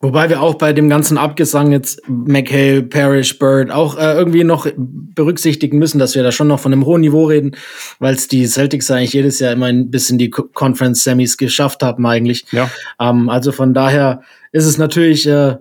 Wobei 0.00 0.28
wir 0.28 0.42
auch 0.42 0.56
bei 0.56 0.72
dem 0.72 0.88
ganzen 0.88 1.16
Abgesang 1.16 1.70
jetzt 1.70 2.02
McHale, 2.08 2.82
Parrish, 2.82 3.38
Bird 3.38 3.70
auch 3.70 3.96
äh, 3.96 4.14
irgendwie 4.14 4.42
noch 4.42 4.66
berücksichtigen 4.76 5.78
müssen, 5.78 6.00
dass 6.00 6.16
wir 6.16 6.24
da 6.24 6.32
schon 6.32 6.48
noch 6.48 6.58
von 6.58 6.72
einem 6.72 6.84
hohen 6.84 7.02
Niveau 7.02 7.26
reden, 7.26 7.56
weil 8.00 8.14
es 8.14 8.26
die 8.26 8.44
Celtics 8.46 8.90
eigentlich 8.90 9.12
jedes 9.12 9.38
Jahr 9.38 9.52
immer 9.52 9.66
ein 9.66 9.92
bisschen 9.92 10.18
die 10.18 10.30
Conference 10.30 11.04
Semis 11.04 11.36
geschafft 11.36 11.84
haben 11.84 12.04
eigentlich. 12.06 12.44
Ja. 12.50 12.68
Ähm, 12.98 13.28
also 13.28 13.52
von 13.52 13.72
daher 13.72 14.22
ist 14.50 14.66
es 14.66 14.78
natürlich 14.78 15.28
äh, 15.28 15.58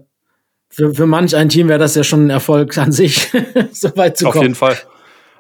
für, 0.70 0.96
für 0.96 1.06
manch 1.06 1.36
ein 1.36 1.50
Team 1.50 1.68
wäre 1.68 1.80
das 1.80 1.94
ja 1.94 2.04
schon 2.04 2.26
ein 2.26 2.30
Erfolg 2.32 2.76
an 2.80 2.92
sich, 2.92 3.30
so 3.72 3.96
weit 3.96 4.18
zu 4.18 4.26
kommen. 4.26 4.38
Auf 4.38 4.44
jeden 4.44 4.56
Fall. 4.56 4.78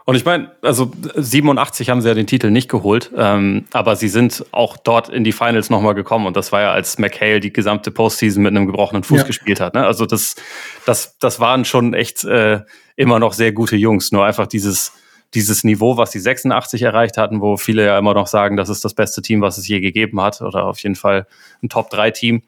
Und 0.09 0.15
ich 0.15 0.23
meine, 0.23 0.51
also 0.61 0.89
87 1.15 1.89
haben 1.89 1.99
sie 1.99 2.07
ja 2.07 2.13
den 2.13 2.27
Titel 2.27 2.49
nicht 2.49 2.69
geholt, 2.69 3.11
ähm, 3.17 3.65
aber 3.73 3.97
sie 3.97 4.07
sind 4.07 4.45
auch 4.53 4.77
dort 4.77 5.09
in 5.09 5.25
die 5.25 5.33
Finals 5.33 5.69
nochmal 5.69 5.95
gekommen. 5.95 6.27
Und 6.27 6.37
das 6.37 6.53
war 6.53 6.61
ja, 6.61 6.71
als 6.71 6.97
McHale 6.97 7.41
die 7.41 7.51
gesamte 7.51 7.91
Postseason 7.91 8.41
mit 8.41 8.51
einem 8.51 8.67
gebrochenen 8.67 9.03
Fuß 9.03 9.17
ja. 9.17 9.23
gespielt 9.25 9.59
hat. 9.59 9.73
Ne? 9.73 9.85
Also 9.85 10.05
das, 10.05 10.37
das, 10.85 11.17
das 11.19 11.41
waren 11.41 11.65
schon 11.65 11.93
echt 11.93 12.23
äh, 12.23 12.61
immer 12.95 13.19
noch 13.19 13.33
sehr 13.33 13.51
gute 13.51 13.75
Jungs. 13.75 14.13
Nur 14.13 14.23
einfach 14.23 14.47
dieses, 14.47 14.93
dieses 15.33 15.65
Niveau, 15.65 15.97
was 15.97 16.11
die 16.11 16.19
86 16.19 16.83
erreicht 16.83 17.17
hatten, 17.17 17.41
wo 17.41 17.57
viele 17.57 17.85
ja 17.85 17.99
immer 17.99 18.13
noch 18.13 18.27
sagen, 18.27 18.55
das 18.55 18.69
ist 18.69 18.85
das 18.85 18.93
beste 18.93 19.21
Team, 19.21 19.41
was 19.41 19.57
es 19.57 19.67
je 19.67 19.81
gegeben 19.81 20.21
hat, 20.21 20.41
oder 20.41 20.67
auf 20.67 20.79
jeden 20.79 20.95
Fall 20.95 21.27
ein 21.61 21.67
Top-3-Team 21.67 22.43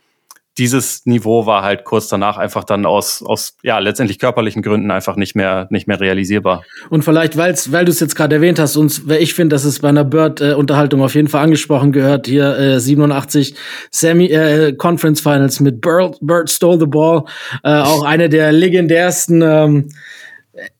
dieses 0.59 1.05
Niveau 1.05 1.45
war 1.45 1.63
halt 1.63 1.85
kurz 1.85 2.09
danach 2.09 2.37
einfach 2.37 2.65
dann 2.65 2.85
aus, 2.85 3.23
aus 3.23 3.55
ja, 3.63 3.79
letztendlich 3.79 4.19
körperlichen 4.19 4.61
Gründen 4.61 4.91
einfach 4.91 5.15
nicht 5.15 5.33
mehr, 5.33 5.67
nicht 5.71 5.87
mehr 5.87 5.99
realisierbar. 5.99 6.63
Und 6.89 7.03
vielleicht, 7.03 7.37
weil's, 7.37 7.71
weil 7.71 7.85
du 7.85 7.91
es 7.91 8.01
jetzt 8.01 8.15
gerade 8.15 8.35
erwähnt 8.35 8.59
hast, 8.59 8.75
uns, 8.75 9.03
ich 9.07 9.33
finde, 9.33 9.55
dass 9.55 9.63
es 9.63 9.79
bei 9.79 9.89
einer 9.89 10.03
Bird-Unterhaltung 10.03 11.01
auf 11.01 11.15
jeden 11.15 11.29
Fall 11.29 11.43
angesprochen 11.43 11.93
gehört, 11.93 12.27
hier 12.27 12.57
äh, 12.57 12.79
87 12.79 13.55
Semi 13.89 14.25
äh, 14.25 14.73
Conference 14.73 15.21
Finals 15.21 15.61
mit 15.61 15.79
Bird, 15.79 16.17
Bird 16.21 16.49
Stole 16.49 16.79
the 16.79 16.85
Ball, 16.85 17.23
äh, 17.63 17.79
auch 17.79 18.03
eine 18.03 18.27
der 18.27 18.51
legendärsten 18.51 19.41
ähm, 19.41 19.89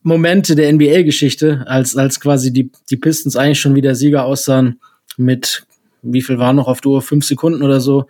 Momente 0.02 0.56
der 0.56 0.70
NBA-Geschichte, 0.72 1.64
als, 1.66 1.96
als 1.96 2.20
quasi 2.20 2.52
die, 2.52 2.70
die 2.90 2.98
Pistons 2.98 3.36
eigentlich 3.36 3.60
schon 3.60 3.74
wieder 3.74 3.94
Sieger 3.94 4.26
aussahen 4.26 4.78
mit 5.16 5.64
wie 6.02 6.22
viel 6.22 6.38
war 6.38 6.54
noch 6.54 6.66
auf 6.66 6.80
der 6.80 6.92
Uhr? 6.92 7.02
Fünf 7.02 7.26
Sekunden 7.26 7.62
oder 7.62 7.80
so 7.80 8.06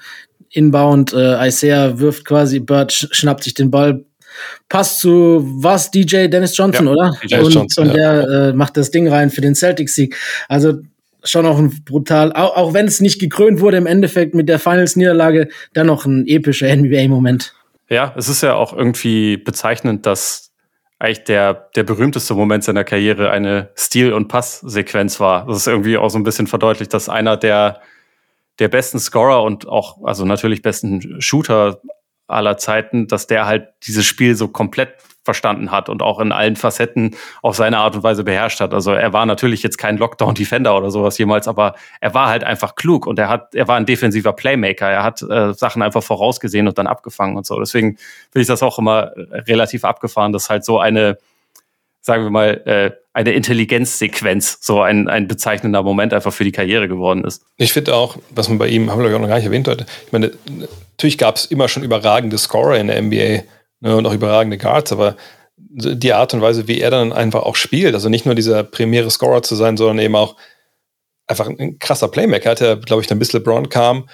inbound, 0.50 1.12
äh, 1.12 1.46
Isaiah 1.48 1.98
wirft 1.98 2.24
quasi, 2.24 2.60
Bird 2.60 2.92
schnappt 2.92 3.44
sich 3.44 3.54
den 3.54 3.70
Ball, 3.70 4.04
passt 4.68 5.00
zu 5.00 5.42
was 5.62 5.90
DJ 5.90 6.26
Dennis 6.28 6.56
Johnson, 6.56 6.86
ja, 6.86 6.92
oder? 6.92 7.12
DJ 7.22 7.36
und, 7.36 7.54
Johnson, 7.54 7.88
und 7.88 7.94
der 7.94 8.28
äh, 8.28 8.52
macht 8.52 8.76
das 8.76 8.90
Ding 8.90 9.08
rein 9.08 9.30
für 9.30 9.40
den 9.40 9.54
Celtics-Sieg. 9.54 10.16
Also 10.48 10.80
schon 11.22 11.46
auch 11.46 11.58
ein 11.58 11.82
brutal, 11.84 12.32
auch, 12.32 12.56
auch 12.56 12.74
wenn 12.74 12.86
es 12.86 13.00
nicht 13.00 13.20
gekrönt 13.20 13.60
wurde 13.60 13.76
im 13.76 13.86
Endeffekt 13.86 14.34
mit 14.34 14.48
der 14.48 14.58
Finals-Niederlage, 14.58 15.48
dann 15.74 15.86
noch 15.86 16.06
ein 16.06 16.26
epischer 16.26 16.74
NBA-Moment. 16.74 17.54
Ja, 17.88 18.14
es 18.16 18.28
ist 18.28 18.42
ja 18.42 18.54
auch 18.54 18.72
irgendwie 18.72 19.36
bezeichnend, 19.36 20.06
dass 20.06 20.52
eigentlich 20.98 21.24
der, 21.24 21.70
der 21.74 21.82
berühmteste 21.82 22.34
Moment 22.34 22.62
seiner 22.62 22.84
Karriere 22.84 23.30
eine 23.30 23.70
Stil- 23.76 24.12
und 24.12 24.28
Passsequenz 24.28 25.18
war. 25.18 25.46
Das 25.46 25.56
ist 25.56 25.66
irgendwie 25.66 25.96
auch 25.96 26.10
so 26.10 26.18
ein 26.18 26.24
bisschen 26.24 26.46
verdeutlicht, 26.46 26.92
dass 26.94 27.08
einer 27.08 27.36
der 27.36 27.80
der 28.60 28.68
besten 28.68 28.98
Scorer 28.98 29.42
und 29.42 29.66
auch, 29.66 30.04
also 30.04 30.24
natürlich 30.24 30.62
besten 30.62 31.20
Shooter 31.20 31.80
aller 32.28 32.56
Zeiten, 32.56 33.08
dass 33.08 33.26
der 33.26 33.46
halt 33.46 33.68
dieses 33.86 34.06
Spiel 34.06 34.36
so 34.36 34.48
komplett 34.48 34.94
verstanden 35.22 35.70
hat 35.70 35.88
und 35.88 36.02
auch 36.02 36.18
in 36.18 36.32
allen 36.32 36.56
Facetten 36.56 37.14
auf 37.42 37.54
seine 37.54 37.78
Art 37.78 37.94
und 37.94 38.02
Weise 38.02 38.24
beherrscht 38.24 38.60
hat. 38.60 38.72
Also 38.72 38.92
er 38.92 39.12
war 39.12 39.26
natürlich 39.26 39.62
jetzt 39.62 39.76
kein 39.76 39.98
Lockdown-Defender 39.98 40.76
oder 40.76 40.90
sowas 40.90 41.18
jemals, 41.18 41.46
aber 41.46 41.74
er 42.00 42.14
war 42.14 42.28
halt 42.28 42.42
einfach 42.42 42.74
klug 42.74 43.06
und 43.06 43.18
er 43.18 43.28
hat, 43.28 43.54
er 43.54 43.68
war 43.68 43.76
ein 43.76 43.84
defensiver 43.84 44.32
Playmaker. 44.32 44.88
Er 44.88 45.02
hat 45.02 45.20
äh, 45.22 45.52
Sachen 45.52 45.82
einfach 45.82 46.02
vorausgesehen 46.02 46.66
und 46.68 46.78
dann 46.78 46.86
abgefangen 46.86 47.36
und 47.36 47.44
so. 47.44 47.58
Deswegen 47.58 47.96
finde 48.30 48.42
ich 48.42 48.46
das 48.46 48.62
auch 48.62 48.78
immer 48.78 49.12
relativ 49.16 49.84
abgefahren, 49.84 50.32
dass 50.32 50.48
halt 50.48 50.64
so 50.64 50.78
eine, 50.78 51.18
sagen 52.00 52.24
wir 52.24 52.30
mal, 52.30 52.62
äh, 52.66 52.90
eine 53.12 53.32
Intelligenzsequenz 53.32 54.58
so 54.60 54.80
ein, 54.80 55.08
ein 55.08 55.26
bezeichnender 55.26 55.82
Moment 55.82 56.14
einfach 56.14 56.32
für 56.32 56.44
die 56.44 56.52
Karriere 56.52 56.88
geworden 56.88 57.24
ist. 57.24 57.42
Ich 57.56 57.72
finde 57.72 57.94
auch, 57.94 58.16
was 58.30 58.48
man 58.48 58.58
bei 58.58 58.68
ihm, 58.68 58.90
haben 58.90 59.02
wir 59.02 59.14
auch 59.14 59.20
noch 59.20 59.28
gar 59.28 59.36
nicht 59.36 59.46
erwähnt 59.46 59.68
heute, 59.68 59.86
ich 60.06 60.12
meine, 60.12 60.32
natürlich 60.92 61.18
gab 61.18 61.36
es 61.36 61.46
immer 61.46 61.68
schon 61.68 61.82
überragende 61.82 62.38
Scorer 62.38 62.78
in 62.78 62.86
der 62.86 63.02
NBA 63.02 63.42
ne, 63.80 63.96
und 63.96 64.06
auch 64.06 64.14
überragende 64.14 64.58
Guards, 64.58 64.92
aber 64.92 65.16
die 65.56 66.12
Art 66.12 66.34
und 66.34 66.40
Weise, 66.40 66.68
wie 66.68 66.80
er 66.80 66.90
dann 66.90 67.12
einfach 67.12 67.42
auch 67.42 67.56
spielt, 67.56 67.94
also 67.94 68.08
nicht 68.08 68.26
nur 68.26 68.34
dieser 68.34 68.62
primäre 68.62 69.10
Scorer 69.10 69.42
zu 69.42 69.54
sein, 69.54 69.76
sondern 69.76 69.98
eben 69.98 70.16
auch 70.16 70.36
einfach 71.26 71.48
ein 71.48 71.78
krasser 71.78 72.08
Playmaker. 72.08 72.46
Er 72.46 72.50
hat 72.50 72.60
ja, 72.60 72.74
glaube 72.74 73.02
ich, 73.02 73.08
dann 73.08 73.18
bis 73.18 73.32
LeBron 73.32 73.68
kam, 73.68 74.08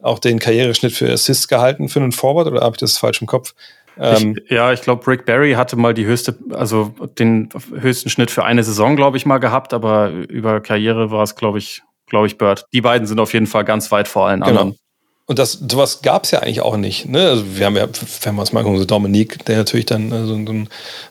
auch 0.00 0.18
den 0.18 0.38
Karriereschnitt 0.38 0.92
für 0.92 1.10
Assists 1.10 1.48
gehalten 1.48 1.88
für 1.88 2.00
einen 2.00 2.12
Forward 2.12 2.46
oder 2.46 2.60
habe 2.60 2.74
ich 2.76 2.80
das 2.80 2.98
falsch 2.98 3.20
im 3.20 3.26
Kopf? 3.26 3.54
Ähm, 4.00 4.38
ich, 4.44 4.50
ja, 4.50 4.72
ich 4.72 4.82
glaube, 4.82 5.06
Rick 5.06 5.24
Barry 5.24 5.52
hatte 5.52 5.76
mal 5.76 5.94
die 5.94 6.06
höchste, 6.06 6.36
also 6.50 6.94
den 7.18 7.48
höchsten 7.74 8.10
Schnitt 8.10 8.30
für 8.30 8.44
eine 8.44 8.62
Saison, 8.62 8.96
glaube 8.96 9.16
ich, 9.16 9.26
mal 9.26 9.38
gehabt, 9.38 9.74
aber 9.74 10.10
über 10.10 10.60
Karriere 10.60 11.10
war 11.10 11.22
es, 11.22 11.34
glaube 11.34 11.58
ich, 11.58 11.82
glaube 12.06 12.26
ich, 12.26 12.38
Bird. 12.38 12.64
Die 12.72 12.80
beiden 12.80 13.06
sind 13.06 13.20
auf 13.20 13.32
jeden 13.32 13.46
Fall 13.46 13.64
ganz 13.64 13.90
weit 13.90 14.08
vor 14.08 14.26
allen 14.26 14.40
genau. 14.40 14.60
anderen. 14.60 14.78
Und 15.26 15.38
das, 15.38 15.52
sowas 15.52 16.00
gab 16.00 16.24
es 16.24 16.30
ja 16.30 16.38
eigentlich 16.38 16.62
auch 16.62 16.78
nicht. 16.78 17.06
Ne? 17.06 17.28
Also 17.28 17.44
wir 17.58 17.66
haben 17.66 17.76
ja, 17.76 17.86
wenn 18.22 18.34
wir 18.34 18.40
uns 18.40 18.52
mal 18.54 18.62
gucken, 18.62 18.78
so 18.78 18.86
Dominique, 18.86 19.44
der 19.44 19.58
natürlich 19.58 19.84
dann 19.84 20.10
äh, 20.10 20.24
so, 20.24 20.34
ein 20.34 20.70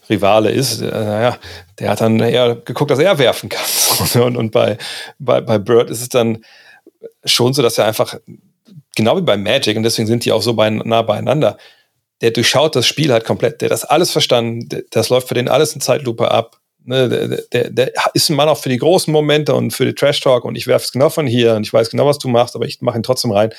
Rivale 0.09 0.49
ist, 0.49 0.81
äh, 0.81 0.85
naja, 0.85 1.37
der 1.77 1.91
hat 1.91 2.01
dann 2.01 2.19
eher 2.19 2.55
geguckt, 2.55 2.89
dass 2.89 2.97
er 2.97 3.19
werfen 3.19 3.49
kann. 3.49 3.63
und, 4.23 4.35
und 4.35 4.51
bei, 4.51 4.79
bei, 5.19 5.39
bei 5.41 5.59
Bird 5.59 5.91
ist 5.91 6.01
es 6.01 6.09
dann 6.09 6.39
schon 7.25 7.53
so, 7.53 7.61
dass 7.61 7.77
er 7.77 7.85
einfach, 7.85 8.15
genau 8.95 9.17
wie 9.17 9.21
bei 9.21 9.37
Magic, 9.37 9.77
und 9.77 9.83
deswegen 9.83 10.07
sind 10.07 10.25
die 10.25 10.31
auch 10.31 10.41
so 10.41 10.55
bei, 10.55 10.71
nah 10.71 11.03
beieinander, 11.03 11.57
der 12.21 12.31
durchschaut 12.31 12.75
das 12.75 12.87
Spiel 12.87 13.11
halt 13.11 13.25
komplett, 13.25 13.61
der 13.61 13.69
das 13.69 13.85
alles 13.85 14.11
verstanden, 14.11 14.83
das 14.89 15.09
läuft 15.09 15.27
für 15.27 15.33
den 15.33 15.49
alles 15.49 15.73
in 15.73 15.81
Zeitlupe 15.81 16.31
ab. 16.31 16.59
Ne, 16.83 17.09
der, 17.09 17.27
der, 17.51 17.69
der, 17.69 17.91
ist 18.13 18.29
ein 18.29 18.37
Mann 18.37 18.47
auch 18.47 18.57
für 18.57 18.69
die 18.69 18.77
großen 18.77 19.11
Momente 19.11 19.53
und 19.53 19.71
für 19.71 19.85
die 19.85 19.93
Trash 19.93 20.21
Talk 20.21 20.45
und 20.45 20.55
ich 20.55 20.67
werfe 20.67 20.85
es 20.85 20.91
genau 20.93 21.09
von 21.09 21.27
hier 21.27 21.55
und 21.55 21.63
ich 21.63 21.73
weiß 21.73 21.89
genau, 21.89 22.05
was 22.05 22.17
du 22.17 22.29
machst, 22.29 22.55
aber 22.55 22.65
ich 22.65 22.81
mache 22.81 22.97
ihn 22.97 23.03
trotzdem 23.03 23.31
rein. 23.31 23.51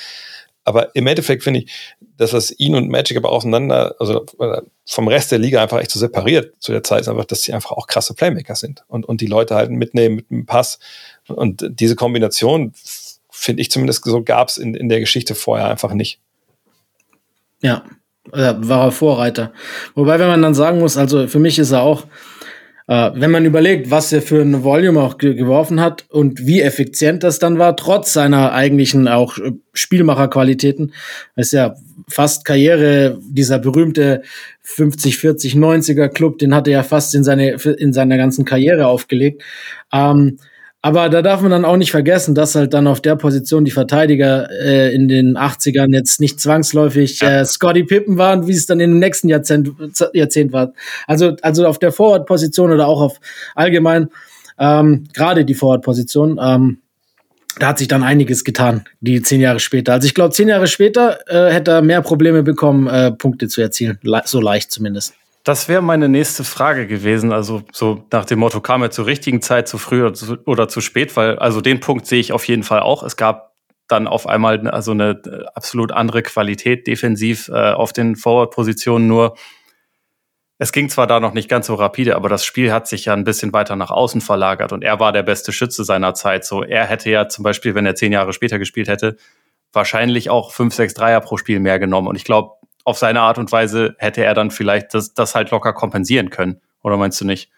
Aber 0.63 0.95
im 0.95 1.07
Endeffekt 1.07 1.43
finde 1.43 1.61
ich, 1.61 1.71
dass 2.17 2.31
das 2.31 2.51
ihn 2.59 2.75
und 2.75 2.89
Magic 2.89 3.17
aber 3.17 3.31
auseinander, 3.31 3.95
also 3.99 4.25
vom 4.85 5.07
Rest 5.07 5.31
der 5.31 5.39
Liga 5.39 5.61
einfach 5.61 5.79
echt 5.79 5.91
so 5.91 5.99
separiert 5.99 6.53
zu 6.59 6.71
der 6.71 6.83
Zeit, 6.83 7.01
ist 7.01 7.07
einfach, 7.07 7.25
dass 7.25 7.43
sie 7.43 7.53
einfach 7.53 7.71
auch 7.71 7.87
krasse 7.87 8.13
Playmaker 8.13 8.55
sind 8.55 8.83
und, 8.87 9.05
und 9.05 9.21
die 9.21 9.27
Leute 9.27 9.55
halt 9.55 9.71
mitnehmen 9.71 10.17
mit 10.17 10.29
dem 10.29 10.45
Pass. 10.45 10.79
Und 11.27 11.65
diese 11.69 11.95
Kombination, 11.95 12.73
finde 13.29 13.61
ich 13.61 13.71
zumindest, 13.71 14.03
so 14.03 14.23
gab 14.23 14.49
es 14.49 14.57
in, 14.57 14.75
in 14.75 14.89
der 14.89 14.99
Geschichte 14.99 15.33
vorher 15.33 15.69
einfach 15.69 15.93
nicht. 15.93 16.19
Ja, 17.61 17.83
war 18.31 18.85
er 18.85 18.91
Vorreiter. 18.91 19.51
Wobei, 19.95 20.19
wenn 20.19 20.27
man 20.27 20.41
dann 20.41 20.53
sagen 20.53 20.79
muss, 20.79 20.97
also 20.97 21.27
für 21.27 21.39
mich 21.39 21.59
ist 21.59 21.71
er 21.71 21.81
auch 21.81 22.05
äh, 22.89 23.11
wenn 23.13 23.29
man 23.29 23.45
überlegt, 23.45 23.91
was 23.91 24.11
er 24.11 24.23
für 24.23 24.41
ein 24.41 24.63
Volume 24.63 24.99
auch 25.01 25.19
ge 25.19 25.35
geworfen 25.35 25.79
hat 25.79 26.05
und 26.09 26.47
wie 26.47 26.61
effizient 26.61 27.21
das 27.21 27.37
dann 27.37 27.59
war, 27.59 27.75
trotz 27.75 28.13
seiner 28.13 28.51
eigentlichen 28.51 29.07
auch 29.07 29.37
äh, 29.37 29.51
Spielmacherqualitäten, 29.73 30.93
ist 31.35 31.53
ja 31.53 31.75
fast 32.07 32.45
Karriere, 32.45 33.19
dieser 33.29 33.59
berühmte 33.59 34.23
50, 34.63 35.17
40, 35.17 35.53
90er 35.53 36.07
Club, 36.07 36.39
den 36.39 36.55
hat 36.55 36.67
er 36.67 36.73
ja 36.73 36.83
fast 36.83 37.13
in 37.13 37.23
seine, 37.23 37.51
in 37.51 37.93
seiner 37.93 38.17
ganzen 38.17 38.43
Karriere 38.43 38.87
aufgelegt. 38.87 39.43
Ähm, 39.93 40.39
aber 40.81 41.09
da 41.09 41.21
darf 41.21 41.41
man 41.41 41.51
dann 41.51 41.65
auch 41.65 41.75
nicht 41.75 41.91
vergessen, 41.91 42.35
dass 42.35 42.55
halt 42.55 42.73
dann 42.73 42.87
auf 42.87 43.01
der 43.01 43.17
Position 43.17 43.65
die 43.65 43.71
Verteidiger 43.71 44.49
äh, 44.49 44.93
in 44.93 45.09
den 45.09 45.37
80ern 45.37 45.93
jetzt 45.93 46.21
nicht 46.21 46.39
zwangsläufig 46.39 47.21
äh, 47.21 47.43
Scotty 47.43 47.83
Pippen 47.83 48.17
waren, 48.17 48.47
wie 48.47 48.53
es 48.53 48.65
dann 48.65 48.79
in 48.79 48.91
dem 48.91 48.99
nächsten 48.99 49.27
Jahrzehnt, 49.27 49.71
Jahrzehnt 50.13 50.53
war. 50.53 50.73
Also, 51.05 51.35
also 51.41 51.67
auf 51.67 51.79
der 51.79 51.91
Forward-Position 51.91 52.71
oder 52.71 52.87
auch 52.87 53.01
auf 53.01 53.19
allgemein, 53.55 54.07
ähm, 54.57 55.03
gerade 55.13 55.43
die 55.43 55.53
Forward-Position, 55.53 56.39
ähm, 56.41 56.77
da 57.59 57.67
hat 57.67 57.79
sich 57.79 57.89
dann 57.89 58.03
einiges 58.03 58.45
getan, 58.45 58.85
die 59.01 59.21
zehn 59.21 59.41
Jahre 59.41 59.59
später. 59.59 59.91
Also 59.91 60.05
ich 60.05 60.13
glaube, 60.13 60.33
zehn 60.33 60.47
Jahre 60.47 60.67
später 60.67 61.19
äh, 61.27 61.51
hätte 61.51 61.71
er 61.71 61.81
mehr 61.81 62.01
Probleme 62.01 62.41
bekommen, 62.41 62.87
äh, 62.87 63.11
Punkte 63.11 63.49
zu 63.49 63.59
erzielen. 63.59 63.99
Le 64.01 64.21
so 64.23 64.39
leicht 64.39 64.71
zumindest. 64.71 65.13
Das 65.43 65.69
wäre 65.69 65.81
meine 65.81 66.09
nächste 66.09 66.43
Frage 66.43 66.85
gewesen. 66.85 67.31
Also 67.31 67.63
so 67.71 68.05
nach 68.11 68.25
dem 68.25 68.39
Motto, 68.39 68.59
kam 68.61 68.81
er 68.81 68.91
zur 68.91 69.05
richtigen 69.05 69.41
Zeit, 69.41 69.67
zu 69.67 69.77
früh 69.77 70.01
oder 70.01 70.13
zu, 70.13 70.37
oder 70.45 70.67
zu 70.67 70.81
spät? 70.81 71.15
Weil 71.15 71.39
also 71.39 71.61
den 71.61 71.79
Punkt 71.79 72.05
sehe 72.05 72.19
ich 72.19 72.33
auf 72.33 72.47
jeden 72.47 72.63
Fall 72.63 72.81
auch. 72.81 73.03
Es 73.03 73.15
gab 73.15 73.49
dann 73.87 74.07
auf 74.07 74.27
einmal 74.27 74.67
also 74.69 74.91
eine 74.91 75.21
äh, 75.25 75.45
absolut 75.55 75.91
andere 75.91 76.21
Qualität 76.23 76.87
defensiv 76.87 77.49
äh, 77.49 77.71
auf 77.71 77.93
den 77.93 78.15
Forward-Positionen. 78.15 79.07
Nur 79.07 79.35
es 80.59 80.73
ging 80.73 80.89
zwar 80.89 81.07
da 81.07 81.19
noch 81.21 81.33
nicht 81.33 81.49
ganz 81.49 81.67
so 81.67 81.75
rapide, 81.75 82.15
aber 82.15 82.27
das 82.27 82.43
Spiel 82.43 82.71
hat 82.71 82.87
sich 82.87 83.05
ja 83.05 83.13
ein 83.13 83.23
bisschen 83.23 83.53
weiter 83.53 83.77
nach 83.77 83.91
außen 83.91 84.19
verlagert 84.19 84.73
und 84.73 84.83
er 84.83 84.99
war 84.99 85.13
der 85.13 85.23
beste 85.23 85.53
Schütze 85.53 85.85
seiner 85.85 86.13
Zeit. 86.13 86.43
So, 86.43 86.63
er 86.63 86.85
hätte 86.85 87.09
ja 87.09 87.29
zum 87.29 87.43
Beispiel, 87.43 87.75
wenn 87.75 87.85
er 87.85 87.95
zehn 87.95 88.11
Jahre 88.11 88.33
später 88.33 88.59
gespielt 88.59 88.89
hätte, 88.89 89.15
wahrscheinlich 89.71 90.29
auch 90.29 90.51
fünf, 90.51 90.73
sechs 90.73 90.93
Dreier 90.93 91.21
pro 91.21 91.37
Spiel 91.37 91.61
mehr 91.61 91.79
genommen. 91.79 92.09
Und 92.09 92.17
ich 92.17 92.25
glaube, 92.25 92.58
auf 92.89 92.97
seine 92.97 93.21
Art 93.21 93.37
und 93.37 93.51
Weise 93.51 93.95
hätte 93.99 94.23
er 94.23 94.33
dann 94.33 94.51
vielleicht 94.51 94.93
das, 94.93 95.13
das 95.13 95.35
halt 95.35 95.51
locker 95.51 95.73
kompensieren 95.73 96.29
können. 96.29 96.59
Oder 96.83 96.97
meinst 96.97 97.21
du 97.21 97.25
nicht? 97.25 97.49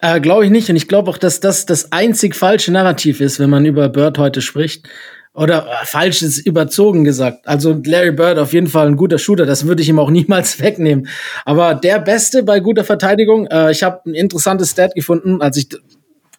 Äh, 0.00 0.20
glaube 0.20 0.44
ich 0.44 0.50
nicht. 0.50 0.68
Und 0.68 0.76
ich 0.76 0.88
glaube 0.88 1.10
auch, 1.10 1.18
dass 1.18 1.40
das 1.40 1.66
das 1.66 1.92
einzig 1.92 2.34
falsche 2.34 2.72
Narrativ 2.72 3.20
ist, 3.20 3.38
wenn 3.38 3.50
man 3.50 3.64
über 3.64 3.88
Bird 3.88 4.18
heute 4.18 4.42
spricht. 4.42 4.88
Oder 5.32 5.66
äh, 5.66 5.84
falsch 5.84 6.22
ist 6.22 6.38
überzogen 6.38 7.04
gesagt. 7.04 7.46
Also 7.46 7.80
Larry 7.84 8.10
Bird 8.10 8.38
auf 8.38 8.52
jeden 8.52 8.66
Fall 8.66 8.88
ein 8.88 8.96
guter 8.96 9.18
Shooter, 9.18 9.46
das 9.46 9.66
würde 9.66 9.82
ich 9.82 9.88
ihm 9.88 9.98
auch 9.98 10.10
niemals 10.10 10.60
wegnehmen. 10.60 11.08
Aber 11.44 11.74
der 11.74 12.00
Beste 12.00 12.42
bei 12.42 12.60
guter 12.60 12.84
Verteidigung, 12.84 13.46
äh, 13.46 13.70
ich 13.70 13.82
habe 13.82 14.10
ein 14.10 14.14
interessantes 14.14 14.72
Stat 14.72 14.94
gefunden, 14.94 15.40
als 15.40 15.56
ich 15.56 15.68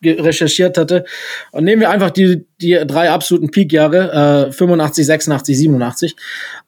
recherchiert 0.03 0.77
hatte. 0.77 1.05
Und 1.51 1.63
nehmen 1.63 1.81
wir 1.81 1.91
einfach 1.91 2.09
die, 2.09 2.45
die 2.59 2.79
drei 2.85 3.11
absoluten 3.11 3.51
Peak-Jahre, 3.51 4.47
äh, 4.47 4.51
85, 4.51 5.05
86, 5.05 5.57
87. 5.57 6.15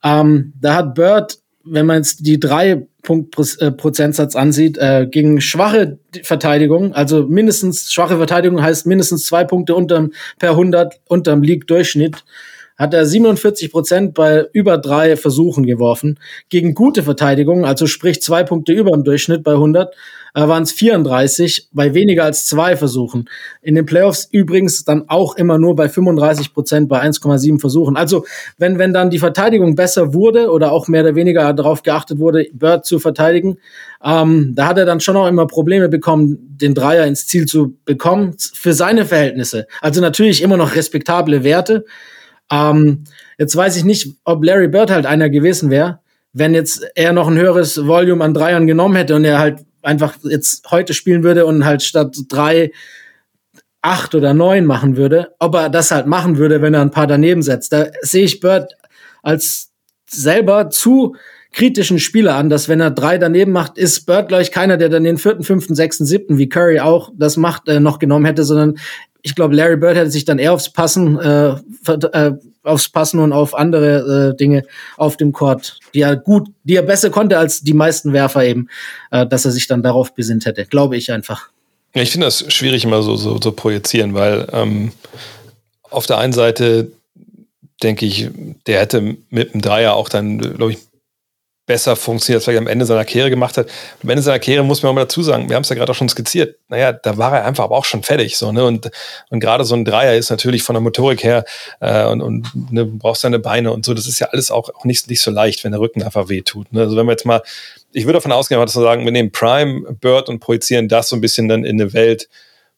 Ähm, 0.04 0.54
da 0.60 0.76
hat 0.76 0.96
Bird 0.96 1.40
wenn 1.64 1.86
man 1.86 1.98
jetzt 1.98 2.26
die 2.26 2.40
drei 2.40 2.88
Punkt 3.02 3.36
äh, 3.60 3.72
Prozentsatz 3.72 4.36
ansieht, 4.36 4.78
äh, 4.78 5.08
gegen 5.10 5.42
schwache 5.42 6.00
Verteidigung, 6.24 6.94
also 6.94 7.24
mindestens 7.24 7.92
schwache 7.92 8.18
Verteidigung 8.18 8.62
heißt 8.62 8.86
mindestens 8.86 9.24
zwei 9.24 9.44
Punkte 9.44 9.76
unterm, 9.76 10.12
per 10.40 10.52
100 10.52 11.00
unterm 11.08 11.42
League-Durchschnitt, 11.42 12.24
hat 12.78 12.94
er 12.94 13.06
47 13.06 13.72
Prozent 13.72 14.14
bei 14.14 14.48
über 14.52 14.78
drei 14.78 15.16
Versuchen 15.16 15.66
geworfen. 15.66 16.20
Gegen 16.50 16.74
gute 16.74 17.04
Verteidigung, 17.04 17.66
also 17.66 17.88
sprich 17.88 18.22
zwei 18.22 18.44
Punkte 18.44 18.74
über 18.74 18.92
dem 18.92 19.04
Durchschnitt 19.04 19.44
bei 19.44 19.54
100, 19.54 19.94
äh, 20.34 20.48
waren 20.48 20.64
es 20.64 20.72
34 20.72 21.70
bei 21.72 21.94
weniger 21.94 22.24
als 22.24 22.46
zwei 22.46 22.76
Versuchen. 22.76 23.30
In 23.62 23.76
den 23.76 23.86
Playoffs 23.86 24.28
übrigens 24.32 24.84
dann 24.84 25.10
auch 25.10 25.36
immer 25.36 25.58
nur 25.58 25.76
bei 25.76 25.90
35 25.90 26.54
Prozent 26.54 26.90
bei 26.90 27.02
1,7 27.02 27.60
Versuchen. 27.60 27.96
Also 27.96 28.26
wenn, 28.58 28.80
wenn 28.80 28.94
dann 28.94 29.10
die 29.10 29.20
Verteidigung 29.20 29.76
besser 29.76 30.14
wurde 30.14 30.50
oder 30.50 30.72
auch 30.72 30.88
mehr 30.88 31.04
oder 31.04 31.16
weniger 31.16 31.54
darauf 31.54 31.84
geachtet 31.84 32.20
wurde, 32.20 32.48
Bird 32.54 32.86
zu 32.86 33.00
verteidigen, 33.00 33.58
ähm, 34.04 34.54
da 34.56 34.68
hat 34.68 34.78
er 34.78 34.86
dann 34.86 35.00
schon 35.00 35.16
auch 35.16 35.28
immer 35.28 35.48
Probleme 35.48 35.88
bekommen, 35.88 36.38
den 36.62 36.74
Dreier 36.74 37.06
ins 37.06 37.28
Ziel 37.28 37.46
zu 37.46 37.78
bekommen, 37.86 38.36
für 38.54 38.74
seine 38.74 39.06
Verhältnisse. 39.06 39.68
Also 39.82 40.02
natürlich 40.02 40.42
immer 40.42 40.58
noch 40.58 40.76
respektable 40.76 41.44
Werte. 41.44 41.86
Ähm, 42.52 43.06
jetzt 43.38 43.56
weiß 43.56 43.78
ich 43.78 43.84
nicht, 43.84 44.16
ob 44.26 44.44
Larry 44.44 44.68
Bird 44.68 44.92
halt 44.92 45.06
einer 45.06 45.30
gewesen 45.30 45.70
wäre, 45.70 46.00
wenn 46.34 46.54
jetzt 46.54 46.86
er 46.96 47.14
noch 47.14 47.28
ein 47.28 47.38
höheres 47.38 47.88
Volume 47.88 48.24
an 48.24 48.34
Dreiern 48.34 48.68
genommen 48.68 48.96
hätte 48.96 49.16
und 49.16 49.24
er 49.24 49.40
halt 49.40 49.60
einfach 49.84 50.18
jetzt 50.24 50.72
heute 50.72 50.94
spielen 50.94 51.24
würde 51.24 51.46
und 51.46 51.66
halt 51.66 51.84
statt 51.84 52.16
drei 52.30 52.72
acht 53.82 54.16
oder 54.16 54.34
neun 54.34 54.66
machen 54.66 54.96
würde, 54.96 55.36
ob 55.40 55.56
er 55.56 55.70
das 55.70 55.92
halt 55.92 56.08
machen 56.08 56.38
würde, 56.38 56.62
wenn 56.62 56.74
er 56.74 56.82
ein 56.82 56.92
paar 56.92 57.08
daneben 57.08 57.44
setzt. 57.44 57.74
Da 57.74 57.88
sehe 58.02 58.24
ich 58.24 58.40
Bird 58.40 58.74
als 59.22 59.72
selber 60.06 60.70
zu 60.70 61.16
kritischen 61.52 62.00
Spieler 62.00 62.36
an, 62.36 62.50
dass 62.50 62.68
wenn 62.68 62.80
er 62.80 62.92
drei 62.92 63.18
daneben 63.18 63.52
macht, 63.52 63.78
ist 63.78 64.06
Bird, 64.06 64.30
glaube 64.30 64.42
ich, 64.42 64.52
keiner, 64.52 64.78
der 64.78 64.90
dann 64.90 65.04
den 65.04 65.18
vierten, 65.18 65.44
fünften, 65.44 65.76
sechsten, 65.76 66.06
siebten, 66.06 66.38
wie 66.38 66.50
Curry 66.50 66.80
auch 66.80 67.12
das 67.16 67.38
macht, 67.38 67.68
äh, 67.68 67.80
noch 67.80 68.00
genommen 68.00 68.26
hätte, 68.26 68.44
sondern 68.44 68.78
ich 69.24 69.36
glaube, 69.36 69.56
Larry 69.56 69.78
Bird 69.78 69.96
hätte 69.96 70.12
sich 70.12 70.26
dann 70.26 70.38
eher 70.38 70.54
aufs 70.54 70.70
Passen, 70.70 71.18
äh, 71.18 71.56
äh, 71.88 72.34
aufs 72.64 72.90
Passen 72.90 73.20
und 73.20 73.32
auf 73.32 73.56
andere 73.56 74.34
äh, 74.34 74.38
Dinge 74.38 74.64
auf 74.98 75.18
dem 75.18 75.32
Court, 75.32 75.80
die 75.94 76.02
er 76.02 76.18
gut, 76.18 76.50
die 76.64 76.76
er 76.76 76.84
besser 76.84 77.10
konnte 77.10 77.38
als 77.38 77.62
die 77.62 77.74
meisten 77.74 78.14
Werfer 78.14 78.44
eben, 78.44 78.68
äh, 79.12 79.26
dass 79.26 79.46
er 79.46 79.52
sich 79.52 79.68
dann 79.68 79.82
darauf 79.82 80.14
besinnt 80.14 80.46
hätte, 80.46 80.66
glaube 80.66 80.98
ich 80.98 81.12
einfach. 81.12 81.50
Ja, 81.96 82.02
ich 82.02 82.12
finde 82.12 82.28
das 82.28 82.52
schwierig 82.54 82.84
immer 82.84 83.02
so, 83.02 83.16
so, 83.16 83.40
so 83.42 83.52
projizieren, 83.54 84.14
weil 84.14 84.48
ähm, 84.52 84.92
auf 85.84 86.06
der 86.06 86.18
einen 86.18 86.34
Seite 86.34 86.92
denke 87.82 88.06
ich, 88.06 88.30
der 88.68 88.82
hätte 88.82 89.16
mit 89.30 89.54
dem 89.54 89.62
Dreier 89.62 89.94
auch 89.94 90.10
dann, 90.10 90.38
glaube 90.38 90.74
ich, 90.74 90.80
besser 91.66 91.96
funktioniert, 91.96 92.40
als 92.40 92.46
vielleicht 92.46 92.60
am 92.60 92.68
Ende 92.68 92.86
seiner 92.86 93.06
Karriere 93.06 93.30
gemacht 93.30 93.58
hat. 93.58 93.68
Am 94.04 94.10
Ende 94.10 94.22
seiner 94.22 94.40
Karriere 94.40 94.64
muss 94.64 94.84
man 94.84 94.90
auch 94.90 94.96
mal 94.96 95.02
dazu 95.02 95.24
sagen, 95.24 95.48
wir 95.48 95.56
haben 95.56 95.64
es 95.64 95.70
ja 95.70 95.76
gerade 95.76 95.92
auch 95.92 95.96
schon 95.96 96.10
skizziert, 96.10 96.58
naja, 96.68 96.92
da 96.92 97.18
war 97.18 97.38
er 97.38 97.46
einfach 97.46 97.64
aber 97.64 97.78
auch 97.78 97.86
schon 97.86 98.04
fertig. 98.04 98.38
So, 98.38 98.52
ne? 98.52 98.66
Und, 98.66 98.92
und 99.30 99.40
gerade 99.40 99.64
so 99.64 99.76
ein 99.76 99.86
Dreier 99.86 100.16
ist 100.16 100.30
natürlich 100.30 100.64
von 100.64 100.74
der 100.74 100.82
Motorik 100.82 101.24
her 101.24 101.46
äh, 101.80 102.06
und, 102.06 102.22
und 102.22 102.72
ne, 102.72 102.86
brauchst 102.86 103.22
seine 103.22 103.40
Beine 103.40 103.72
und 103.72 103.86
so, 103.86 103.94
das 103.94 104.08
ist 104.08 104.20
ja 104.20 104.28
alles 104.28 104.52
auch, 104.52 104.70
auch 104.76 104.84
nicht, 104.84 105.10
nicht 105.10 105.22
so 105.22 105.32
leicht, 105.32 105.64
wenn 105.64 105.72
der 105.72 105.80
Rücken 105.80 106.04
einfach 106.04 106.28
wehtut. 106.28 106.72
Ne? 106.74 106.82
Also 106.82 106.98
wenn 106.98 107.06
wir 107.06 107.14
jetzt 107.14 107.26
mal, 107.26 107.42
ich 107.94 108.06
würde 108.06 108.18
davon 108.18 108.32
ausgehen, 108.34 108.60
dass 108.60 108.76
wir 108.76 108.84
sagen, 108.84 109.06
wir 109.06 109.12
nehmen 109.12 109.32
Prime, 109.32 109.94
Bird 110.02 110.28
und 110.28 110.40
projizieren 110.40 110.90
das 110.90 111.10
so 111.10 111.16
ein 111.16 111.22
bisschen 111.22 111.48
dann 111.48 111.64
in 111.64 111.80
eine 111.80 111.94
Welt, 111.94 112.28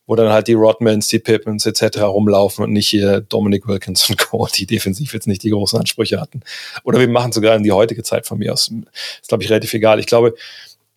wo 0.08 0.16
dann 0.16 0.30
halt 0.30 0.48
die 0.48 0.54
Rodmans, 0.54 1.08
die 1.08 1.20
Pippins 1.20 1.66
etc. 1.66 2.02
rumlaufen 2.02 2.64
und 2.64 2.72
nicht 2.72 2.88
hier 2.88 3.22
Dominic 3.22 3.68
Wilkins 3.68 4.10
und 4.10 4.18
Co., 4.18 4.48
die 4.56 4.66
defensiv 4.66 5.14
jetzt 5.14 5.28
nicht 5.28 5.44
die 5.44 5.50
großen 5.50 5.80
Ansprüche 5.80 6.20
hatten. 6.20 6.42
Oder 6.84 7.00
wir 7.00 7.08
machen 7.08 7.32
sogar 7.32 7.56
in 7.56 7.64
die 7.64 7.72
heutige 7.72 8.04
Zeit 8.04 8.26
von 8.26 8.38
mir 8.38 8.54
aus. 8.54 8.72
Ist, 9.22 9.28
glaube 9.28 9.44
ich, 9.44 9.50
relativ 9.50 9.74
egal. 9.74 10.00
Ich 10.00 10.08
glaube, 10.08 10.36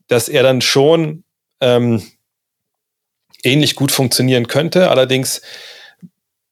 dass 0.09 0.29
er 0.29 0.43
dann 0.43 0.61
schon 0.61 1.25
ähm, 1.61 2.03
ähnlich 3.43 3.75
gut 3.77 3.93
funktionieren 3.93 4.49
könnte, 4.49 4.91
allerdings 4.91 5.43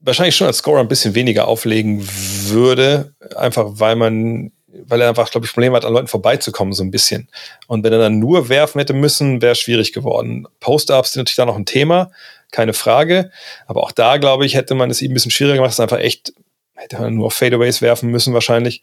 wahrscheinlich 0.00 0.36
schon 0.36 0.46
als 0.46 0.59
Scorer 0.59 0.80
ein 0.80 0.88
bisschen 0.88 1.14
weniger 1.14 1.48
auflegen 1.48 2.07
würde, 2.48 3.14
einfach 3.34 3.66
weil 3.72 3.96
man 3.96 4.52
weil 4.87 5.01
er 5.01 5.09
einfach, 5.09 5.31
glaube 5.31 5.47
ich, 5.47 5.53
Probleme 5.53 5.77
hat, 5.77 5.85
an 5.85 5.93
Leuten 5.93 6.09
vorbeizukommen, 6.09 6.72
so 6.72 6.83
ein 6.83 6.91
bisschen. 6.91 7.29
Und 7.66 7.85
wenn 7.85 7.93
er 7.93 7.99
dann 7.99 8.18
nur 8.18 8.49
werfen 8.49 8.79
hätte 8.79 8.93
müssen, 8.93 9.43
wäre 9.43 9.53
es 9.53 9.61
schwierig 9.61 9.93
geworden. 9.93 10.47
Post-Ups 10.61 11.12
sind 11.12 11.20
natürlich 11.20 11.37
da 11.37 11.47
noch 11.47 11.57
ein 11.57 11.66
Thema, 11.66 12.11
keine 12.51 12.72
Frage. 12.72 13.31
Aber 13.66 13.83
auch 13.83 13.93
da, 13.93 14.16
glaube 14.16 14.47
ich, 14.47 14.55
hätte 14.55 14.74
man 14.74 14.91
es 14.91 15.03
ihm 15.03 15.11
ein 15.11 15.14
bisschen 15.14 15.31
schwieriger 15.31 15.57
gemacht. 15.57 15.70
Es 15.70 15.77
ist 15.77 15.81
einfach 15.81 15.99
echt, 15.99 16.33
hätte 16.74 16.99
man 16.99 17.14
nur 17.14 17.27
auf 17.27 17.35
Fadeaways 17.35 17.83
werfen 17.83 18.11
müssen, 18.11 18.35
wahrscheinlich. 18.35 18.83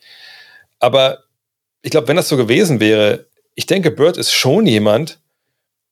Aber 0.79 1.19
ich 1.81 1.91
glaube, 1.91 2.07
wenn 2.07 2.15
das 2.15 2.29
so 2.29 2.37
gewesen 2.37 2.79
wäre, 2.79 3.25
ich 3.55 3.65
denke, 3.65 3.91
Bird 3.91 4.17
ist 4.17 4.31
schon 4.31 4.65
jemand, 4.65 5.19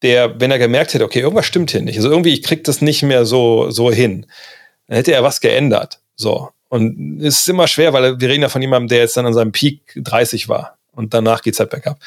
der, 0.01 0.39
wenn 0.39 0.51
er 0.51 0.57
gemerkt 0.59 0.93
hätte, 0.93 1.03
okay, 1.03 1.19
irgendwas 1.19 1.45
stimmt 1.45 1.71
hier 1.71 1.81
nicht, 1.81 1.97
also 1.97 2.09
irgendwie, 2.09 2.33
ich 2.33 2.43
krieg 2.43 2.63
das 2.63 2.81
nicht 2.81 3.03
mehr 3.03 3.25
so, 3.25 3.69
so 3.69 3.91
hin, 3.91 4.25
dann 4.87 4.97
hätte 4.97 5.13
er 5.13 5.23
was 5.23 5.41
geändert. 5.41 5.99
So. 6.15 6.49
Und 6.71 7.21
es 7.21 7.41
ist 7.41 7.49
immer 7.49 7.67
schwer, 7.67 7.91
weil 7.91 8.17
wir 8.21 8.29
reden 8.29 8.43
ja 8.43 8.47
von 8.47 8.61
jemandem, 8.61 8.87
der 8.87 8.99
jetzt 8.99 9.17
dann 9.17 9.25
an 9.25 9.33
seinem 9.33 9.51
Peak 9.51 9.81
30 9.97 10.47
war. 10.47 10.77
Und 10.93 11.13
danach 11.13 11.41
geht 11.41 11.53
es 11.53 11.59
halt 11.59 11.69
bergab. 11.69 11.99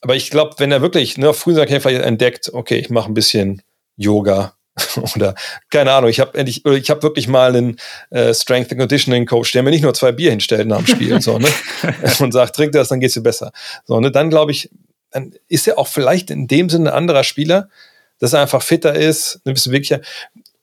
Aber 0.00 0.16
ich 0.16 0.30
glaube, 0.30 0.54
wenn 0.56 0.72
er 0.72 0.80
wirklich 0.80 1.18
ne, 1.18 1.34
früh 1.34 1.52
seiner 1.52 1.66
Karriere 1.66 2.02
entdeckt, 2.02 2.50
okay, 2.54 2.78
ich 2.78 2.88
mache 2.88 3.10
ein 3.10 3.14
bisschen 3.14 3.60
Yoga 3.98 4.54
oder 5.14 5.34
keine 5.68 5.92
Ahnung, 5.92 6.08
ich 6.08 6.18
habe 6.18 6.36
endlich, 6.38 6.64
ich 6.64 6.88
habe 6.88 7.02
wirklich 7.02 7.28
mal 7.28 7.54
einen 7.54 7.76
äh, 8.08 8.32
Strength 8.32 8.72
and 8.72 8.80
Conditioning 8.80 9.26
Coach, 9.26 9.52
der 9.52 9.62
mir 9.62 9.70
nicht 9.70 9.82
nur 9.82 9.92
zwei 9.92 10.12
Bier 10.12 10.30
hinstellt 10.30 10.66
nach 10.66 10.78
dem 10.78 10.86
Spiel 10.86 11.20
so, 11.20 11.38
ne? 11.38 11.48
und 12.20 12.32
sagt, 12.32 12.56
trink 12.56 12.72
das, 12.72 12.88
dann 12.88 13.00
geht's 13.00 13.12
dir 13.12 13.22
besser. 13.22 13.52
So, 13.84 14.00
ne? 14.00 14.10
Dann 14.10 14.30
glaube 14.30 14.52
ich, 14.52 14.70
dann 15.10 15.34
ist 15.48 15.68
er 15.68 15.78
auch 15.78 15.88
vielleicht 15.88 16.30
in 16.30 16.46
dem 16.46 16.70
Sinne 16.70 16.90
ein 16.90 16.96
anderer 16.96 17.22
Spieler, 17.22 17.68
dass 18.18 18.32
er 18.32 18.40
einfach 18.40 18.62
fitter 18.62 18.94
ist, 18.94 19.42
ein 19.44 19.52
bisschen 19.52 19.72
wirklicher 19.72 20.00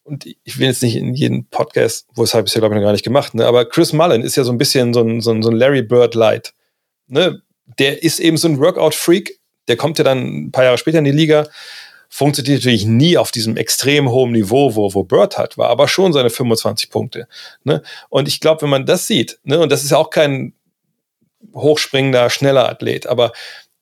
und 0.04 0.26
ich 0.26 0.60
will 0.60 0.68
jetzt 0.68 0.84
nicht 0.84 0.96
in 0.96 1.14
jeden 1.14 1.46
Podcast, 1.46 2.08
wo 2.14 2.24
es 2.24 2.34
habe 2.34 2.48
ich 2.48 2.54
ja 2.54 2.60
glaube 2.60 2.76
ich 2.76 2.80
noch 2.80 2.86
gar 2.86 2.92
nicht 2.92 3.04
gemacht, 3.04 3.34
ne? 3.34 3.46
aber 3.46 3.66
Chris 3.66 3.94
Mullen 3.94 4.24
ist 4.24 4.36
ja 4.36 4.44
so 4.44 4.52
ein 4.52 4.58
bisschen 4.58 4.94
so 4.94 5.02
ein, 5.02 5.22
so 5.22 5.32
ein, 5.32 5.44
so 5.44 5.50
ein 5.50 5.56
Larry 5.56 5.82
Bird 5.82 6.16
Light. 6.16 6.54
Ne? 7.08 7.42
Der 7.80 8.04
ist 8.04 8.20
eben 8.20 8.38
so 8.38 8.48
ein 8.48 8.60
Workout-Freak, 8.60 9.40
der 9.68 9.78
kommt 9.78 9.98
ja 9.98 10.04
dann 10.04 10.46
ein 10.46 10.52
paar 10.52 10.64
Jahre 10.64 10.78
später 10.78 11.00
in 11.00 11.06
die 11.06 11.12
Liga, 11.12 11.48
funktioniert 12.10 12.60
natürlich 12.60 12.86
nie 12.86 13.18
auf 13.18 13.32
diesem 13.32 13.56
extrem 13.56 14.10
hohen 14.10 14.32
Niveau, 14.34 14.76
wo, 14.76 14.94
wo 14.94 15.04
Bird 15.04 15.38
hat, 15.38 15.58
war 15.58 15.70
aber 15.70 15.88
schon 15.88 16.12
seine 16.12 16.30
25 16.30 16.90
Punkte. 16.90 17.28
Ne? 17.64 17.82
Und 18.10 18.28
ich 18.28 18.42
glaube, 18.42 18.64
wenn 18.64 18.70
man 18.70 18.86
das 18.86 19.08
sieht, 19.08 19.40
ne, 19.44 19.60
und 19.60 19.72
das 19.72 19.84
ist 19.84 19.92
ja 19.92 19.98
auch 19.98 20.10
kein 20.10 20.54
hochspringender, 21.54 22.30
schneller 22.30 22.70
Athlet, 22.70 23.08
aber 23.08 23.32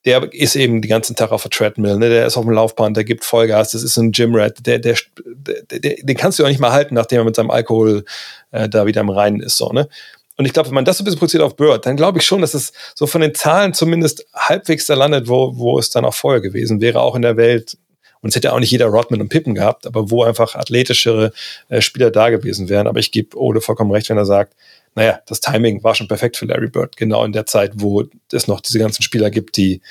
der 0.06 0.32
ist 0.32 0.56
eben 0.56 0.82
den 0.82 0.90
ganzen 0.90 1.16
Tag 1.16 1.32
auf 1.32 1.44
der 1.44 1.52
Treadmill, 1.52 1.98
ne? 1.98 2.10
der 2.10 2.26
ist 2.26 2.38
auf 2.38 2.46
dem 2.46 2.54
Laufband, 2.54 2.96
der 2.96 3.04
gibt 3.04 3.26
Vollgas, 3.26 3.72
das 3.72 3.84
ist 3.84 3.98
ein 3.98 4.12
Gymrat, 4.12 4.66
der, 4.66 4.80
der, 4.80 4.96
der, 5.18 5.80
der, 5.80 5.96
den 6.02 6.18
kannst 6.18 6.40
du 6.40 6.44
auch 6.44 6.48
nicht 6.48 6.60
mal 6.60 6.72
halten, 6.72 6.96
nachdem 6.96 7.20
er 7.20 7.26
mit 7.26 7.36
seinem 7.36 7.52
Alkohol 7.52 8.06
äh, 8.52 8.70
da 8.70 8.86
wieder 8.86 9.02
im 9.02 9.10
Reinen 9.10 9.42
ist. 9.42 9.58
So, 9.58 9.70
ne? 9.72 9.90
Und 10.38 10.46
ich 10.46 10.54
glaube, 10.54 10.70
wenn 10.70 10.76
man 10.76 10.86
das 10.86 10.98
so 10.98 11.04
ein 11.04 11.06
bisschen 11.06 11.20
produziert 11.20 11.44
auf 11.44 11.58
Bird, 11.58 11.86
dann 11.86 11.98
glaube 11.98 12.20
ich 12.20 12.26
schon, 12.26 12.40
dass 12.40 12.54
es 12.54 12.72
so 12.96 13.08
von 13.08 13.20
den 13.20 13.36
Zahlen 13.36 13.74
zumindest 13.74 14.26
halbwegs 14.34 14.86
da 14.86 14.94
landet, 14.94 15.28
wo, 15.28 15.58
wo 15.58 15.78
es 15.78 15.90
dann 15.90 16.06
auch 16.06 16.14
vorher 16.14 16.40
gewesen 16.40 16.80
wäre, 16.80 17.02
auch 17.02 17.16
in 17.16 17.24
der 17.24 17.36
Welt. 17.36 17.78
Und 18.22 18.30
es 18.30 18.38
hätte 18.38 18.54
auch 18.54 18.60
nicht 18.60 18.72
jeder 18.72 18.86
Rodman 18.86 19.20
und 19.20 19.28
Pippen 19.28 19.54
gehabt, 19.54 19.86
aber 19.86 20.10
wo 20.12 20.24
einfach 20.24 20.56
athletischere 20.56 21.34
äh, 21.68 21.82
Spieler 21.82 22.10
da 22.10 22.30
gewesen 22.30 22.70
wären. 22.70 22.88
Aber 22.88 23.00
ich 23.00 23.12
gebe 23.12 23.38
Ole 23.38 23.60
vollkommen 23.60 23.92
recht, 23.92 24.10
wenn 24.10 24.18
er 24.18 24.26
sagt, 24.26 24.56
naja, 24.96 25.20
das 25.28 25.40
Timing 25.40 25.84
war 25.84 25.96
schon 25.96 26.08
perfekt 26.08 26.38
für 26.38 26.46
Larry 26.46 26.68
Bird, 26.68 26.98
genau 26.98 27.24
in 27.26 27.32
der 27.32 27.46
Zeit, 27.46 27.74
wo 27.76 28.04
es 28.32 28.48
noch 28.48 28.62
diese 28.62 28.80
ganzen 28.80 29.04
Spieler 29.04 29.30
gibt, 29.30 29.58
die 29.58 29.82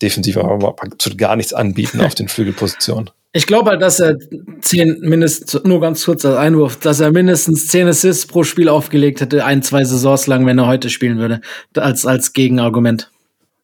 defensiv 0.00 0.36
aber 0.36 0.74
absolut 0.78 1.18
gar 1.18 1.36
nichts 1.36 1.52
anbieten 1.52 2.00
auf 2.00 2.14
den 2.14 2.28
Flügelpositionen. 2.28 3.10
Ich 3.34 3.46
glaube 3.46 3.70
halt, 3.70 3.80
dass 3.80 3.98
er 3.98 4.18
zehn 4.60 4.98
mindestens, 5.00 5.64
nur 5.64 5.80
ganz 5.80 6.04
kurz 6.04 6.24
als 6.24 6.36
Einwurf, 6.36 6.76
dass 6.76 7.00
er 7.00 7.12
mindestens 7.12 7.66
zehn 7.68 7.88
Assists 7.88 8.26
pro 8.26 8.44
Spiel 8.44 8.68
aufgelegt 8.68 9.22
hätte, 9.22 9.46
ein, 9.46 9.62
zwei 9.62 9.84
Saisons 9.84 10.26
lang, 10.26 10.44
wenn 10.44 10.58
er 10.58 10.66
heute 10.66 10.90
spielen 10.90 11.18
würde, 11.18 11.40
als, 11.74 12.04
als 12.04 12.34
Gegenargument. 12.34 13.10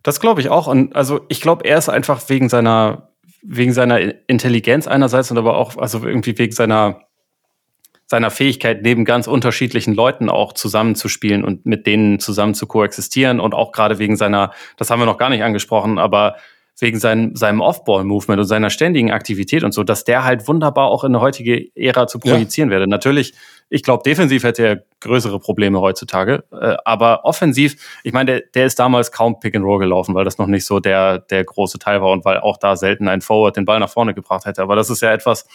Das 0.03 0.21
glaube 0.21 0.41
ich 0.41 0.49
auch. 0.49 0.69
Und 0.69 0.97
also 0.97 1.21
ich 1.29 1.43
glaube, 1.43 1.67
er 1.67 1.77
ist 1.77 1.91
einfach 1.91 2.31
wegen 2.31 2.49
seiner, 2.49 3.11
wegen 3.43 3.75
seiner 3.75 4.01
Intelligenz 4.27 4.87
einerseits 4.87 5.31
und 5.31 5.37
aber 5.37 5.59
auch, 5.59 5.77
also 5.77 6.03
irgendwie 6.03 6.39
wegen 6.39 6.53
seiner 6.53 7.03
seiner 8.09 8.31
Fähigkeit, 8.31 8.83
neben 8.83 9.05
ganz 9.05 9.27
unterschiedlichen 9.27 9.95
Leuten 9.95 10.31
auch 10.31 10.55
zusammenzuspielen 10.55 11.45
und 11.45 11.67
mit 11.67 11.87
denen 11.87 12.19
zusammen 12.19 12.55
zu 12.55 12.67
koexistieren 12.67 13.39
und 13.39 13.55
auch 13.55 13.71
gerade 13.71 13.99
wegen 13.99 14.17
seiner, 14.17 14.53
das 14.79 14.91
haben 14.91 14.99
wir 14.99 15.07
noch 15.07 15.19
gar 15.19 15.29
nicht 15.29 15.45
angesprochen, 15.45 15.99
aber 15.99 16.37
wegen 16.81 16.99
seinem, 16.99 17.35
seinem 17.35 17.61
Off-Ball-Movement 17.61 18.41
und 18.41 18.47
seiner 18.47 18.71
ständigen 18.71 19.11
Aktivität 19.11 19.65
und 19.65 19.73
so, 19.73 19.83
dass 19.83 20.05
der 20.05 20.25
halt 20.25 20.47
wunderbar 20.47 20.89
auch 20.89 21.05
in 21.05 21.15
eine 21.15 21.21
heutige 21.21 21.75
Ära 21.75 22.07
zu 22.07 22.19
projizieren 22.21 22.71
ja. 22.71 22.75
werde. 22.75 22.89
Natürlich, 22.89 23.35
ich 23.69 23.83
glaube, 23.83 24.05
defensiv 24.05 24.45
hätte 24.45 24.67
er 24.67 24.83
größere 25.01 25.41
Probleme 25.41 25.81
heutzutage, 25.81 26.45
äh, 26.53 26.77
aber 26.85 27.25
offensiv, 27.25 27.99
ich 28.05 28.13
meine, 28.13 28.33
der, 28.33 28.43
der 28.55 28.67
ist 28.67 28.79
damals 28.79 29.11
kaum 29.11 29.41
Pick 29.41 29.57
and 29.57 29.65
Roll 29.65 29.81
gelaufen, 29.81 30.15
weil 30.15 30.25
das 30.25 30.39
noch 30.39 30.47
nicht 30.47 30.65
so 30.65 30.79
der, 30.79 31.19
der 31.19 31.45
große 31.45 31.79
Teil 31.79 32.01
war 32.01 32.11
und 32.11 32.25
weil 32.25 32.39
auch 32.39 32.57
da 32.57 32.77
selten 32.77 33.09
ein 33.09 33.21
Forward 33.21 33.57
den 33.57 33.65
Ball 33.65 33.81
nach 33.81 33.91
vorne 33.91 34.15
gebracht 34.15 34.47
hätte. 34.47 34.63
Aber 34.63 34.77
das 34.77 34.89
ist 34.89 35.03
ja 35.03 35.13
etwas, 35.13 35.47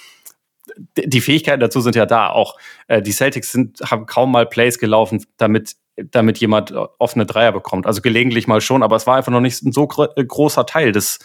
die 0.97 1.21
Fähigkeiten 1.21 1.59
dazu 1.59 1.81
sind 1.81 1.95
ja 1.95 2.05
da. 2.05 2.29
Auch 2.29 2.57
äh, 2.87 3.01
die 3.01 3.11
Celtics 3.11 3.51
sind, 3.51 3.79
haben 3.81 4.05
kaum 4.05 4.31
mal 4.31 4.45
Plays 4.45 4.79
gelaufen, 4.79 5.25
damit, 5.37 5.75
damit 5.97 6.37
jemand 6.39 6.73
offene 6.99 7.25
Dreier 7.25 7.51
bekommt. 7.51 7.85
Also 7.85 8.01
gelegentlich 8.01 8.47
mal 8.47 8.61
schon, 8.61 8.83
aber 8.83 8.95
es 8.95 9.07
war 9.07 9.17
einfach 9.17 9.31
noch 9.31 9.41
nicht 9.41 9.61
ein 9.63 9.71
so 9.71 9.87
gro 9.87 10.07
äh, 10.15 10.23
großer 10.23 10.65
Teil 10.65 10.91
des, 10.91 11.19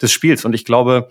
des 0.00 0.12
Spiels. 0.12 0.44
Und 0.44 0.54
ich 0.54 0.64
glaube, 0.64 1.10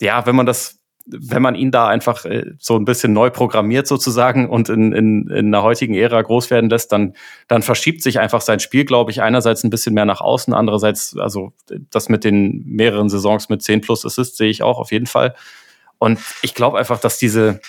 ja, 0.00 0.26
wenn 0.26 0.36
man 0.36 0.46
das, 0.46 0.80
wenn 1.06 1.42
man 1.42 1.54
ihn 1.54 1.70
da 1.70 1.88
einfach 1.88 2.24
äh, 2.24 2.52
so 2.58 2.76
ein 2.76 2.84
bisschen 2.84 3.12
neu 3.12 3.30
programmiert 3.30 3.86
sozusagen 3.86 4.48
und 4.48 4.68
in, 4.68 4.92
in, 4.92 5.28
in 5.30 5.46
einer 5.46 5.62
heutigen 5.62 5.94
Ära 5.94 6.20
groß 6.20 6.50
werden 6.50 6.70
lässt, 6.70 6.92
dann, 6.92 7.14
dann 7.48 7.62
verschiebt 7.62 8.02
sich 8.02 8.20
einfach 8.20 8.40
sein 8.42 8.60
Spiel, 8.60 8.84
glaube 8.84 9.10
ich, 9.10 9.22
einerseits 9.22 9.64
ein 9.64 9.70
bisschen 9.70 9.94
mehr 9.94 10.04
nach 10.04 10.20
außen, 10.20 10.52
andererseits, 10.52 11.16
also 11.16 11.52
das 11.90 12.08
mit 12.08 12.24
den 12.24 12.62
mehreren 12.66 13.08
Saisons 13.08 13.48
mit 13.48 13.62
10 13.62 13.80
plus 13.80 14.04
Assists 14.04 14.36
sehe 14.36 14.50
ich 14.50 14.62
auch 14.62 14.78
auf 14.78 14.92
jeden 14.92 15.06
Fall. 15.06 15.34
Und 16.02 16.18
ich 16.42 16.54
glaube 16.54 16.78
einfach, 16.78 16.98
dass 16.98 17.18
diese, 17.18 17.60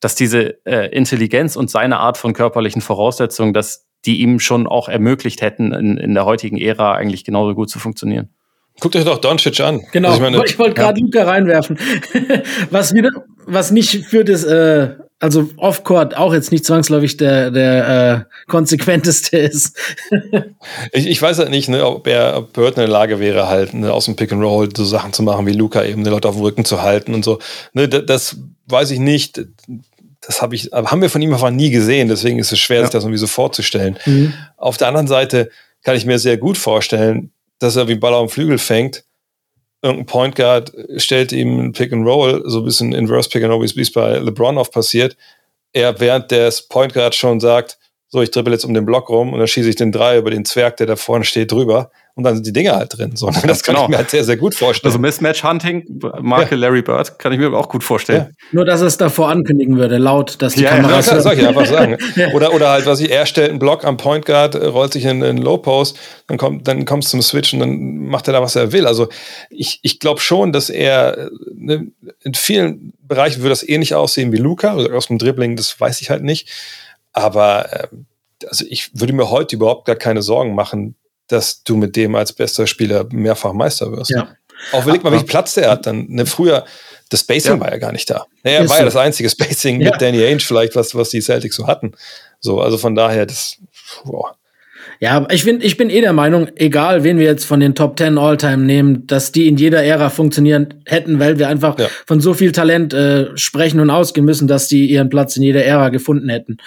dass 0.00 0.14
diese 0.14 0.66
äh, 0.66 0.94
Intelligenz 0.94 1.56
und 1.56 1.70
seine 1.70 1.98
Art 1.98 2.18
von 2.18 2.34
körperlichen 2.34 2.82
Voraussetzungen, 2.82 3.54
dass 3.54 3.86
die 4.04 4.20
ihm 4.20 4.38
schon 4.38 4.66
auch 4.66 4.90
ermöglicht 4.90 5.40
hätten, 5.40 5.72
in, 5.72 5.96
in 5.96 6.12
der 6.12 6.26
heutigen 6.26 6.58
Ära 6.58 6.92
eigentlich 6.92 7.24
genauso 7.24 7.54
gut 7.54 7.70
zu 7.70 7.78
funktionieren. 7.78 8.28
Guckt 8.80 8.96
euch 8.96 9.04
doch 9.06 9.16
Doncic 9.16 9.60
an. 9.60 9.80
Genau, 9.92 10.10
also 10.10 10.44
ich, 10.44 10.52
ich 10.52 10.58
wollte 10.58 10.74
gerade 10.74 11.00
ja. 11.00 11.06
Luca 11.06 11.24
reinwerfen. 11.24 11.78
was 12.70 12.92
wieder, 12.92 13.08
was 13.46 13.70
nicht 13.70 14.04
für 14.04 14.24
das, 14.24 14.44
äh, 14.44 14.96
also 15.20 15.50
Off-Court 15.58 16.16
auch 16.16 16.32
jetzt 16.32 16.50
nicht 16.50 16.64
zwangsläufig 16.64 17.18
der, 17.18 17.50
der 17.50 18.26
äh, 18.26 18.50
konsequenteste 18.50 19.36
ist. 19.36 19.76
ich, 20.92 21.06
ich 21.06 21.20
weiß 21.20 21.38
halt 21.38 21.50
nicht, 21.50 21.68
ne, 21.68 21.86
ob 21.86 22.06
er, 22.06 22.38
ob 22.38 22.54
Bird 22.54 22.76
in 22.76 22.80
der 22.80 22.88
Lage 22.88 23.20
wäre, 23.20 23.46
halt 23.46 23.74
ne, 23.74 23.92
aus 23.92 24.06
dem 24.06 24.16
Pick 24.16 24.32
and 24.32 24.42
Roll 24.42 24.70
so 24.74 24.84
Sachen 24.84 25.12
zu 25.12 25.22
machen 25.22 25.46
wie 25.46 25.52
Luca 25.52 25.84
eben, 25.84 26.04
die 26.04 26.10
Leute 26.10 26.26
auf 26.26 26.36
dem 26.36 26.42
Rücken 26.42 26.64
zu 26.64 26.80
halten 26.80 27.14
und 27.14 27.24
so. 27.24 27.38
Ne, 27.74 27.86
das, 27.86 28.06
das 28.06 28.36
weiß 28.66 28.90
ich 28.92 28.98
nicht. 28.98 29.42
Das 30.22 30.40
habe 30.40 30.54
ich, 30.54 30.70
haben 30.72 31.02
wir 31.02 31.10
von 31.10 31.22
ihm 31.22 31.32
einfach 31.32 31.50
nie 31.50 31.70
gesehen, 31.70 32.08
deswegen 32.08 32.38
ist 32.38 32.52
es 32.52 32.58
schwer, 32.58 32.78
ja. 32.78 32.84
sich 32.84 32.92
das 32.92 33.04
irgendwie 33.04 33.18
so 33.18 33.26
vorzustellen. 33.26 33.98
Mhm. 34.06 34.32
Auf 34.56 34.78
der 34.78 34.88
anderen 34.88 35.06
Seite 35.06 35.50
kann 35.82 35.96
ich 35.96 36.06
mir 36.06 36.18
sehr 36.18 36.38
gut 36.38 36.56
vorstellen, 36.56 37.30
dass 37.58 37.76
er 37.76 37.88
wie 37.88 37.94
Ball 37.94 38.14
auf 38.14 38.30
dem 38.30 38.32
Flügel 38.32 38.58
fängt 38.58 39.04
irgendein 39.82 40.06
Point 40.06 40.36
Guard 40.36 40.72
stellt 40.96 41.32
ihm 41.32 41.58
ein 41.58 41.72
Pick 41.72 41.92
and 41.92 42.06
Roll, 42.06 42.42
so 42.46 42.58
ein 42.58 42.64
bisschen 42.64 42.92
Inverse 42.92 43.28
Pick 43.28 43.42
and 43.42 43.52
Roll, 43.52 43.62
wie 43.62 43.80
es 43.80 43.92
bei 43.92 44.18
LeBron 44.18 44.58
oft 44.58 44.72
passiert. 44.72 45.16
Er 45.72 46.00
während 46.00 46.30
des 46.30 46.68
Point 46.68 46.94
Guard 46.94 47.14
schon 47.14 47.40
sagt, 47.40 47.78
so, 48.08 48.20
ich 48.20 48.30
dribbel 48.30 48.52
jetzt 48.52 48.64
um 48.64 48.74
den 48.74 48.84
Block 48.84 49.08
rum 49.08 49.32
und 49.32 49.38
dann 49.38 49.46
schieße 49.46 49.68
ich 49.68 49.76
den 49.76 49.92
Drei 49.92 50.18
über 50.18 50.30
den 50.30 50.44
Zwerg, 50.44 50.76
der 50.78 50.86
da 50.86 50.96
vorne 50.96 51.24
steht, 51.24 51.52
drüber 51.52 51.90
und 52.14 52.24
dann 52.24 52.34
sind 52.34 52.46
die 52.46 52.52
Dinger 52.52 52.76
halt 52.76 52.96
drin. 52.96 53.16
So, 53.16 53.30
das 53.46 53.62
kann 53.62 53.74
genau. 53.74 53.84
ich 53.84 53.90
mir 53.90 53.96
halt 53.98 54.10
sehr, 54.10 54.24
sehr 54.24 54.36
gut 54.36 54.54
vorstellen. 54.54 54.90
Also 54.90 54.98
Mismatch 54.98 55.42
Hunting, 55.42 56.00
Marke 56.20 56.54
ja. 56.54 56.60
Larry 56.60 56.82
Bird, 56.82 57.18
kann 57.18 57.32
ich 57.32 57.38
mir 57.38 57.52
auch 57.52 57.68
gut 57.68 57.84
vorstellen. 57.84 58.28
Ja. 58.28 58.46
Nur, 58.52 58.64
dass 58.64 58.80
es 58.80 58.96
davor 58.96 59.28
ankündigen 59.28 59.76
würde, 59.76 59.98
laut, 59.98 60.40
dass 60.42 60.54
die 60.54 60.62
ja, 60.62 60.70
Kameras... 60.70 61.06
Ja, 61.06 61.14
das 61.14 61.24
soll 61.24 61.34
ich 61.34 61.46
einfach 61.46 61.66
sagen. 61.66 61.96
oder, 62.34 62.52
oder 62.52 62.70
halt, 62.70 62.86
was 62.86 63.00
ich, 63.00 63.10
er 63.10 63.26
stellt 63.26 63.50
einen 63.50 63.58
Block 63.58 63.84
am 63.84 63.96
Point 63.96 64.26
Guard, 64.26 64.54
rollt 64.56 64.92
sich 64.92 65.04
in 65.04 65.22
einen 65.22 65.38
Low 65.38 65.58
Post, 65.58 65.98
dann 66.26 66.38
kommt, 66.38 66.66
dann 66.66 66.84
kommt 66.84 67.04
es 67.04 67.10
zum 67.10 67.22
Switch 67.22 67.52
und 67.54 67.60
dann 67.60 68.06
macht 68.06 68.28
er 68.28 68.32
da, 68.32 68.42
was 68.42 68.56
er 68.56 68.72
will. 68.72 68.86
Also 68.86 69.08
ich, 69.48 69.80
ich 69.82 70.00
glaube 70.00 70.20
schon, 70.20 70.52
dass 70.52 70.70
er 70.70 71.30
ne, 71.54 71.88
in 72.22 72.34
vielen 72.34 72.92
Bereichen 73.02 73.40
würde 73.40 73.50
das 73.50 73.68
ähnlich 73.68 73.94
aussehen 73.94 74.32
wie 74.32 74.36
Luca, 74.36 74.76
oder 74.76 74.94
aus 74.96 75.08
dem 75.08 75.18
Dribbling, 75.18 75.56
das 75.56 75.80
weiß 75.80 76.00
ich 76.00 76.10
halt 76.10 76.22
nicht. 76.22 76.48
Aber 77.12 77.72
äh, 77.72 77.88
also 78.48 78.64
ich 78.68 78.90
würde 78.98 79.12
mir 79.12 79.30
heute 79.30 79.56
überhaupt 79.56 79.84
gar 79.84 79.96
keine 79.96 80.22
Sorgen 80.22 80.54
machen, 80.54 80.94
dass 81.30 81.62
du 81.62 81.76
mit 81.76 81.96
dem 81.96 82.14
als 82.14 82.32
bester 82.32 82.66
Spieler 82.66 83.06
mehrfach 83.10 83.52
Meister 83.52 83.90
wirst. 83.92 84.10
Ja. 84.10 84.28
Auch 84.72 84.82
überleg 84.82 85.02
mal, 85.02 85.12
wie 85.12 85.18
viel 85.18 85.26
Platz 85.26 85.54
der 85.54 85.70
hat. 85.70 85.86
Dann 85.86 86.06
ne, 86.08 86.26
früher, 86.26 86.64
das 87.08 87.20
Spacing 87.20 87.54
ja. 87.54 87.60
war 87.60 87.70
ja 87.70 87.78
gar 87.78 87.92
nicht 87.92 88.10
da. 88.10 88.26
Er 88.42 88.68
war 88.68 88.78
ja 88.78 88.84
das 88.84 88.96
einzige 88.96 89.28
Spacing 89.30 89.80
ja. 89.80 89.90
mit 89.90 90.02
Danny 90.02 90.22
Ainge 90.22 90.40
vielleicht, 90.40 90.76
was, 90.76 90.94
was 90.94 91.10
die 91.10 91.20
Celtics 91.20 91.56
so 91.56 91.66
hatten. 91.66 91.92
So, 92.40 92.60
also 92.60 92.78
von 92.78 92.94
daher, 92.94 93.26
das, 93.26 93.56
boah. 94.04 94.34
Ja, 94.98 95.26
ich 95.30 95.44
bin, 95.44 95.60
ich 95.62 95.78
bin 95.78 95.88
eh 95.88 96.02
der 96.02 96.12
Meinung, 96.12 96.48
egal 96.56 97.04
wen 97.04 97.18
wir 97.18 97.24
jetzt 97.24 97.44
von 97.44 97.60
den 97.60 97.74
Top 97.74 97.98
10 97.98 98.18
All-Time 98.18 98.58
nehmen, 98.58 99.06
dass 99.06 99.32
die 99.32 99.48
in 99.48 99.56
jeder 99.56 99.82
Ära 99.82 100.10
funktionieren 100.10 100.74
hätten, 100.84 101.18
weil 101.18 101.38
wir 101.38 101.48
einfach 101.48 101.78
ja. 101.78 101.88
von 102.06 102.20
so 102.20 102.34
viel 102.34 102.52
Talent 102.52 102.92
äh, 102.92 103.34
sprechen 103.36 103.80
und 103.80 103.88
ausgehen 103.88 104.26
müssen, 104.26 104.46
dass 104.46 104.68
die 104.68 104.90
ihren 104.90 105.08
Platz 105.08 105.36
in 105.36 105.42
jeder 105.42 105.64
Ära 105.64 105.88
gefunden 105.88 106.28
hätten, 106.28 106.58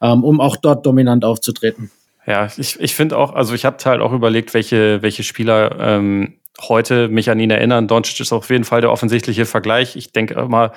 ähm, 0.00 0.24
um 0.24 0.40
auch 0.40 0.56
dort 0.56 0.86
dominant 0.86 1.24
aufzutreten. 1.24 1.90
Ja, 2.26 2.48
ich, 2.56 2.78
ich 2.78 2.94
finde 2.94 3.18
auch, 3.18 3.34
also 3.34 3.54
ich 3.54 3.64
habe 3.64 3.78
halt 3.84 4.00
auch 4.00 4.12
überlegt, 4.12 4.54
welche, 4.54 5.02
welche 5.02 5.22
Spieler 5.22 5.76
ähm, 5.80 6.38
heute 6.60 7.08
mich 7.08 7.30
an 7.30 7.40
ihn 7.40 7.50
erinnern. 7.50 7.88
Doncic 7.88 8.20
ist 8.20 8.32
auf 8.32 8.50
jeden 8.50 8.64
Fall 8.64 8.80
der 8.80 8.92
offensichtliche 8.92 9.46
Vergleich. 9.46 9.96
Ich 9.96 10.12
denke 10.12 10.34
immer, 10.34 10.72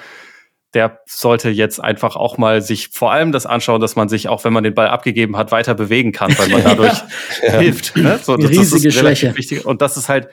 der 0.73 0.99
sollte 1.05 1.49
jetzt 1.49 1.81
einfach 1.81 2.15
auch 2.15 2.37
mal 2.37 2.61
sich 2.61 2.89
vor 2.89 3.11
allem 3.11 3.31
das 3.31 3.45
anschauen, 3.45 3.79
dass 3.79 3.95
man 3.95 4.09
sich, 4.09 4.27
auch 4.27 4.43
wenn 4.43 4.53
man 4.53 4.63
den 4.63 4.73
Ball 4.73 4.89
abgegeben 4.89 5.37
hat, 5.37 5.51
weiter 5.51 5.73
bewegen 5.73 6.11
kann, 6.11 6.37
weil 6.37 6.49
man 6.49 6.63
dadurch 6.65 7.01
ja. 7.41 7.59
hilft. 7.59 7.95
Ne? 7.95 8.19
So, 8.21 8.35
das, 8.35 8.49
Riesige 8.49 8.89
das 8.89 8.95
Schwäche. 8.95 9.35
Wichtig. 9.37 9.65
Und 9.65 9.81
das 9.81 9.95
ist 9.95 10.09
halt, 10.09 10.27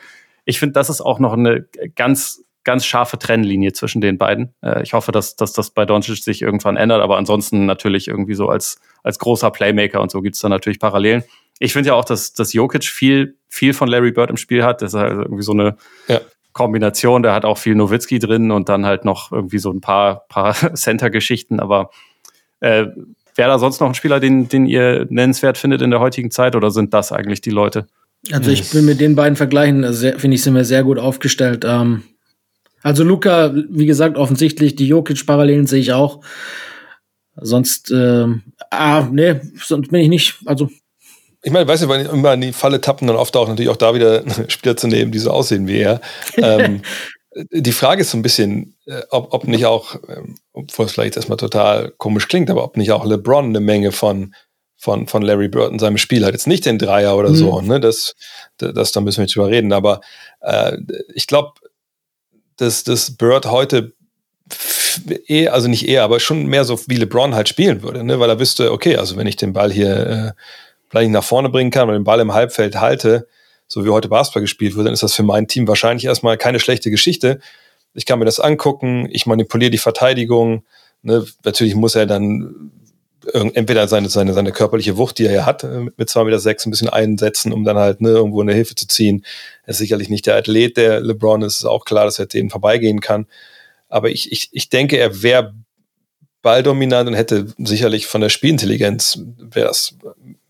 ich 0.45 0.59
finde, 0.59 0.73
das 0.73 0.91
ist 0.91 1.01
auch 1.01 1.21
noch 1.21 1.35
eine 1.35 1.67
ganz, 1.95 2.43
ganz 2.65 2.85
scharfe 2.85 3.19
Trennlinie 3.19 3.73
zwischen 3.73 4.01
den 4.01 4.19
beiden. 4.19 4.55
Äh, 4.63 4.83
ich 4.83 4.93
hoffe, 4.93 5.13
dass, 5.13 5.37
dass 5.37 5.53
das 5.53 5.71
bei 5.71 5.85
Doncic 5.85 6.23
sich 6.23 6.43
irgendwann 6.43 6.77
ändert, 6.77 7.03
aber 7.03 7.17
ansonsten 7.17 7.67
natürlich 7.67 8.09
irgendwie 8.09 8.35
so 8.35 8.49
als, 8.49 8.81
als 9.03 9.19
großer 9.19 9.51
Playmaker 9.51 10.01
und 10.01 10.11
so 10.11 10.21
gibt 10.23 10.37
es 10.37 10.41
da 10.41 10.49
natürlich 10.49 10.79
Parallelen. 10.79 11.25
Ich 11.59 11.73
finde 11.73 11.89
ja 11.89 11.95
auch, 11.95 12.05
dass, 12.05 12.33
dass 12.33 12.53
Jokic 12.53 12.85
viel, 12.85 13.37
viel 13.49 13.75
von 13.75 13.89
Larry 13.89 14.13
Bird 14.13 14.31
im 14.31 14.37
Spiel 14.37 14.65
hat. 14.65 14.83
Das 14.83 14.95
ist 14.95 15.01
halt 15.01 15.13
irgendwie 15.13 15.43
so 15.43 15.53
eine 15.53 15.77
ja. 16.09 16.21
Kombination. 16.53 17.23
Der 17.23 17.35
hat 17.35 17.45
auch 17.45 17.59
viel 17.59 17.75
Nowitzki 17.75 18.19
drin 18.19 18.51
und 18.51 18.69
dann 18.69 18.85
halt 18.85 19.05
noch 19.05 19.31
irgendwie 19.31 19.59
so 19.59 19.71
ein 19.71 19.81
paar, 19.81 20.27
paar 20.29 20.55
Center-Geschichten. 20.75 21.61
Aber 21.61 21.91
äh, 22.61 22.87
wäre 23.37 23.49
da 23.49 23.59
sonst 23.59 23.81
noch 23.81 23.89
ein 23.89 23.95
Spieler, 23.95 24.19
den, 24.19 24.49
den 24.49 24.67
ihr 24.67 25.07
nennenswert 25.09 25.59
findet 25.59 25.83
in 25.83 25.91
der 25.91 26.01
heutigen 26.01 26.31
Zeit 26.31 26.57
oder 26.57 26.71
sind 26.71 26.95
das 26.95 27.13
eigentlich 27.13 27.41
die 27.41 27.51
Leute? 27.51 27.87
Also 28.31 28.51
ich 28.51 28.73
will 28.73 28.83
mit 28.83 29.01
den 29.01 29.17
beiden 29.17 29.37
vergleichen, 29.37 29.85
also 29.85 30.07
finde 30.17 30.37
ich, 30.37 30.43
sind 30.43 30.55
wir 30.55 30.65
sehr 30.65 30.85
gut 30.85 30.99
aufgestellt. 30.99 31.65
Ähm, 31.67 32.05
also 32.83 33.05
Luca, 33.05 33.53
wie 33.55 33.87
gesagt, 33.87 34.17
offensichtlich 34.17 34.77
die 34.77 34.89
Jokic-Parallelen 34.89 35.67
sehe 35.67 35.81
ich 35.81 35.93
auch. 35.93 36.21
Sonst, 37.37 37.91
äh, 37.91 38.27
ah, 38.71 39.09
nee, 39.11 39.41
sonst 39.57 39.91
bin 39.91 40.01
ich 40.01 40.09
nicht, 40.09 40.39
also 40.45 40.69
ich 41.45 41.51
meine, 41.51 41.67
weißt 41.67 41.83
du, 41.83 41.89
weil 41.89 42.07
immer 42.07 42.35
in 42.35 42.41
die 42.41 42.53
Falle 42.53 42.81
tappen, 42.81 43.09
dann 43.09 43.17
oft 43.17 43.37
auch 43.37 43.49
natürlich 43.49 43.71
auch 43.71 43.77
da 43.77 43.95
wieder 43.95 44.23
Spieler 44.49 44.77
zu 44.77 44.87
nehmen, 44.87 45.11
die 45.11 45.19
so 45.19 45.31
aussehen 45.31 45.67
wie 45.67 45.81
er. 45.81 46.01
ähm, 46.37 46.83
die 47.51 47.73
Frage 47.73 48.03
ist 48.03 48.11
so 48.11 48.19
ein 48.19 48.23
bisschen, 48.23 48.77
äh, 48.87 49.03
ob, 49.11 49.35
ob 49.35 49.49
nicht 49.49 49.67
auch, 49.67 49.97
ähm, 50.09 50.37
obwohl 50.53 50.87
es 50.87 50.93
vielleicht 50.93 51.17
erstmal 51.17 51.39
total 51.39 51.93
komisch 51.99 52.29
klingt, 52.29 52.51
aber 52.51 52.63
ob 52.63 52.77
nicht 52.77 52.93
auch 52.93 53.05
LeBron 53.05 53.47
eine 53.47 53.61
Menge 53.61 53.91
von, 53.91 54.35
von, 54.77 55.09
von 55.09 55.23
Larry 55.23 55.49
Bird 55.49 55.73
in 55.73 55.79
seinem 55.79 55.99
Spiel 55.99 56.25
hat. 56.25 56.33
Jetzt 56.33 56.47
nicht 56.47 56.65
den 56.65 56.79
Dreier 56.79 57.17
oder 57.17 57.31
mhm. 57.31 57.37
so, 57.37 57.61
ne? 57.61 57.81
Das, 57.81 58.15
das, 58.59 58.93
da 58.93 59.01
müssen 59.01 59.19
wir 59.19 59.25
nicht 59.25 59.37
drüber 59.37 59.49
reden. 59.49 59.73
Aber 59.73 60.01
äh, 60.41 60.77
ich 61.15 61.27
glaube, 61.27 61.55
dass, 62.57 62.85
dass 62.85 63.17
Bird 63.17 63.47
heute 63.47 63.93
eher, 65.27 65.55
also 65.55 65.69
nicht 65.69 65.89
eher, 65.89 66.03
aber 66.05 66.21
schon 66.21 66.47
mehr 66.47 66.65
so 66.65 66.79
wie 66.87 66.97
LeBron 66.97 67.35
halt 67.35 67.49
spielen 67.49 67.83
würde, 67.83 68.05
ne? 68.05 68.21
weil 68.21 68.29
er 68.29 68.39
wüsste, 68.39 68.73
okay, 68.73 68.97
also 68.97 69.17
wenn 69.17 69.27
ich 69.27 69.37
den 69.37 69.53
Ball 69.53 69.73
hier 69.73 70.07
äh, 70.07 70.33
vielleicht 70.91 71.11
nach 71.11 71.25
vorne 71.25 71.49
bringen 71.49 71.71
kann 71.71 71.89
und 71.89 71.95
den 71.95 72.05
Ball 72.05 72.21
im 72.21 72.35
Halbfeld 72.35 72.81
halte, 72.81 73.27
so 73.67 73.85
wie 73.85 73.89
heute 73.89 74.09
Basketball 74.09 74.43
gespielt 74.43 74.77
wird, 74.77 74.87
dann 74.87 74.95
ist 74.95 75.03
das 75.03 75.15
für 75.15 75.23
mein 75.23 75.49
Team 75.49 75.67
wahrscheinlich 75.67 76.05
erstmal 76.05 76.37
keine 76.37 76.61
schlechte 76.61 76.91
Geschichte. 76.91 77.41
Ich 77.95 78.05
kann 78.05 78.19
mir 78.19 78.27
das 78.27 78.41
angucken, 78.41 79.09
ich 79.11 79.27
manipuliere 79.27 79.71
die 79.71 79.79
Verteidigung. 79.79 80.65
Ne? 81.03 81.25
Natürlich 81.45 81.75
muss 81.75 81.95
er 81.95 82.07
dann 82.07 82.71
entweder 83.33 83.87
seine, 83.89 84.09
seine, 84.09 84.33
seine 84.33 84.53
körperliche 84.53 84.97
Wucht, 84.97 85.19
die 85.19 85.27
er 85.27 85.33
ja 85.33 85.47
hat, 85.47 85.65
äh, 85.65 85.87
mit 85.97 86.09
2,6 86.09 86.25
Meter 86.25 86.39
sechs 86.39 86.67
ein 86.67 86.71
bisschen 86.71 86.89
einsetzen, 86.89 87.53
um 87.53 87.65
dann 87.65 87.77
halt 87.77 88.01
ne, 88.01 88.11
irgendwo 88.11 88.41
eine 88.41 88.55
Hilfe 88.55 88.75
zu 88.75 88.87
ziehen. 88.87 89.25
Er 89.65 89.71
ist 89.71 89.79
sicherlich 89.79 90.09
nicht 90.09 90.27
der 90.27 90.37
Athlet, 90.37 90.77
der 90.77 91.01
LeBron 91.01 91.43
ist, 91.43 91.57
ist 91.57 91.65
auch 91.65 91.85
klar, 91.85 92.05
dass 92.05 92.19
er 92.19 92.27
denen 92.27 92.51
vorbeigehen 92.51 93.01
kann. 93.01 93.27
Aber 93.89 94.11
ich, 94.11 94.33
ich, 94.33 94.49
ich 94.53 94.69
denke, 94.71 94.97
er 94.97 95.23
wäre 95.23 95.55
balldominant 96.43 97.09
und 97.09 97.15
hätte 97.15 97.47
sicherlich 97.59 98.07
von 98.07 98.21
der 98.21 98.29
Spielintelligenz 98.29 99.21
wäre 99.39 99.69
das 99.69 99.95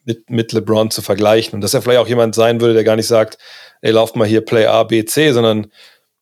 mit, 0.04 0.30
mit 0.30 0.52
LeBron 0.52 0.90
zu 0.90 1.02
vergleichen. 1.02 1.54
Und 1.54 1.60
dass 1.60 1.74
er 1.74 1.82
vielleicht 1.82 2.00
auch 2.00 2.08
jemand 2.08 2.34
sein 2.34 2.60
würde, 2.60 2.74
der 2.74 2.84
gar 2.84 2.96
nicht 2.96 3.06
sagt, 3.06 3.38
ey, 3.82 3.92
lauf 3.92 4.14
mal 4.14 4.26
hier 4.26 4.40
Play 4.40 4.66
A, 4.66 4.84
B, 4.84 5.04
C, 5.04 5.32
sondern 5.32 5.70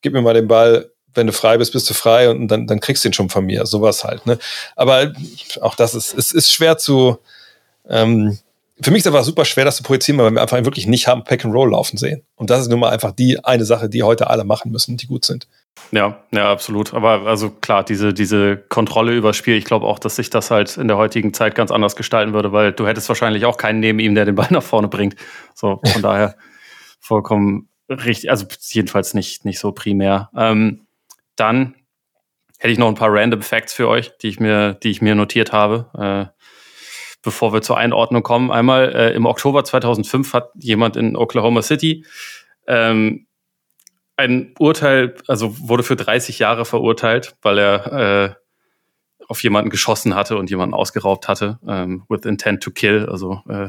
gib 0.03 0.13
mir 0.13 0.23
mal 0.23 0.35
den 0.35 0.49
Ball, 0.49 0.91
wenn 1.15 1.27
du 1.27 1.33
frei 1.33 1.59
bist, 1.59 1.73
bist 1.73 1.89
du 1.91 1.95
frei 1.95 2.31
und 2.31 2.49
dann, 2.49 2.67
dann 2.67 2.81
kriegst 2.81 3.05
du 3.05 3.09
ihn 3.09 3.13
schon 3.13 3.31
von 3.31 3.45
mir. 3.45 3.67
Sowas 3.67 4.05
halt. 4.05 4.27
Ne? 4.27 4.39
Aber 4.77 5.13
auch 5.61 5.75
das 5.75 5.95
ist, 5.95 6.15
es 6.15 6.33
ist 6.33 6.53
schwer 6.53 6.79
zu, 6.79 7.19
ähm, 7.89 8.39
für 8.83 8.91
mich 8.91 9.01
ist 9.01 9.07
es 9.07 9.13
einfach 9.13 9.25
super 9.25 9.45
schwer, 9.45 9.65
das 9.65 9.77
zu 9.77 9.83
projizieren, 9.83 10.19
weil 10.19 10.31
wir 10.31 10.41
einfach 10.41 10.57
wirklich 10.65 10.87
nicht 10.87 11.07
haben 11.07 11.25
Pack 11.25 11.45
and 11.45 11.55
Roll 11.55 11.71
laufen 11.71 11.97
sehen. 11.97 12.23
Und 12.37 12.51
das 12.51 12.63
ist 12.63 12.69
nun 12.69 12.81
mal 12.81 12.91
einfach 12.91 13.13
die 13.13 13.45
eine 13.45 13.65
Sache, 13.65 13.89
die 13.89 14.03
heute 14.03 14.29
alle 14.31 14.45
machen 14.45 14.73
müssen, 14.73 14.97
die 14.97 15.07
gut 15.07 15.25
sind. 15.25 15.49
Ja, 15.93 16.23
ja, 16.31 16.51
absolut. 16.51 16.95
Aber 16.95 17.27
also 17.27 17.51
klar, 17.51 17.85
diese, 17.85 18.15
diese 18.15 18.57
Kontrolle 18.57 19.13
über 19.15 19.35
Spiel, 19.35 19.57
ich 19.57 19.65
glaube 19.65 19.87
auch, 19.87 19.99
dass 19.99 20.17
sich 20.17 20.31
das 20.31 20.51
halt 20.51 20.77
in 20.77 20.89
der 20.89 20.97
heutigen 20.97 21.35
Zeit 21.35 21.55
ganz 21.55 21.71
anders 21.71 21.97
gestalten 21.97 22.33
würde, 22.33 22.53
weil 22.53 22.73
du 22.73 22.87
hättest 22.87 23.09
wahrscheinlich 23.09 23.45
auch 23.45 23.57
keinen 23.57 23.81
neben 23.81 23.99
ihm, 23.99 24.15
der 24.15 24.25
den 24.25 24.35
Ball 24.35 24.49
nach 24.51 24.63
vorne 24.63 24.89
bringt. 24.89 25.17
So, 25.55 25.81
von 25.85 26.03
daher 26.03 26.37
vollkommen 27.01 27.69
richtig, 27.89 28.31
also 28.31 28.47
jedenfalls 28.69 29.15
nicht, 29.15 29.45
nicht 29.45 29.59
so 29.59 29.73
primär. 29.73 30.31
Ähm, 30.37 30.87
dann 31.41 31.74
hätte 32.59 32.72
ich 32.72 32.78
noch 32.78 32.88
ein 32.88 32.95
paar 32.95 33.12
random 33.12 33.43
Facts 33.43 33.72
für 33.72 33.88
euch, 33.88 34.16
die 34.18 34.28
ich 34.28 34.38
mir, 34.38 34.74
die 34.74 34.91
ich 34.91 35.01
mir 35.01 35.14
notiert 35.14 35.53
habe. 35.53 36.30
Äh, 36.32 36.41
bevor 37.22 37.53
wir 37.53 37.62
zur 37.62 37.76
Einordnung 37.76 38.22
kommen. 38.22 38.51
Einmal 38.51 38.95
äh, 38.95 39.12
im 39.12 39.26
Oktober 39.26 39.64
2005 39.64 40.32
hat 40.32 40.51
jemand 40.55 40.97
in 40.97 41.16
Oklahoma 41.16 41.62
City 41.62 42.07
ähm, 42.66 43.26
ein 44.16 44.55
Urteil, 44.59 45.14
also 45.26 45.68
wurde 45.68 45.82
für 45.82 45.97
30 45.97 46.38
Jahre 46.38 46.64
verurteilt, 46.64 47.36
weil 47.43 47.59
er 47.59 47.93
äh, 47.93 48.34
auf 49.31 49.45
jemanden 49.45 49.70
geschossen 49.70 50.16
hatte 50.16 50.37
und 50.37 50.51
jemanden 50.51 50.74
ausgeraubt 50.74 51.28
hatte, 51.28 51.61
ähm, 51.66 52.03
with 52.09 52.24
intent 52.24 52.64
to 52.64 52.72
kill. 52.72 53.07
Also 53.09 53.41
äh, 53.49 53.68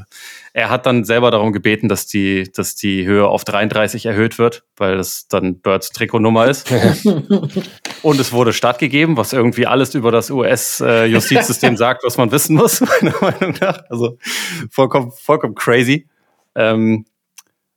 er 0.53 0.69
hat 0.71 0.87
dann 0.87 1.03
selber 1.03 1.29
darum 1.29 1.53
gebeten, 1.53 1.87
dass 1.87 2.07
die, 2.07 2.51
dass 2.51 2.75
die 2.75 3.05
Höhe 3.05 3.27
auf 3.27 3.45
33 3.45 4.07
erhöht 4.07 4.39
wird, 4.39 4.63
weil 4.75 4.97
das 4.97 5.27
dann 5.27 5.61
Birds 5.61 5.91
Trikotnummer 5.91 6.47
ist. 6.47 6.71
und 8.01 8.19
es 8.19 8.33
wurde 8.33 8.53
stattgegeben, 8.53 9.17
was 9.17 9.33
irgendwie 9.33 9.67
alles 9.67 9.93
über 9.93 10.11
das 10.11 10.31
US-Justizsystem 10.31 11.75
äh, 11.75 11.77
sagt, 11.77 12.03
was 12.03 12.17
man 12.17 12.31
wissen 12.31 12.55
muss, 12.55 12.81
meiner 13.01 13.13
Meinung 13.21 13.55
nach. 13.61 13.83
Also 13.87 14.17
vollkommen, 14.71 15.11
vollkommen 15.11 15.53
crazy. 15.53 16.07
Ähm, 16.55 17.05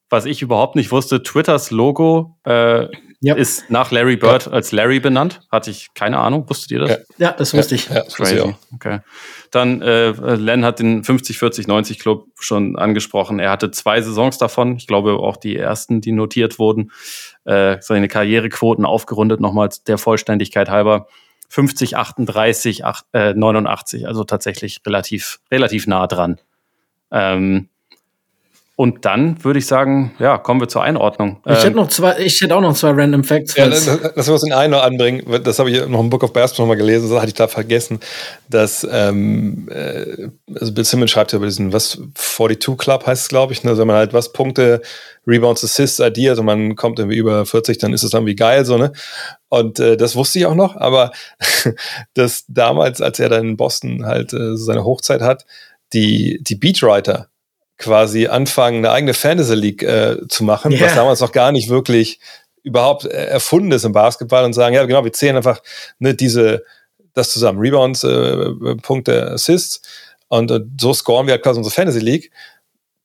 was 0.09 0.25
ich 0.25 0.41
überhaupt 0.41 0.75
nicht 0.75 0.91
wusste, 0.91 1.23
Twitters 1.23 1.71
Logo 1.71 2.39
äh, 2.45 2.87
ja. 3.25 3.35
ist 3.35 3.71
nach 3.71 3.91
Larry 3.91 4.17
Bird 4.17 4.47
ja. 4.47 4.53
als 4.53 4.73
Larry 4.73 5.01
benannt. 5.01 5.41
Hatte 5.51 5.71
ich 5.71 5.95
keine 5.95 6.19
Ahnung. 6.19 6.49
Wusstet 6.49 6.71
ihr 6.73 6.81
das? 6.81 6.91
Ja, 6.91 6.97
ja 7.19 7.33
das 7.33 7.55
wusste 7.55 7.75
ich. 7.75 7.89
Ja, 7.89 8.03
das 8.05 8.15
Crazy. 8.15 8.37
Ich 8.37 8.75
okay. 8.75 9.01
Dann 9.51 9.83
äh, 9.83 10.11
Len 10.11 10.65
hat 10.65 10.79
den 10.79 11.05
50, 11.05 11.39
40, 11.39 11.67
90 11.67 11.99
Club 11.99 12.27
schon 12.39 12.77
angesprochen. 12.77 13.39
Er 13.39 13.51
hatte 13.51 13.71
zwei 13.71 14.01
Saisons 14.01 14.39
davon. 14.39 14.77
Ich 14.77 14.87
glaube 14.87 15.15
auch 15.15 15.37
die 15.37 15.57
ersten, 15.57 16.01
die 16.01 16.13
notiert 16.13 16.59
wurden. 16.59 16.91
Äh, 17.45 17.77
seine 17.81 18.09
Karrierequoten 18.09 18.85
aufgerundet 18.85 19.41
nochmal 19.41 19.69
der 19.87 19.99
Vollständigkeit 19.99 20.69
halber. 20.69 21.07
50, 21.49 21.97
38, 21.97 22.85
8, 22.85 23.05
äh, 23.13 23.35
89, 23.35 24.09
also 24.09 24.25
tatsächlich 24.25 24.81
relativ, 24.87 25.41
relativ 25.51 25.87
nah 25.87 26.07
dran. 26.07 26.41
Ähm, 27.13 27.69
und 28.77 29.05
dann 29.05 29.43
würde 29.45 29.61
ich 29.61 29.67
sagen, 29.67 30.17
ja, 30.19 30.37
kommen 30.37 30.61
wir 30.61 30.69
zur 30.69 30.83
Einordnung. 30.83 31.41
Ich 31.47 31.53
hätte 31.53 31.69
ähm, 31.69 31.75
noch 31.75 31.89
zwei, 31.89 32.19
ich 32.19 32.41
hätte 32.41 32.57
auch 32.57 32.61
noch 32.61 32.75
zwei 32.75 32.91
Random 32.91 33.23
Facts. 33.23 33.55
Ja, 33.57 33.67
lass, 33.67 34.29
uns 34.29 34.43
den 34.43 34.53
einen 34.53 34.73
noch 34.73 34.83
anbringen. 34.83 35.23
Das 35.45 35.61
habe 35.61 35.71
ich 35.71 35.87
noch 35.87 36.01
im 36.01 36.11
Book 36.11 36.25
of 36.25 36.33
Basketball 36.33 36.67
mal 36.67 36.75
gelesen, 36.75 37.09
das 37.09 37.19
hatte 37.19 37.29
ich 37.29 37.35
da 37.35 37.47
vergessen, 37.47 38.01
dass 38.49 38.85
ähm, 38.91 39.69
äh, 39.71 40.29
also 40.59 40.75
Bill 40.75 40.85
Simmons 40.85 41.13
schreibt 41.13 41.31
ja 41.31 41.37
über 41.37 41.47
diesen 41.47 41.73
was 41.73 42.01
42 42.15 42.77
Club 42.77 43.07
heißt 43.07 43.23
es, 43.23 43.29
glaube 43.29 43.53
ich, 43.53 43.63
ne? 43.63 43.71
Also 43.71 43.83
wenn 43.83 43.87
man 43.87 43.97
halt 43.97 44.13
was 44.13 44.33
Punkte, 44.33 44.83
Rebounds, 45.25 45.63
Assists 45.63 46.01
addiert 46.01 46.41
und 46.41 46.47
man 46.47 46.75
kommt 46.75 46.99
irgendwie 46.99 47.17
über 47.17 47.47
40, 47.47 47.79
dann 47.79 47.93
ist 47.93 48.03
es 48.03 48.13
irgendwie 48.13 48.35
geil, 48.35 48.65
so, 48.65 48.77
ne? 48.77 48.93
Und 49.51 49.79
äh, 49.79 49.97
das 49.97 50.17
wusste 50.17 50.41
ich 50.41 50.47
auch 50.47 50.57
noch, 50.57 50.75
aber 50.75 51.13
dass 52.15 52.45
damals, 52.49 53.01
als 53.01 53.21
er 53.21 53.29
dann 53.29 53.51
in 53.51 53.57
Boston 53.57 54.05
halt 54.05 54.33
äh, 54.33 54.57
seine 54.57 54.85
Hochzeit 54.85 55.21
hat, 55.21 55.47
die, 55.93 56.41
die 56.43 56.57
Beatwriter 56.57 57.29
quasi 57.79 58.27
anfangen, 58.27 58.79
eine 58.79 58.93
eigene 58.93 59.15
Fantasy 59.15 59.55
League 59.55 59.83
äh, 59.83 60.17
zu 60.29 60.45
machen, 60.45 60.73
yeah. 60.73 60.87
was 60.87 60.95
damals 60.95 61.21
noch 61.21 61.33
gar 61.33 61.53
nicht 61.53 61.69
wirklich 61.69 62.21
überhaupt 62.63 63.05
äh, 63.05 63.27
erfunden 63.27 63.73
ist 63.73 63.85
im 63.85 63.93
Basketball 63.93 64.45
und 64.45 64.53
sagen, 64.53 64.75
ja 64.75 64.85
genau, 64.85 65.05
wir 65.05 65.13
zählen 65.13 65.37
einfach 65.37 65.61
ne, 65.99 66.15
diese, 66.15 66.65
das 67.13 67.31
zusammen, 67.31 67.59
Rebounds, 67.61 68.05
äh, 68.05 68.77
Punkte, 68.83 69.31
Assists. 69.33 69.83
Und, 70.29 70.51
und 70.51 70.81
so 70.81 70.93
scoren 70.95 71.27
wir 71.27 71.33
halt 71.33 71.43
quasi 71.43 71.59
unsere 71.59 71.75
Fantasy 71.75 72.01
League, 72.01 72.31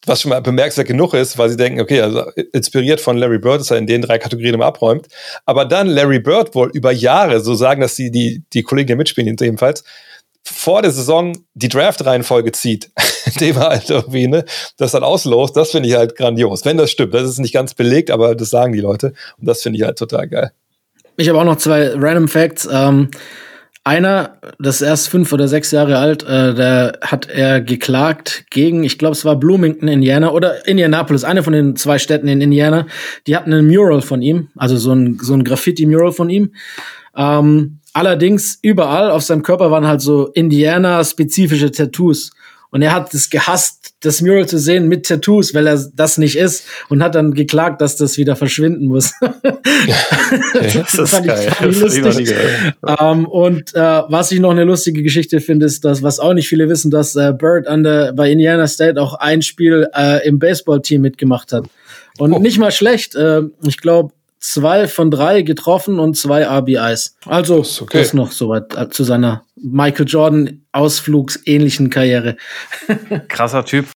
was 0.06 0.22
schon 0.22 0.30
mal 0.30 0.42
bemerkenswert 0.42 0.88
genug 0.88 1.14
ist, 1.14 1.38
weil 1.38 1.50
sie 1.50 1.58
denken, 1.58 1.82
okay, 1.82 2.02
also 2.02 2.32
inspiriert 2.54 3.02
von 3.02 3.18
Larry 3.18 3.38
Bird, 3.38 3.60
dass 3.60 3.72
er 3.72 3.78
in 3.78 3.88
den 3.88 4.02
drei 4.02 4.18
Kategorien 4.18 4.56
immer 4.56 4.66
abräumt, 4.66 5.08
aber 5.46 5.66
dann 5.66 5.88
Larry 5.88 6.20
Bird 6.20 6.56
wohl 6.56 6.72
über 6.74 6.92
Jahre, 6.92 7.42
so 7.42 7.54
sagen 7.54 7.82
dass 7.82 7.96
die, 7.96 8.10
die, 8.10 8.44
die 8.54 8.64
Kollegen, 8.64 8.88
die 8.88 8.96
mitspielen, 8.96 9.36
jedenfalls, 9.40 9.84
vor 10.46 10.82
der 10.82 10.92
Saison 10.92 11.38
die 11.54 11.70
Draft-Reihenfolge 11.70 12.52
zieht, 12.52 12.92
indem 13.26 13.58
er 13.58 13.70
halt 13.70 13.90
irgendwie 13.90 14.28
ne, 14.28 14.46
das 14.78 14.92
dann 14.92 15.04
auslost, 15.04 15.56
das 15.56 15.72
finde 15.72 15.90
ich 15.90 15.96
halt 15.96 16.16
grandios. 16.16 16.66
Wenn 16.66 16.78
das 16.78 16.92
stimmt, 16.92 17.14
das 17.14 17.24
ist 17.24 17.40
nicht 17.40 17.54
ganz 17.54 17.74
belegt, 17.74 18.12
aber 18.12 18.36
das 18.36 18.50
sagen 18.50 18.74
die 18.74 18.82
Leute 18.82 19.14
und 19.38 19.48
das 19.48 19.62
finde 19.62 19.78
ich 19.78 19.86
halt 19.86 19.98
total 19.98 20.28
geil. 20.28 20.52
Ich 21.18 21.28
habe 21.28 21.40
auch 21.40 21.46
noch 21.46 21.58
zwei 21.58 21.92
Random 21.96 22.28
Facts. 22.28 22.68
Ähm, 22.72 23.10
einer, 23.84 24.38
das 24.60 24.82
ist 24.82 24.88
erst 24.88 25.10
fünf 25.10 25.34
oder 25.34 25.48
sechs 25.48 25.72
Jahre 25.72 25.98
alt, 25.98 26.24
äh, 26.24 26.54
da 26.54 26.94
hat 27.02 27.28
er 27.28 27.62
geklagt 27.62 28.46
gegen, 28.52 28.84
ich 28.84 28.98
glaube, 28.98 29.14
es 29.14 29.26
war 29.26 29.36
Bloomington, 29.36 29.88
Indiana 29.88 30.32
oder 30.32 30.68
Indianapolis, 30.68 31.24
eine 31.24 31.44
von 31.44 31.54
den 31.54 31.76
zwei 31.76 31.98
Städten 31.98 32.28
in 32.28 32.42
Indiana. 32.42 32.88
Die 33.26 33.36
hatten 33.36 33.52
ein 33.52 33.68
Mural 33.68 34.02
von 34.02 34.22
ihm, 34.22 34.50
also 34.56 34.78
so 34.78 34.94
ein, 34.94 35.18
so 35.22 35.34
ein 35.34 35.44
Graffiti-Mural 35.44 36.12
von 36.12 36.30
ihm. 36.30 36.54
Ähm, 37.16 37.79
Allerdings 37.94 38.60
überall 38.62 39.12
auf 39.12 39.24
seinem 39.24 39.44
Körper 39.44 39.72
waren 39.72 39.88
halt 39.88 40.02
so 40.02 40.28
Indiana-spezifische 40.28 41.72
Tattoos. 41.72 42.32
Und 42.72 42.84
er 42.84 42.94
hat 42.94 43.12
es 43.16 43.32
gehasst, 43.32 43.96
das 44.02 44.22
Mural 44.22 44.48
zu 44.48 44.60
sehen 44.60 44.88
mit 44.88 45.08
Tattoos, 45.08 45.56
weil 45.56 45.66
er 45.66 45.84
das 45.96 46.20
nicht 46.20 46.38
ist 46.38 46.66
und 46.88 47.02
hat 47.02 47.16
dann 47.16 47.34
geklagt, 47.34 47.82
dass 47.82 47.96
das 47.96 48.18
wieder 48.18 48.36
verschwinden 48.36 48.86
muss. 48.86 49.12
das, 50.54 50.92
das 50.92 51.10
fand 51.10 51.26
geil. 51.26 51.52
ich 51.68 51.82
lustig. 51.82 52.34
Ähm, 53.00 53.26
und 53.26 53.74
äh, 53.74 53.80
was 53.80 54.32
ich 54.32 54.40
noch 54.40 54.52
eine 54.52 54.66
lustige 54.66 55.02
Geschichte 55.02 55.42
finde, 55.42 55.66
ist, 55.66 55.84
dass, 55.84 56.04
was 56.04 56.20
auch 56.20 56.34
nicht 56.34 56.48
viele 56.48 56.70
wissen, 56.70 56.92
dass 56.92 57.16
äh, 57.16 57.34
Bird 57.34 57.68
an 57.68 57.84
der, 57.84 58.14
bei 58.14 58.32
Indiana 58.32 58.68
State 58.68 59.02
auch 59.02 59.16
ein 59.16 59.42
Spiel 59.42 59.88
äh, 59.96 60.26
im 60.28 60.38
Baseball-Team 60.38 61.02
mitgemacht 61.02 61.52
hat. 61.52 61.66
Und 62.20 62.34
oh. 62.34 62.40
nicht 62.40 62.60
mal 62.60 62.72
schlecht. 62.72 63.16
Äh, 63.16 63.42
ich 63.66 63.80
glaube, 63.80 64.14
zwei 64.40 64.88
von 64.88 65.12
drei 65.12 65.42
getroffen 65.42 66.00
und 66.00 66.16
zwei 66.18 66.46
RBIs. 66.46 67.18
Also 67.26 67.60
das, 67.60 67.82
okay. 67.82 68.00
das 68.00 68.14
noch 68.14 68.32
soweit 68.32 68.76
äh, 68.76 68.90
zu 68.90 69.04
seiner 69.04 69.44
Michael 69.56 70.08
Jordan 70.08 70.62
Ausflugsähnlichen 70.72 71.90
Karriere. 71.90 72.38
Krasser 73.28 73.66
Typ. 73.66 73.88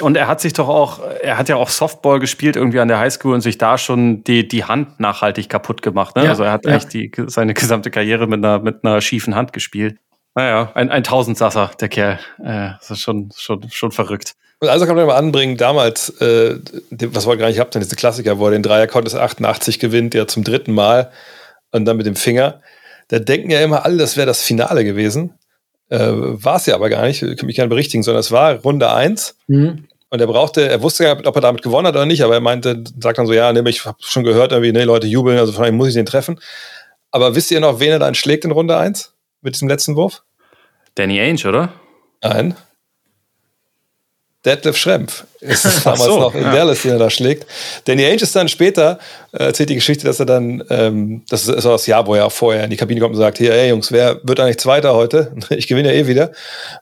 Und 0.00 0.16
er 0.16 0.26
hat 0.26 0.40
sich 0.40 0.52
doch 0.52 0.68
auch, 0.68 1.00
er 1.22 1.38
hat 1.38 1.48
ja 1.48 1.56
auch 1.56 1.68
Softball 1.68 2.18
gespielt 2.18 2.56
irgendwie 2.56 2.80
an 2.80 2.88
der 2.88 2.98
Highschool 2.98 3.34
und 3.34 3.40
sich 3.40 3.56
da 3.56 3.78
schon 3.78 4.24
die, 4.24 4.46
die 4.46 4.64
Hand 4.64 5.00
nachhaltig 5.00 5.48
kaputt 5.48 5.80
gemacht. 5.80 6.16
Ne? 6.16 6.24
Ja, 6.24 6.30
also 6.30 6.42
er 6.42 6.52
hat 6.52 6.66
ja. 6.66 6.74
echt 6.74 6.92
die, 6.92 7.10
seine 7.28 7.54
gesamte 7.54 7.90
Karriere 7.90 8.26
mit 8.26 8.44
einer, 8.44 8.58
mit 8.58 8.84
einer 8.84 9.00
schiefen 9.00 9.36
Hand 9.36 9.52
gespielt. 9.52 9.96
Naja, 10.34 10.70
ein, 10.74 10.90
ein 10.90 11.02
Tausendsasser, 11.02 11.70
der 11.80 11.88
Kerl. 11.88 12.18
Äh, 12.38 12.72
das 12.78 12.90
ist 12.90 13.00
schon, 13.00 13.30
schon, 13.36 13.70
schon 13.70 13.90
verrückt. 13.90 14.34
Und 14.60 14.68
also 14.68 14.84
kann 14.84 14.94
man 14.94 15.06
mal 15.06 15.16
anbringen, 15.16 15.56
damals, 15.56 16.10
äh, 16.20 16.58
was 16.90 17.26
wir 17.26 17.36
gar 17.38 17.48
nicht 17.48 17.58
habt, 17.58 17.74
diese 17.74 17.96
Klassiker, 17.96 18.38
wo 18.38 18.46
er 18.46 18.52
den 18.52 18.62
Dreier 18.62 18.86
Contest 18.86 19.16
88 19.16 19.78
gewinnt, 19.78 20.14
ja 20.14 20.26
zum 20.26 20.44
dritten 20.44 20.72
Mal 20.72 21.10
und 21.72 21.86
dann 21.86 21.96
mit 21.96 22.06
dem 22.06 22.16
Finger. 22.16 22.60
Da 23.08 23.18
denken 23.18 23.50
ja 23.50 23.60
immer 23.62 23.84
alle, 23.86 23.96
das 23.96 24.16
wäre 24.16 24.26
das 24.26 24.42
Finale 24.42 24.84
gewesen. 24.84 25.38
Äh, 25.88 26.10
war 26.12 26.56
es 26.56 26.66
ja 26.66 26.74
aber 26.74 26.90
gar 26.90 27.06
nicht, 27.06 27.22
ich 27.22 27.36
kann 27.38 27.46
mich 27.46 27.56
gerne 27.56 27.70
berichtigen, 27.70 28.02
sondern 28.02 28.20
es 28.20 28.30
war 28.30 28.56
Runde 28.56 28.92
1. 28.92 29.36
Mhm. 29.48 29.88
Und 30.10 30.20
er 30.20 30.26
brauchte, 30.26 30.68
er 30.68 30.82
wusste 30.82 31.04
ja, 31.04 31.16
ob 31.24 31.34
er 31.36 31.40
damit 31.40 31.62
gewonnen 31.62 31.86
hat 31.86 31.94
oder 31.94 32.04
nicht, 32.04 32.22
aber 32.22 32.34
er 32.34 32.40
meinte, 32.40 32.84
sagt 32.98 33.18
dann 33.18 33.26
so, 33.26 33.32
ja, 33.32 33.52
ne, 33.52 33.62
ich 33.68 33.86
habe 33.86 33.96
schon 34.00 34.24
gehört, 34.24 34.52
irgendwie, 34.52 34.72
ne, 34.72 34.84
Leute 34.84 35.06
jubeln, 35.06 35.38
also 35.38 35.52
von 35.52 35.62
daher 35.62 35.72
muss 35.72 35.88
ich 35.88 35.94
den 35.94 36.06
treffen. 36.06 36.38
Aber 37.12 37.34
wisst 37.34 37.50
ihr 37.50 37.60
noch, 37.60 37.80
wen 37.80 37.90
er 37.90 37.98
dann 37.98 38.14
schlägt 38.14 38.44
in 38.44 38.50
Runde 38.50 38.76
1 38.76 39.14
mit 39.40 39.54
diesem 39.54 39.68
letzten 39.68 39.96
Wurf? 39.96 40.22
Danny 40.96 41.18
Ainge, 41.20 41.48
oder? 41.48 41.72
Nein. 42.22 42.56
Detlef 44.44 44.76
Schrempf 44.76 45.24
ist 45.40 45.66
es 45.66 45.82
damals 45.84 46.04
so, 46.04 46.18
noch 46.18 46.34
in 46.34 46.42
ja. 46.42 46.54
Dallas, 46.54 46.82
den 46.82 46.92
er 46.92 46.98
da 46.98 47.10
schlägt. 47.10 47.46
Danny 47.84 48.04
Ainge 48.04 48.22
ist 48.22 48.34
dann 48.34 48.48
später, 48.48 48.98
äh, 49.32 49.44
erzählt 49.44 49.68
die 49.68 49.74
Geschichte, 49.74 50.06
dass 50.06 50.18
er 50.18 50.26
dann, 50.26 50.64
ähm, 50.70 51.22
das 51.28 51.46
ist 51.46 51.64
das 51.64 51.86
Jahr, 51.86 52.06
wo 52.06 52.14
er 52.14 52.30
vorher 52.30 52.64
in 52.64 52.70
die 52.70 52.76
Kabine 52.76 53.00
kommt 53.00 53.14
und 53.14 53.20
sagt, 53.20 53.36
hier, 53.38 53.52
ey 53.52 53.68
Jungs, 53.68 53.92
wer 53.92 54.18
wird 54.22 54.40
eigentlich 54.40 54.58
Zweiter 54.58 54.94
heute? 54.94 55.34
Ich 55.50 55.66
gewinne 55.66 55.92
ja 55.92 56.00
eh 56.00 56.06
wieder. 56.06 56.32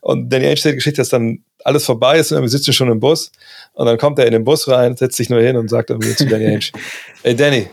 Und 0.01 0.33
Danny 0.33 0.45
Ainge 0.45 0.55
erzählt 0.55 0.75
die 0.75 0.77
Geschichte, 0.77 1.01
dass 1.01 1.09
dann 1.09 1.43
alles 1.65 1.85
vorbei 1.85 2.19
ist 2.19 2.31
und 2.31 2.41
wir 2.41 2.49
sitzen 2.49 2.73
schon 2.73 2.91
im 2.93 3.01
Bus. 3.01 3.33
Und 3.73 3.87
dann 3.87 3.99
kommt 3.99 4.19
er 4.21 4.27
in 4.27 4.33
den 4.33 4.45
Bus 4.45 4.69
rein, 4.69 4.97
setzt 4.97 5.17
sich 5.17 5.29
nur 5.29 5.41
hin 5.41 5.57
und 5.57 5.69
sagt 5.69 5.91
dann 5.91 6.01
zu 6.01 6.27
Danny 6.27 6.47
Ainge, 6.47 6.71
ey 7.25 7.35
Danny, 7.35 7.69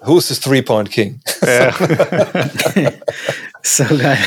who's 0.00 0.28
the 0.28 0.34
Three-Point 0.34 0.90
King? 0.90 1.20
Ja. 1.42 1.74
so 3.62 3.84
geil. 3.84 4.18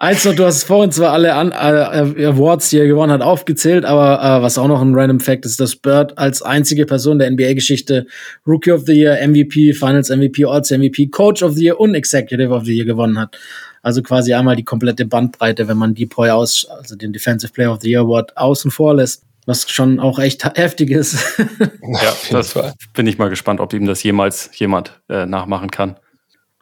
Eins 0.00 0.24
noch, 0.24 0.34
du 0.36 0.44
hast 0.44 0.62
vorhin 0.62 0.92
zwar 0.92 1.12
alle 1.12 1.34
An 1.34 1.50
äh, 1.50 2.26
Awards, 2.26 2.70
die 2.70 2.78
er 2.78 2.86
gewonnen 2.86 3.10
hat, 3.10 3.20
aufgezählt, 3.20 3.84
aber 3.84 4.22
äh, 4.22 4.42
was 4.42 4.56
auch 4.56 4.68
noch 4.68 4.80
ein 4.80 4.94
random 4.94 5.18
Fact 5.18 5.44
ist, 5.44 5.58
dass 5.58 5.74
Bird 5.74 6.16
als 6.16 6.40
einzige 6.40 6.86
Person 6.86 7.18
der 7.18 7.28
NBA-Geschichte 7.32 8.06
Rookie 8.46 8.70
of 8.70 8.82
the 8.86 8.92
Year, 8.92 9.18
MVP, 9.26 9.72
Finals 9.72 10.08
MVP, 10.08 10.44
Odds 10.44 10.70
MVP, 10.70 11.08
Coach 11.08 11.42
of 11.42 11.54
the 11.54 11.64
Year 11.64 11.80
und 11.80 11.96
Executive 11.96 12.50
of 12.50 12.64
the 12.64 12.76
Year 12.76 12.84
gewonnen 12.84 13.18
hat. 13.18 13.36
Also 13.82 14.00
quasi 14.00 14.32
einmal 14.34 14.54
die 14.54 14.62
komplette 14.62 15.04
Bandbreite, 15.04 15.66
wenn 15.66 15.76
man 15.76 15.94
die 15.94 16.06
Boy 16.06 16.30
aus, 16.30 16.64
also 16.70 16.94
den 16.94 17.12
Defensive 17.12 17.52
Player 17.52 17.72
of 17.72 17.80
the 17.80 17.90
Year 17.90 18.02
Award 18.02 18.36
außen 18.36 18.70
vor 18.70 18.94
lässt. 18.94 19.24
Was 19.46 19.68
schon 19.68 19.98
auch 19.98 20.20
echt 20.20 20.44
heftig 20.44 20.90
ist. 20.90 21.18
ja, 21.38 22.14
das 22.30 22.56
bin 22.94 23.06
ich 23.08 23.18
mal 23.18 23.30
gespannt, 23.30 23.58
ob 23.58 23.72
ihm 23.72 23.86
das 23.86 24.02
jemals 24.02 24.50
jemand 24.54 25.00
äh, 25.08 25.26
nachmachen 25.26 25.70
kann. 25.70 25.96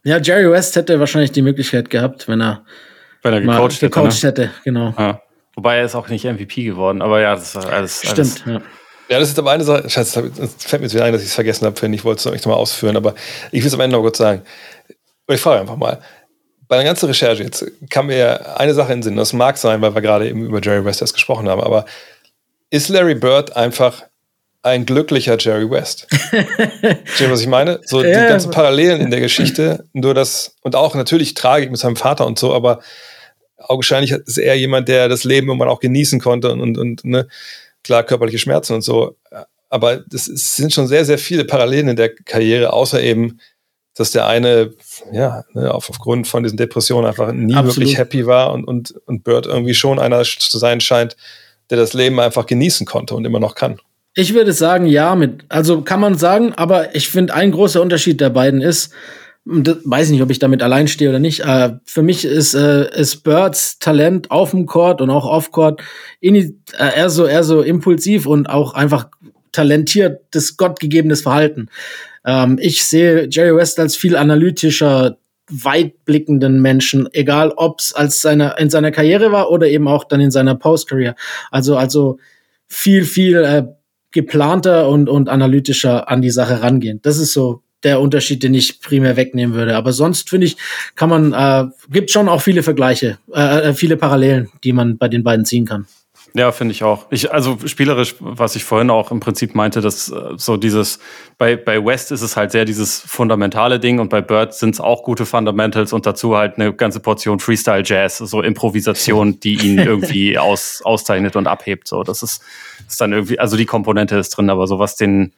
Ja, 0.04 0.18
Jerry 0.18 0.50
West 0.50 0.76
hätte 0.76 1.00
wahrscheinlich 1.00 1.32
die 1.32 1.42
Möglichkeit 1.42 1.90
gehabt, 1.90 2.28
wenn 2.28 2.40
er 2.40 2.64
wenn 3.26 3.34
er 3.34 3.40
gecoacht, 3.40 3.72
hätte, 3.72 3.90
gecoacht 3.90 4.22
ne? 4.22 4.28
hätte, 4.28 4.50
genau. 4.64 4.94
Ja. 4.98 5.20
Wobei 5.54 5.78
er 5.78 5.84
ist 5.84 5.94
auch 5.94 6.08
nicht 6.08 6.24
MVP 6.24 6.64
geworden, 6.64 7.02
aber 7.02 7.20
ja, 7.20 7.34
das 7.34 7.54
ist 7.54 7.66
alles. 7.66 7.98
Stimmt, 7.98 8.18
alles. 8.18 8.44
ja. 8.46 8.60
Ja, 9.08 9.20
das 9.20 9.28
ist 9.28 9.38
aber 9.38 9.52
eine 9.52 9.62
Sache, 9.62 9.88
Scheiße, 9.88 10.32
es 10.40 10.64
fällt 10.64 10.82
mir 10.82 10.86
jetzt 10.86 10.94
wieder 10.94 11.04
ein, 11.04 11.12
dass 11.12 11.22
ich 11.22 11.28
es 11.28 11.34
vergessen 11.34 11.64
habe, 11.64 11.78
finde 11.78 11.96
ich, 11.96 12.04
wollte 12.04 12.28
es 12.28 12.44
noch 12.44 12.52
mal 12.52 12.58
ausführen, 12.58 12.96
aber 12.96 13.14
ich 13.52 13.60
will 13.60 13.68
es 13.68 13.74
am 13.74 13.80
Ende 13.80 13.96
noch 13.96 14.02
kurz 14.02 14.18
sagen. 14.18 14.42
Ich 15.28 15.40
frage 15.40 15.60
einfach 15.60 15.76
mal, 15.76 16.00
bei 16.66 16.76
der 16.76 16.84
ganzen 16.84 17.06
Recherche 17.06 17.44
jetzt 17.44 17.64
kam 17.88 18.08
mir 18.08 18.58
eine 18.58 18.74
Sache 18.74 18.92
in 18.92 18.98
den 18.98 19.02
Sinn, 19.04 19.16
das 19.16 19.32
mag 19.32 19.58
sein, 19.58 19.80
weil 19.80 19.94
wir 19.94 20.02
gerade 20.02 20.28
eben 20.28 20.44
über 20.44 20.60
Jerry 20.60 20.84
West 20.84 21.02
erst 21.02 21.14
gesprochen 21.14 21.48
haben, 21.48 21.60
aber 21.60 21.84
ist 22.70 22.88
Larry 22.88 23.14
Bird 23.14 23.54
einfach 23.54 24.02
ein 24.62 24.84
glücklicher 24.84 25.36
Jerry 25.38 25.70
West. 25.70 26.08
Verstehst 26.10 27.20
du, 27.20 27.30
was 27.30 27.40
ich 27.40 27.46
meine? 27.46 27.80
So 27.84 28.02
ja. 28.02 28.22
die 28.22 28.28
ganzen 28.28 28.50
Parallelen 28.50 29.00
in 29.00 29.12
der 29.12 29.20
Geschichte, 29.20 29.86
nur 29.92 30.14
das, 30.14 30.56
und 30.62 30.74
auch 30.74 30.96
natürlich 30.96 31.34
Tragik 31.34 31.70
mit 31.70 31.78
seinem 31.78 31.94
Vater 31.94 32.26
und 32.26 32.40
so, 32.40 32.52
aber 32.52 32.80
augenscheinlich 33.58 34.12
ist 34.12 34.38
er 34.38 34.54
jemand, 34.54 34.88
der 34.88 35.08
das 35.08 35.24
Leben 35.24 35.50
immer 35.50 35.66
auch 35.68 35.80
genießen 35.80 36.20
konnte 36.20 36.52
und, 36.52 36.60
und, 36.60 36.78
und 36.78 37.04
ne, 37.04 37.28
klar, 37.82 38.02
körperliche 38.02 38.38
Schmerzen 38.38 38.74
und 38.74 38.82
so. 38.82 39.16
Aber 39.68 39.98
das 40.08 40.28
ist, 40.28 40.56
sind 40.56 40.72
schon 40.72 40.86
sehr, 40.86 41.04
sehr 41.04 41.18
viele 41.18 41.44
Parallelen 41.44 41.88
in 41.88 41.96
der 41.96 42.14
Karriere, 42.14 42.72
außer 42.72 43.02
eben, 43.02 43.40
dass 43.96 44.10
der 44.10 44.26
eine, 44.26 44.74
ja, 45.12 45.44
ne, 45.54 45.72
auf, 45.72 45.88
aufgrund 45.88 46.28
von 46.28 46.42
diesen 46.42 46.58
Depressionen 46.58 47.06
einfach 47.06 47.32
nie 47.32 47.54
Absolut. 47.54 47.76
wirklich 47.76 47.98
happy 47.98 48.26
war 48.26 48.52
und, 48.52 48.64
und, 48.64 48.94
und 49.06 49.24
Bird 49.24 49.46
irgendwie 49.46 49.74
schon 49.74 49.98
einer 49.98 50.22
zu 50.22 50.58
sein 50.58 50.80
scheint, 50.80 51.16
der 51.70 51.78
das 51.78 51.94
Leben 51.94 52.20
einfach 52.20 52.46
genießen 52.46 52.86
konnte 52.86 53.14
und 53.14 53.24
immer 53.24 53.40
noch 53.40 53.54
kann. 53.54 53.80
Ich 54.14 54.32
würde 54.34 54.52
sagen, 54.52 54.86
ja, 54.86 55.14
mit, 55.14 55.44
also 55.48 55.82
kann 55.82 56.00
man 56.00 56.16
sagen, 56.16 56.54
aber 56.54 56.94
ich 56.94 57.08
finde, 57.08 57.34
ein 57.34 57.52
großer 57.52 57.82
Unterschied 57.82 58.20
der 58.20 58.30
beiden 58.30 58.62
ist, 58.62 58.92
weiß 59.46 60.10
nicht, 60.10 60.22
ob 60.22 60.30
ich 60.30 60.40
damit 60.40 60.60
allein 60.60 60.88
stehe 60.88 61.08
oder 61.08 61.20
nicht. 61.20 61.40
Äh, 61.40 61.74
für 61.84 62.02
mich 62.02 62.24
ist, 62.24 62.54
äh, 62.54 62.90
ist 63.00 63.22
Birds 63.22 63.78
Talent 63.78 64.30
auf 64.32 64.50
dem 64.50 64.66
Court 64.66 65.00
und 65.00 65.08
auch 65.08 65.24
off 65.24 65.52
Court 65.52 65.80
äh, 66.20 66.52
eher 66.76 67.10
so 67.10 67.26
eher 67.26 67.44
so 67.44 67.62
impulsiv 67.62 68.26
und 68.26 68.48
auch 68.48 68.74
einfach 68.74 69.08
talentiert, 69.52 70.20
das 70.32 70.56
gottgegebenes 70.56 71.22
Verhalten. 71.22 71.68
Ähm, 72.24 72.58
ich 72.60 72.84
sehe 72.84 73.28
Jerry 73.30 73.56
West 73.56 73.78
als 73.78 73.94
viel 73.94 74.16
analytischer, 74.16 75.18
weitblickenden 75.48 76.60
Menschen, 76.60 77.08
egal 77.12 77.52
ob 77.56 77.78
es 77.78 77.94
als 77.94 78.20
seiner 78.20 78.58
in 78.58 78.68
seiner 78.68 78.90
Karriere 78.90 79.30
war 79.30 79.52
oder 79.52 79.68
eben 79.68 79.86
auch 79.86 80.02
dann 80.02 80.20
in 80.20 80.32
seiner 80.32 80.56
Post-Career. 80.56 81.14
Also 81.52 81.76
also 81.76 82.18
viel, 82.66 83.04
viel 83.04 83.44
äh, 83.44 83.62
geplanter 84.10 84.88
und, 84.88 85.08
und 85.08 85.28
analytischer 85.28 86.08
an 86.10 86.20
die 86.20 86.30
Sache 86.30 86.62
rangehen. 86.62 87.00
Das 87.02 87.18
ist 87.18 87.32
so 87.32 87.62
der 87.84 88.00
Unterschied, 88.00 88.42
den 88.42 88.54
ich 88.54 88.80
primär 88.80 89.16
wegnehmen 89.16 89.54
würde. 89.54 89.76
Aber 89.76 89.92
sonst 89.92 90.30
finde 90.30 90.46
ich, 90.46 90.56
kann 90.94 91.08
man, 91.08 91.32
äh, 91.32 91.68
gibt 91.90 92.10
schon 92.10 92.28
auch 92.28 92.42
viele 92.42 92.62
Vergleiche, 92.62 93.18
äh, 93.32 93.68
äh 93.68 93.74
viele 93.74 93.96
Parallelen, 93.96 94.50
die 94.64 94.72
man 94.72 94.98
bei 94.98 95.08
den 95.08 95.22
beiden 95.22 95.44
ziehen 95.44 95.66
kann. 95.66 95.86
Ja, 96.36 96.52
finde 96.52 96.72
ich 96.72 96.84
auch. 96.84 97.06
Ich, 97.10 97.32
also 97.32 97.56
spielerisch, 97.64 98.16
was 98.20 98.56
ich 98.56 98.64
vorhin 98.64 98.90
auch 98.90 99.10
im 99.10 99.20
Prinzip 99.20 99.54
meinte, 99.54 99.80
dass 99.80 100.10
äh, 100.10 100.34
so 100.36 100.58
dieses, 100.58 100.98
bei, 101.38 101.56
bei 101.56 101.82
West 101.82 102.12
ist 102.12 102.20
es 102.20 102.36
halt 102.36 102.50
sehr 102.50 102.66
dieses 102.66 103.00
fundamentale 103.00 103.80
Ding 103.80 104.00
und 104.00 104.10
bei 104.10 104.20
Bird 104.20 104.52
sind 104.52 104.74
es 104.74 104.80
auch 104.80 105.02
gute 105.02 105.24
Fundamentals 105.24 105.94
und 105.94 106.04
dazu 106.04 106.36
halt 106.36 106.56
eine 106.56 106.74
ganze 106.74 107.00
Portion 107.00 107.40
Freestyle 107.40 107.82
Jazz, 107.86 108.18
so 108.18 108.42
Improvisation, 108.42 109.40
die 109.40 109.54
ihn 109.54 109.78
irgendwie 109.86 110.36
aus, 110.36 110.82
auszeichnet 110.84 111.36
und 111.36 111.46
abhebt. 111.46 111.88
So, 111.88 112.02
das 112.02 112.22
ist, 112.22 112.42
ist 112.86 113.00
dann 113.00 113.14
irgendwie, 113.14 113.38
also 113.38 113.56
die 113.56 113.64
Komponente 113.64 114.16
ist 114.16 114.36
drin, 114.36 114.50
aber 114.50 114.66
so 114.66 114.78
was 114.78 114.94
den, 114.94 115.32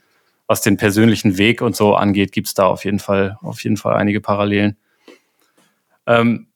was 0.48 0.62
den 0.62 0.76
persönlichen 0.76 1.38
Weg 1.38 1.62
und 1.62 1.76
so 1.76 1.94
angeht, 1.94 2.32
gibt's 2.32 2.54
da 2.54 2.66
auf 2.66 2.84
jeden 2.84 2.98
Fall, 2.98 3.38
auf 3.42 3.62
jeden 3.62 3.76
Fall 3.76 3.94
einige 3.94 4.20
Parallelen. 4.20 4.76
Ähm, 6.06 6.48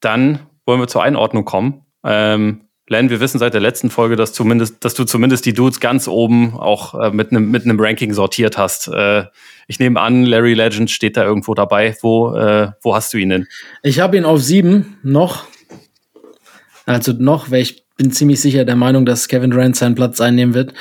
dann 0.00 0.38
wollen 0.64 0.80
wir 0.80 0.88
zur 0.88 1.02
Einordnung 1.02 1.44
kommen. 1.44 1.84
Ähm, 2.04 2.62
Len, 2.88 3.10
wir 3.10 3.20
wissen 3.20 3.38
seit 3.38 3.54
der 3.54 3.60
letzten 3.60 3.90
Folge, 3.90 4.16
dass, 4.16 4.32
zumindest, 4.32 4.84
dass 4.84 4.94
du 4.94 5.04
zumindest 5.04 5.46
die 5.46 5.54
Dudes 5.54 5.80
ganz 5.80 6.08
oben 6.08 6.58
auch 6.58 6.94
äh, 7.00 7.10
mit 7.10 7.30
einem 7.30 7.50
mit 7.50 7.62
Ranking 7.66 8.12
sortiert 8.12 8.58
hast. 8.58 8.88
Äh, 8.88 9.24
ich 9.66 9.78
nehme 9.78 10.00
an, 10.00 10.26
Larry 10.26 10.54
Legend 10.54 10.90
steht 10.90 11.16
da 11.16 11.24
irgendwo 11.24 11.54
dabei. 11.54 11.96
Wo, 12.02 12.34
äh, 12.34 12.72
wo 12.82 12.94
hast 12.94 13.14
du 13.14 13.18
ihn 13.18 13.30
denn? 13.30 13.46
Ich 13.82 14.00
habe 14.00 14.16
ihn 14.16 14.24
auf 14.24 14.42
sieben 14.42 14.98
noch. 15.02 15.46
Also 16.84 17.12
noch, 17.12 17.50
weil 17.50 17.62
ich 17.62 17.81
bin 17.96 18.10
ziemlich 18.10 18.40
sicher 18.40 18.64
der 18.64 18.76
Meinung, 18.76 19.04
dass 19.04 19.28
Kevin 19.28 19.50
Durant 19.50 19.76
seinen 19.76 19.94
Platz 19.94 20.20
einnehmen 20.20 20.54
wird. 20.54 20.72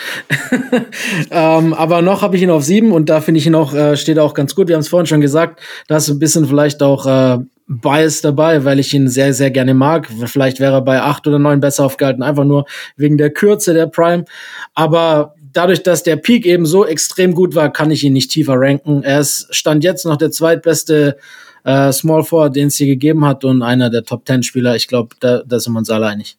ähm, 1.32 1.74
aber 1.74 2.02
noch 2.02 2.22
habe 2.22 2.36
ich 2.36 2.42
ihn 2.42 2.50
auf 2.50 2.64
sieben 2.64 2.92
und 2.92 3.10
da 3.10 3.22
finde 3.22 3.40
ich 3.40 3.48
ihn 3.48 3.56
auch, 3.56 3.74
äh, 3.74 3.98
steht 3.98 4.20
auch 4.20 4.34
ganz 4.34 4.56
gut. 4.56 4.68
Wir 4.68 4.76
haben 4.76 4.82
es 4.82 4.88
vorhin 4.88 5.08
schon 5.08 5.22
gesagt, 5.22 5.62
da 5.88 5.98
ist 5.98 6.10
ein 6.10 6.20
bisschen 6.20 6.46
vielleicht 6.46 6.82
auch 6.82 7.06
äh, 7.06 7.40
Bias 7.68 8.22
dabei, 8.22 8.66
weil 8.66 8.80
ich 8.80 8.94
ihn 8.94 9.08
sehr, 9.08 9.34
sehr 9.34 9.52
gerne 9.52 9.74
mag. 9.74 10.08
Vielleicht 10.26 10.60
wäre 10.60 10.74
er 10.74 10.82
bei 10.82 11.02
acht 11.02 11.26
oder 11.28 11.40
neun 11.40 11.60
besser 11.60 11.86
aufgehalten, 11.86 12.24
einfach 12.24 12.44
nur 12.44 12.66
wegen 12.98 13.18
der 13.18 13.30
Kürze 13.30 13.74
der 13.74 13.88
Prime. 13.88 14.26
Aber 14.74 15.36
dadurch, 15.54 15.84
dass 15.84 16.04
der 16.04 16.18
Peak 16.18 16.46
eben 16.46 16.66
so 16.66 16.86
extrem 16.86 17.34
gut 17.34 17.56
war, 17.56 17.72
kann 17.72 17.92
ich 17.92 18.04
ihn 18.04 18.14
nicht 18.14 18.32
tiefer 18.32 18.56
ranken. 18.58 19.04
Er 19.04 19.20
ist 19.20 19.48
Stand 19.52 19.84
jetzt 19.84 20.06
noch 20.06 20.18
der 20.18 20.32
zweitbeste 20.32 21.18
äh, 21.64 21.92
Small 21.92 22.24
Four, 22.24 22.50
den 22.50 22.68
es 22.68 22.76
hier 22.76 22.88
gegeben 22.88 23.26
hat 23.26 23.46
und 23.46 23.62
einer 23.62 23.90
der 23.90 24.04
Top 24.04 24.26
Ten 24.26 24.44
Spieler. 24.44 24.76
Ich 24.76 24.88
glaube, 24.88 25.16
da, 25.20 25.44
da 25.46 25.60
sind 25.60 25.74
wir 25.74 25.80
uns 25.80 25.90
alle 25.90 26.08
einig. 26.08 26.38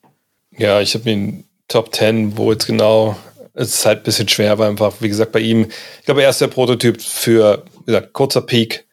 Ja, 0.57 0.80
ich 0.80 0.94
habe 0.94 1.11
ihn 1.11 1.44
Top 1.68 1.92
Ten, 1.92 2.36
wo 2.36 2.53
jetzt 2.53 2.66
genau 2.66 3.16
es 3.55 3.74
ist 3.74 3.86
halt 3.86 4.00
ein 4.00 4.05
bisschen 4.05 4.28
schwer, 4.28 4.59
weil 4.59 4.70
einfach, 4.70 4.94
wie 5.00 5.09
gesagt, 5.09 5.32
bei 5.32 5.40
ihm, 5.40 5.66
ich 5.98 6.05
glaube, 6.07 6.22
er 6.22 6.30
ist 6.30 6.40
der 6.40 6.48
Prototyp 6.48 7.00
für, 7.03 7.64
wie 7.80 7.92
gesagt, 7.92 8.12
kurzer 8.12 8.42
Peak, 8.42 8.86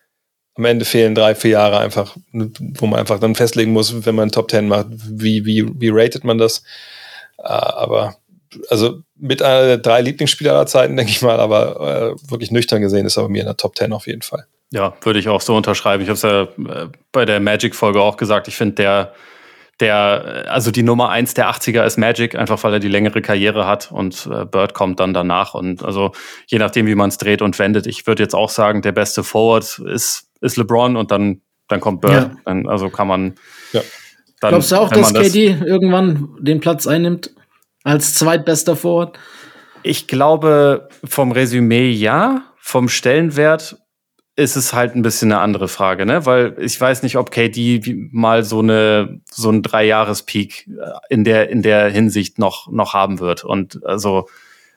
am 0.55 0.65
Ende 0.65 0.83
fehlen 0.83 1.15
drei, 1.15 1.35
vier 1.35 1.51
Jahre 1.51 1.79
einfach, 1.79 2.17
wo 2.33 2.85
man 2.85 2.99
einfach 2.99 3.19
dann 3.19 3.35
festlegen 3.35 3.71
muss, 3.71 4.05
wenn 4.05 4.15
man 4.15 4.31
Top 4.31 4.49
Ten 4.49 4.67
macht, 4.67 4.87
wie, 4.89 5.45
wie, 5.45 5.65
wie 5.79 5.89
ratet 5.89 6.25
man 6.25 6.37
das. 6.37 6.63
Äh, 7.37 7.43
aber 7.43 8.17
also 8.69 8.99
mit 9.15 9.41
einer 9.41 9.65
der 9.65 9.77
drei 9.77 10.01
Lieblingsspieler 10.01 10.51
aller 10.51 10.65
Zeiten, 10.65 10.97
denke 10.97 11.11
ich 11.11 11.21
mal, 11.21 11.39
aber 11.39 12.15
äh, 12.17 12.29
wirklich 12.29 12.51
nüchtern 12.51 12.81
gesehen 12.81 13.05
ist 13.05 13.15
er 13.15 13.23
bei 13.23 13.29
mir 13.29 13.41
in 13.41 13.47
der 13.47 13.57
Top 13.57 13.75
Ten 13.75 13.93
auf 13.93 14.07
jeden 14.07 14.21
Fall. 14.21 14.45
Ja, 14.71 14.95
würde 15.01 15.19
ich 15.19 15.29
auch 15.29 15.41
so 15.41 15.55
unterschreiben. 15.55 16.03
Ich 16.03 16.09
habe 16.09 16.15
es 16.15 16.21
ja 16.21 16.43
äh, 16.43 16.89
bei 17.11 17.25
der 17.25 17.39
Magic-Folge 17.39 18.01
auch 18.01 18.17
gesagt. 18.17 18.47
Ich 18.49 18.55
finde, 18.55 18.75
der, 18.75 19.13
der, 19.79 20.45
also 20.49 20.71
die 20.71 20.83
Nummer 20.83 21.09
eins 21.09 21.33
der 21.33 21.49
80er 21.49 21.85
ist 21.85 21.97
Magic, 21.97 22.35
einfach 22.35 22.63
weil 22.63 22.73
er 22.73 22.79
die 22.79 22.87
längere 22.87 23.21
Karriere 23.21 23.65
hat 23.65 23.91
und 23.91 24.27
äh, 24.31 24.45
Bird 24.45 24.73
kommt 24.73 24.99
dann 24.99 25.13
danach. 25.13 25.53
Und 25.53 25.83
also 25.83 26.11
je 26.47 26.59
nachdem, 26.59 26.87
wie 26.87 26.95
man 26.95 27.09
es 27.09 27.17
dreht 27.17 27.41
und 27.41 27.57
wendet, 27.59 27.87
ich 27.87 28.05
würde 28.07 28.23
jetzt 28.23 28.35
auch 28.35 28.49
sagen, 28.49 28.81
der 28.81 28.91
beste 28.91 29.23
Forward 29.23 29.79
ist 29.79 30.29
ist 30.41 30.57
LeBron 30.57 30.95
und 30.95 31.11
dann, 31.11 31.41
dann 31.67 31.79
kommt 31.79 32.01
Bird. 32.01 32.13
Ja. 32.13 32.31
Dann, 32.45 32.67
also 32.67 32.89
kann 32.89 33.07
man. 33.07 33.35
Ja. 33.73 33.81
Dann, 34.41 34.51
Glaubst 34.51 34.71
du 34.71 34.75
auch, 34.77 34.89
dass 34.89 35.11
das 35.11 35.33
KD 35.33 35.57
irgendwann 35.65 36.29
den 36.39 36.59
Platz 36.59 36.87
einnimmt 36.87 37.31
als 37.83 38.13
zweitbester 38.13 38.75
Forward? 38.75 39.19
Ich 39.83 40.07
glaube, 40.07 40.87
vom 41.03 41.31
Resümee 41.31 41.89
ja, 41.89 42.43
vom 42.57 42.89
Stellenwert 42.89 43.77
ist 44.39 44.55
es 44.55 44.73
halt 44.73 44.95
ein 44.95 45.01
bisschen 45.01 45.31
eine 45.31 45.41
andere 45.41 45.67
Frage, 45.67 46.05
ne? 46.05 46.25
Weil 46.25 46.55
ich 46.59 46.79
weiß 46.79 47.03
nicht, 47.03 47.17
ob 47.17 47.29
KD 47.29 48.09
mal 48.11 48.43
so 48.43 48.59
eine 48.59 49.19
so 49.29 49.49
ein 49.49 49.61
Dreijahres-Peak 49.61 50.67
äh, 50.67 51.13
in 51.13 51.25
der 51.25 51.49
in 51.49 51.61
der 51.61 51.89
Hinsicht 51.89 52.39
noch 52.39 52.71
noch 52.71 52.93
haben 52.93 53.19
wird. 53.19 53.43
Und 53.43 53.85
also 53.85 54.27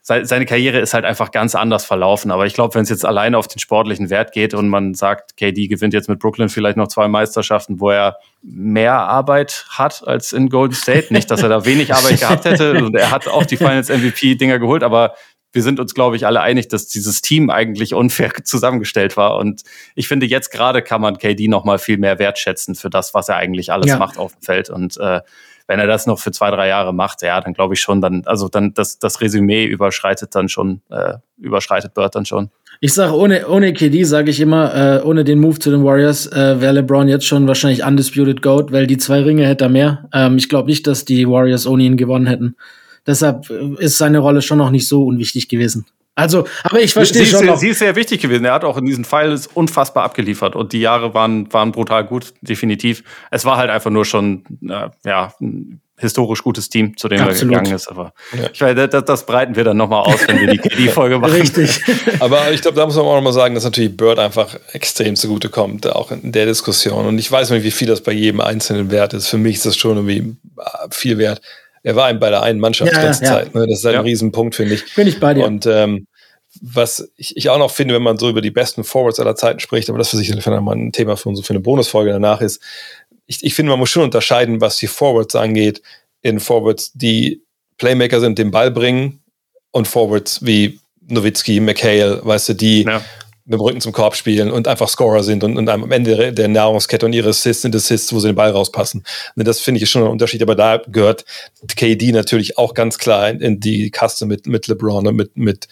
seine 0.05 0.47
Karriere 0.47 0.81
ist 0.81 0.95
halt 0.95 1.05
einfach 1.05 1.31
ganz 1.31 1.55
anders 1.55 1.85
verlaufen. 1.85 2.33
Aber 2.33 2.45
ich 2.45 2.55
glaube, 2.55 2.75
wenn 2.75 2.83
es 2.83 2.89
jetzt 2.89 3.05
alleine 3.05 3.39
auf 3.39 3.47
den 3.47 3.61
sportlichen 3.61 4.11
Wert 4.11 4.33
geht 4.33 4.53
und 4.53 4.69
man 4.69 4.95
sagt, 4.95 5.37
KD 5.37 5.69
gewinnt 5.69 5.95
jetzt 5.95 6.09
mit 6.09 6.19
Brooklyn 6.19 6.49
vielleicht 6.49 6.77
noch 6.77 6.89
zwei 6.89 7.07
Meisterschaften, 7.07 7.79
wo 7.79 7.91
er 7.91 8.17
mehr 8.43 8.95
Arbeit 8.95 9.65
hat 9.69 10.03
als 10.05 10.33
in 10.33 10.49
Golden 10.49 10.75
State. 10.75 11.13
Nicht, 11.13 11.31
dass 11.31 11.45
er 11.45 11.49
da 11.49 11.65
wenig 11.65 11.95
Arbeit 11.95 12.19
gehabt 12.21 12.45
hätte. 12.45 12.85
Und 12.85 12.97
er 12.97 13.13
hat 13.13 13.29
auch 13.29 13.47
die 13.47 13.57
Finals 13.57 13.91
MVP-Dinger 13.91 14.59
geholt, 14.59 14.83
aber 14.83 15.15
wir 15.53 15.63
sind 15.63 15.81
uns, 15.81 15.95
glaube 15.95 16.17
ich, 16.17 16.27
alle 16.27 16.41
einig, 16.41 16.69
dass 16.69 16.89
dieses 16.89 17.23
Team 17.23 17.51
eigentlich 17.51 17.95
unfair 17.95 18.33
zusammengestellt 18.45 19.17
war. 19.17 19.37
Und 19.37 19.63
ich 19.95 20.09
finde, 20.09 20.27
jetzt 20.27 20.51
gerade 20.51 20.83
kann 20.83 21.01
man 21.01 21.19
KD 21.19 21.49
noch 21.49 21.65
mal 21.65 21.79
viel 21.79 21.99
mehr 21.99 22.19
wertschätzen 22.19 22.75
für 22.75 22.91
das, 22.91 23.15
was 23.15 23.29
er 23.29 23.37
eigentlich 23.37 23.73
alles 23.73 23.89
ja. 23.89 23.99
macht 23.99 24.19
auf 24.19 24.33
dem 24.33 24.43
Feld. 24.43 24.71
Und 24.71 24.97
äh, 24.99 25.21
wenn 25.67 25.79
er 25.79 25.87
das 25.87 26.07
noch 26.07 26.19
für 26.19 26.33
zwei, 26.33 26.51
drei 26.51 26.69
Jahre 26.69 26.93
macht, 26.93 27.23
ja, 27.23 27.41
dann 27.41 27.55
glaube 27.55 27.75
ich 27.75 27.81
schon, 27.81 28.01
dann, 28.01 28.23
also 28.27 28.49
dann 28.49 28.75
das, 28.75 28.99
das 28.99 29.21
Resümee 29.21 29.65
überschreitet 29.65 30.35
dann 30.35 30.49
schon, 30.49 30.81
äh, 30.91 31.15
überschreitet 31.39 31.95
Bird 31.95 32.15
dann 32.15 32.27
schon. 32.27 32.51
Ich 32.81 32.95
sage, 32.95 33.15
ohne, 33.15 33.47
ohne 33.47 33.73
KD 33.73 34.03
sage 34.05 34.31
ich 34.31 34.41
immer, 34.41 34.75
äh, 34.75 35.03
ohne 35.05 35.23
den 35.25 35.39
Move 35.39 35.59
zu 35.59 35.71
den 35.71 35.85
Warriors 35.85 36.27
äh, 36.27 36.61
wäre 36.61 36.73
LeBron 36.73 37.09
jetzt 37.09 37.27
schon 37.27 37.47
wahrscheinlich 37.47 37.85
Undisputed 37.85 38.43
Goat, 38.43 38.73
weil 38.73 38.87
die 38.87 38.99
zwei 38.99 39.21
Ringe 39.21 39.47
hätte 39.47 39.67
er 39.67 39.71
mehr. 39.71 40.09
Ähm, 40.13 40.37
ich 40.37 40.49
glaube 40.49 40.69
nicht, 40.69 40.87
dass 40.87 41.05
die 41.05 41.29
Warriors 41.29 41.67
ohne 41.67 41.85
ihn 41.85 41.97
gewonnen 41.97 42.27
hätten. 42.27 42.57
Deshalb 43.07 43.51
äh, 43.51 43.85
ist 43.85 43.99
seine 43.99 44.19
Rolle 44.19 44.43
schon 44.43 44.59
noch 44.59 44.71
nicht 44.71 44.89
so 44.89 45.05
unwichtig 45.05 45.49
gewesen. 45.49 45.87
Also, 46.15 46.47
aber 46.63 46.81
ich 46.81 46.93
verstehe 46.93 47.25
schon. 47.25 47.41
Sehr, 47.41 47.57
sie 47.57 47.69
ist 47.69 47.79
sehr 47.79 47.97
wichtig 47.97 48.21
gewesen. 48.21 48.45
Er 48.45 48.53
hat 48.53 48.65
auch 48.65 48.77
in 48.77 48.85
diesen 48.85 49.05
Files 49.05 49.47
unfassbar 49.47 50.05
abgeliefert 50.05 50.55
und 50.55 50.73
die 50.75 50.81
Jahre 50.81 51.15
waren, 51.15 51.51
waren 51.53 51.73
brutal 51.73 52.05
gut, 52.05 52.35
definitiv. 52.43 53.03
Es 53.31 53.47
war 53.47 53.57
halt 53.57 53.71
einfach 53.71 53.91
nur 53.91 54.05
schon, 54.05 54.45
äh, 54.69 54.91
ja, 55.05 55.33
ein 55.41 55.81
historisch 55.97 56.43
gutes 56.43 56.69
Team, 56.69 56.97
zu 56.97 57.09
dem 57.09 57.21
Absolut. 57.21 57.55
er 57.55 57.61
gegangen 57.61 57.77
ist. 57.77 57.89
Aber 57.89 58.13
ja. 58.37 58.51
ich 58.53 58.61
weiß, 58.61 58.91
das, 58.91 59.05
das, 59.05 59.25
breiten 59.25 59.57
wir 59.57 59.65
dann 59.65 59.77
nochmal 59.77 60.01
aus, 60.01 60.27
wenn 60.27 60.41
wir 60.41 60.49
die, 60.49 60.69
die 60.77 60.89
Folge 60.89 61.19
machen. 61.19 61.33
Richtig. 61.33 61.81
aber 62.21 62.51
ich 62.51 62.61
glaube, 62.61 62.77
da 62.77 62.85
muss 62.85 62.97
man 62.97 63.07
auch 63.07 63.15
nochmal 63.15 63.33
sagen, 63.33 63.55
dass 63.55 63.65
natürlich 63.65 63.97
Bird 63.97 64.19
einfach 64.19 64.59
extrem 64.73 65.17
zugute 65.17 65.49
kommt, 65.49 65.87
auch 65.87 66.11
in 66.11 66.33
der 66.33 66.45
Diskussion. 66.45 67.07
Und 67.07 67.19
ich 67.19 67.31
weiß 67.31 67.51
nicht, 67.51 67.63
wie 67.63 67.71
viel 67.71 67.89
das 67.89 68.03
bei 68.03 68.13
jedem 68.13 68.41
Einzelnen 68.41 68.91
wert 68.91 69.15
ist. 69.15 69.29
Für 69.29 69.39
mich 69.39 69.57
ist 69.57 69.67
das 69.67 69.77
schon 69.77 69.97
irgendwie 69.97 70.37
äh, 70.59 70.89
viel 70.91 71.17
wert 71.17 71.41
er 71.83 71.97
war 71.97 72.13
bei 72.15 72.31
der 72.31 72.43
einen 72.43 72.61
Mannschaft 72.61 72.93
ja, 72.93 72.99
die 72.99 73.05
ganze 73.05 73.25
ja, 73.25 73.31
Zeit. 73.31 73.55
Ne? 73.55 73.67
Das 73.67 73.79
ist 73.79 73.87
ein 73.87 73.95
ja. 73.95 74.01
Riesenpunkt, 74.01 74.55
finde 74.55 74.75
ich. 74.75 74.95
Bin 74.95 75.07
ich 75.07 75.19
bei 75.19 75.35
dir. 75.35 75.45
Und 75.45 75.67
ähm, 75.67 76.07
was 76.61 77.11
ich, 77.17 77.37
ich 77.37 77.49
auch 77.51 77.59
noch 77.59 77.71
finde, 77.71 77.95
wenn 77.95 78.03
man 78.03 78.19
so 78.19 78.29
über 78.29 78.41
die 78.41 78.51
besten 78.51 78.85
Forwards 78.85 79.19
aller 79.19 79.37
Zeiten 79.37 79.61
spricht, 79.61 79.89
aber 79.89 79.99
das 79.99 80.11
für 80.11 80.17
sich 80.17 80.33
mal 80.47 80.73
ein 80.75 80.93
Thema 80.93 81.17
für, 81.17 81.29
unsere, 81.29 81.47
für 81.47 81.55
eine 81.55 81.61
Bonusfolge 81.61 82.13
danach 82.13 82.41
ist, 82.41 82.63
ich, 83.27 83.43
ich 83.43 83.55
finde, 83.55 83.71
man 83.71 83.79
muss 83.79 83.91
schon 83.91 84.03
unterscheiden, 84.03 84.61
was 84.61 84.77
die 84.77 84.87
Forwards 84.87 85.35
angeht, 85.35 85.83
in 86.21 86.41
Forwards, 86.41 86.93
die 86.93 87.43
Playmaker 87.79 88.21
sind, 88.21 88.39
den 88.39 88.51
Ball 88.51 88.71
bringen 88.71 89.23
und 89.71 89.89
Forwards 89.89 90.45
wie 90.45 90.79
Nowitzki, 91.09 91.59
McHale, 91.61 92.21
weißt 92.25 92.51
du, 92.51 92.55
die 92.55 92.83
ja 92.83 93.03
mit 93.45 93.59
dem 93.59 93.61
Rücken 93.61 93.81
zum 93.81 93.93
Korb 93.93 94.15
spielen 94.15 94.51
und 94.51 94.69
einfach 94.69 94.89
Scorer 94.89 95.23
sind 95.25 95.43
und, 95.43 95.57
und 95.57 95.69
am 95.69 95.91
Ende 95.91 96.33
der 96.33 96.49
Nahrungskette 96.49 97.05
und 97.07 97.13
ihre 97.13 97.31
Assists 97.31 97.63
sind 97.63 97.75
Assists, 97.75 98.13
wo 98.13 98.21
sie 98.21 98.29
den 98.29 98.37
Ball 98.37 98.51
rauspassen. 98.51 99.03
Und 99.35 99.47
das 99.49 99.61
finde 99.61 99.83
ich 99.83 99.91
schon 99.91 100.03
ein 100.03 100.11
Unterschied, 100.11 100.43
aber 100.43 100.55
da 100.55 100.81
gehört 100.87 101.25
KD 101.77 102.13
natürlich 102.13 102.57
auch 102.59 102.75
ganz 102.75 102.99
klar 102.99 103.31
in, 103.31 103.41
in 103.41 103.61
die 103.61 103.91
Kaste 103.91 104.27
mit, 104.27 104.47
mit 104.47 104.69
LeBron 104.69 105.07
und 105.07 105.17
mit, 105.17 105.37
mit, 105.37 105.69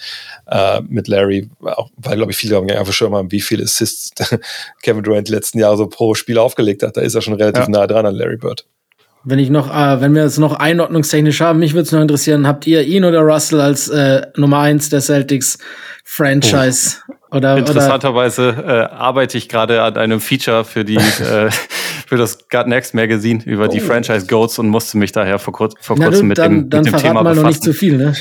äh, 0.47 0.81
mit 0.83 1.07
Larry, 1.07 1.49
auch, 1.63 1.91
weil, 1.97 2.17
glaube 2.17 2.33
ich, 2.33 2.39
viele 2.39 2.57
haben 2.57 2.69
einfach 2.71 2.93
schon 2.93 3.13
mal, 3.13 3.31
wie 3.31 3.41
viele 3.41 3.65
Assists 3.65 4.11
Kevin 4.83 5.03
Durant 5.05 5.29
die 5.29 5.33
letzten 5.33 5.59
Jahre 5.59 5.77
so 5.77 5.87
pro 5.87 6.15
Spiel 6.15 6.39
aufgelegt 6.39 6.83
hat. 6.83 6.97
Da 6.97 7.03
ist 7.03 7.15
er 7.15 7.23
schon 7.23 7.35
relativ 7.35 7.65
ja. 7.65 7.69
nah 7.69 7.87
dran 7.87 8.07
an 8.07 8.15
Larry 8.15 8.37
Bird. 8.37 8.67
Wenn 9.23 9.39
ich 9.39 9.51
noch, 9.51 9.69
äh, 9.71 10.01
wenn 10.01 10.15
wir 10.15 10.25
es 10.25 10.39
noch 10.39 10.55
einordnungstechnisch 10.55 11.41
haben, 11.41 11.59
mich 11.59 11.75
würde 11.75 11.83
es 11.83 11.93
noch 11.93 12.01
interessieren, 12.01 12.47
habt 12.47 12.67
ihr 12.67 12.83
ihn 12.83 13.05
oder 13.05 13.21
Russell 13.21 13.61
als 13.61 13.89
äh, 13.89 14.27
Nummer 14.37 14.61
eins 14.61 14.89
der 14.89 15.03
Celtics 15.03 15.59
Franchise? 16.05 16.97
Oder, 17.33 17.57
Interessanterweise 17.57 18.49
äh, 18.49 18.95
arbeite 18.95 19.39
ich 19.39 19.49
gerade 19.49 19.83
an 19.83 19.97
einem 19.97 20.21
Feature 20.21 20.65
für 20.65 20.85
die 20.85 20.97
äh, 21.21 21.51
für 22.11 22.17
das 22.17 22.49
God 22.49 22.67
Next 22.67 22.93
Magazine 22.93 23.41
über 23.45 23.67
oh. 23.67 23.69
die 23.69 23.79
Franchise 23.79 24.27
Goats 24.27 24.59
und 24.59 24.69
musste 24.69 24.99
mich 24.99 25.13
daher 25.13 25.39
vor, 25.39 25.53
kurz, 25.53 25.75
vor 25.81 25.95
Na, 25.97 26.07
kurzem 26.07 26.23
du, 26.23 26.27
mit 26.27 26.39
dann, 26.39 26.53
dem, 26.53 26.71
dann 26.71 26.83
mit 26.83 26.93
dem 26.93 26.99
Thema 26.99 27.23
mal 27.23 27.35
befassen. 27.35 27.43
noch 27.43 27.49
nicht 27.49 27.63
zu 27.63 27.73
viel, 27.73 27.97
ne? 27.99 28.15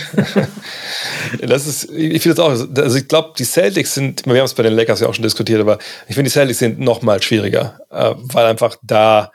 das 1.41 1.65
ist, 1.65 1.89
ich 1.91 2.21
finde 2.21 2.35
das 2.35 2.45
auch, 2.45 2.77
also 2.77 2.97
ich 2.97 3.07
glaube, 3.07 3.33
die 3.39 3.45
Celtics 3.45 3.95
sind, 3.95 4.27
wir 4.27 4.35
haben 4.35 4.45
es 4.45 4.53
bei 4.53 4.61
den 4.61 4.73
Lakers 4.73 4.99
ja 4.99 5.07
auch 5.07 5.15
schon 5.15 5.23
diskutiert, 5.23 5.59
aber 5.59 5.79
ich 6.07 6.13
finde, 6.13 6.29
die 6.29 6.33
Celtics 6.33 6.59
sind 6.59 6.79
noch 6.79 7.01
mal 7.01 7.19
schwieriger, 7.23 7.79
äh, 7.89 8.13
weil 8.15 8.45
einfach 8.45 8.75
da 8.83 9.31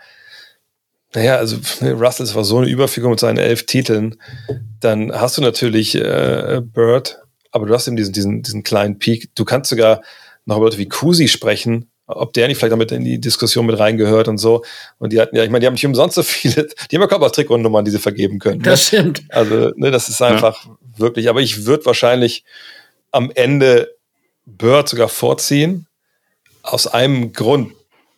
Naja, 1.16 1.34
also 1.34 1.56
Russell 1.82 2.32
war 2.34 2.44
so 2.44 2.58
eine 2.58 2.68
Überfigur 2.68 3.10
mit 3.10 3.18
seinen 3.18 3.38
elf 3.38 3.66
Titeln. 3.66 4.14
Dann 4.78 5.12
hast 5.12 5.36
du 5.36 5.42
natürlich 5.42 5.96
äh, 5.96 6.60
Bird, 6.62 7.23
aber 7.54 7.66
du 7.66 7.74
hast 7.74 7.86
eben 7.86 7.96
diesen, 7.96 8.12
diesen, 8.12 8.42
diesen 8.42 8.64
kleinen 8.64 8.98
Peak. 8.98 9.30
Du 9.36 9.44
kannst 9.44 9.70
sogar 9.70 10.02
noch 10.44 10.56
über 10.56 10.66
Leute 10.66 10.78
wie 10.78 10.88
Kusi 10.88 11.28
sprechen, 11.28 11.88
ob 12.06 12.32
der 12.32 12.48
nicht 12.48 12.58
vielleicht 12.58 12.72
damit 12.72 12.90
in 12.90 13.04
die 13.04 13.20
Diskussion 13.20 13.64
mit 13.64 13.78
reingehört 13.78 14.26
und 14.26 14.38
so. 14.38 14.64
Und 14.98 15.12
die 15.12 15.20
hatten 15.20 15.36
ja, 15.36 15.44
ich 15.44 15.50
meine, 15.50 15.60
die 15.60 15.66
haben 15.68 15.74
nicht 15.74 15.86
umsonst 15.86 16.16
so 16.16 16.24
viele, 16.24 16.66
die 16.90 16.96
haben 16.96 17.02
ja 17.02 17.06
Körpertrick-Nummern, 17.06 17.84
die 17.84 17.92
sie 17.92 18.00
vergeben 18.00 18.40
können. 18.40 18.58
Ne? 18.58 18.70
Das 18.70 18.88
stimmt. 18.88 19.22
Also, 19.28 19.70
ne, 19.76 19.92
das 19.92 20.08
ist 20.08 20.20
einfach 20.20 20.64
ja. 20.64 20.76
wirklich, 20.96 21.28
aber 21.28 21.40
ich 21.40 21.64
würde 21.64 21.86
wahrscheinlich 21.86 22.44
am 23.12 23.30
Ende 23.32 23.94
Bird 24.46 24.88
sogar 24.88 25.08
vorziehen. 25.08 25.86
Aus 26.62 26.86
einem 26.86 27.32
Grund. 27.32 27.72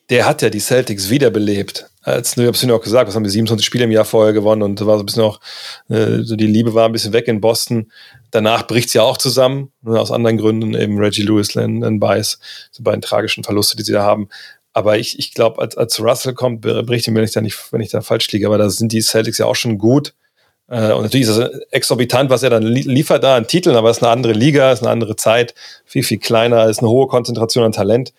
Der 0.09 0.25
hat 0.25 0.41
ja 0.41 0.51
die 0.51 0.61
Celtics 0.61 1.11
wiederbelebt 1.11 1.91
als, 2.07 2.37
ne, 2.37 2.47
hab's 2.47 2.63
ja 2.63 2.73
auch 2.73 2.81
gesagt, 2.81 3.09
was 3.09 3.17
haben 3.17 3.25
wir 3.25 3.31
27 3.31 3.67
Spiele 3.67 3.85
im 3.85 3.91
Jahr 3.91 4.05
vorher 4.05 4.33
gewonnen 4.33 4.63
und 4.63 4.87
war 4.87 4.97
so 4.97 5.03
ein 5.03 5.07
bisschen 5.07 5.25
auch, 5.25 5.41
äh, 5.89 6.23
so 6.23 6.37
die 6.37 6.47
Liebe 6.47 6.73
war 6.73 6.87
ein 6.87 6.93
bisschen 6.93 7.13
weg 7.13 7.27
in 7.27 7.41
Boston. 7.41 7.91
Danach 8.31 8.67
bricht's 8.67 8.93
ja 8.93 9.03
auch 9.03 9.19
zusammen, 9.19 9.73
ne, 9.83 10.01
aus 10.01 10.11
anderen 10.11 10.37
Gründen, 10.37 10.75
eben 10.75 10.99
Reggie 10.99 11.23
Lewis, 11.23 11.55
Len, 11.55 11.81
Len 11.81 12.01
Bice, 12.01 12.39
so 12.71 12.83
beiden 12.83 13.03
tragischen 13.03 13.45
Verluste, 13.45 13.77
die 13.77 13.83
sie 13.83 13.93
da 13.93 14.03
haben. 14.03 14.29
Aber 14.73 14.99
ich, 14.99 15.19
ich 15.19 15.33
glaube, 15.33 15.61
als, 15.61 15.77
als 15.77 16.01
Russell 16.01 16.35
kommt, 16.35 16.61
bricht 16.61 17.07
ihn, 17.07 17.15
wenn 17.15 17.25
ich 17.25 17.33
da 17.33 17.41
nicht, 17.41 17.73
wenn 17.73 17.81
ich 17.81 17.91
da 17.91 18.03
falsch 18.03 18.31
liege, 18.33 18.47
aber 18.47 18.59
da 18.59 18.69
sind 18.69 18.93
die 18.93 19.01
Celtics 19.01 19.39
ja 19.39 19.47
auch 19.47 19.57
schon 19.57 19.79
gut. 19.79 20.15
Äh, 20.69 20.93
und 20.93 21.03
natürlich 21.03 21.29
ist 21.29 21.39
das 21.39 21.51
exorbitant, 21.71 22.31
was 22.31 22.43
er 22.43 22.51
dann 22.51 22.63
liefert 22.63 23.23
da 23.23 23.37
an 23.37 23.47
Titeln, 23.47 23.77
aber 23.77 23.91
es 23.91 23.99
ist 23.99 24.03
eine 24.03 24.13
andere 24.13 24.33
Liga, 24.33 24.73
es 24.73 24.81
ist 24.81 24.83
eine 24.83 24.93
andere 24.93 25.17
Zeit, 25.17 25.55
viel, 25.85 26.03
viel 26.03 26.19
kleiner, 26.19 26.69
ist 26.69 26.81
eine 26.81 26.91
hohe 26.91 27.07
Konzentration 27.07 27.65
an 27.65 27.73
Talent. 27.73 28.13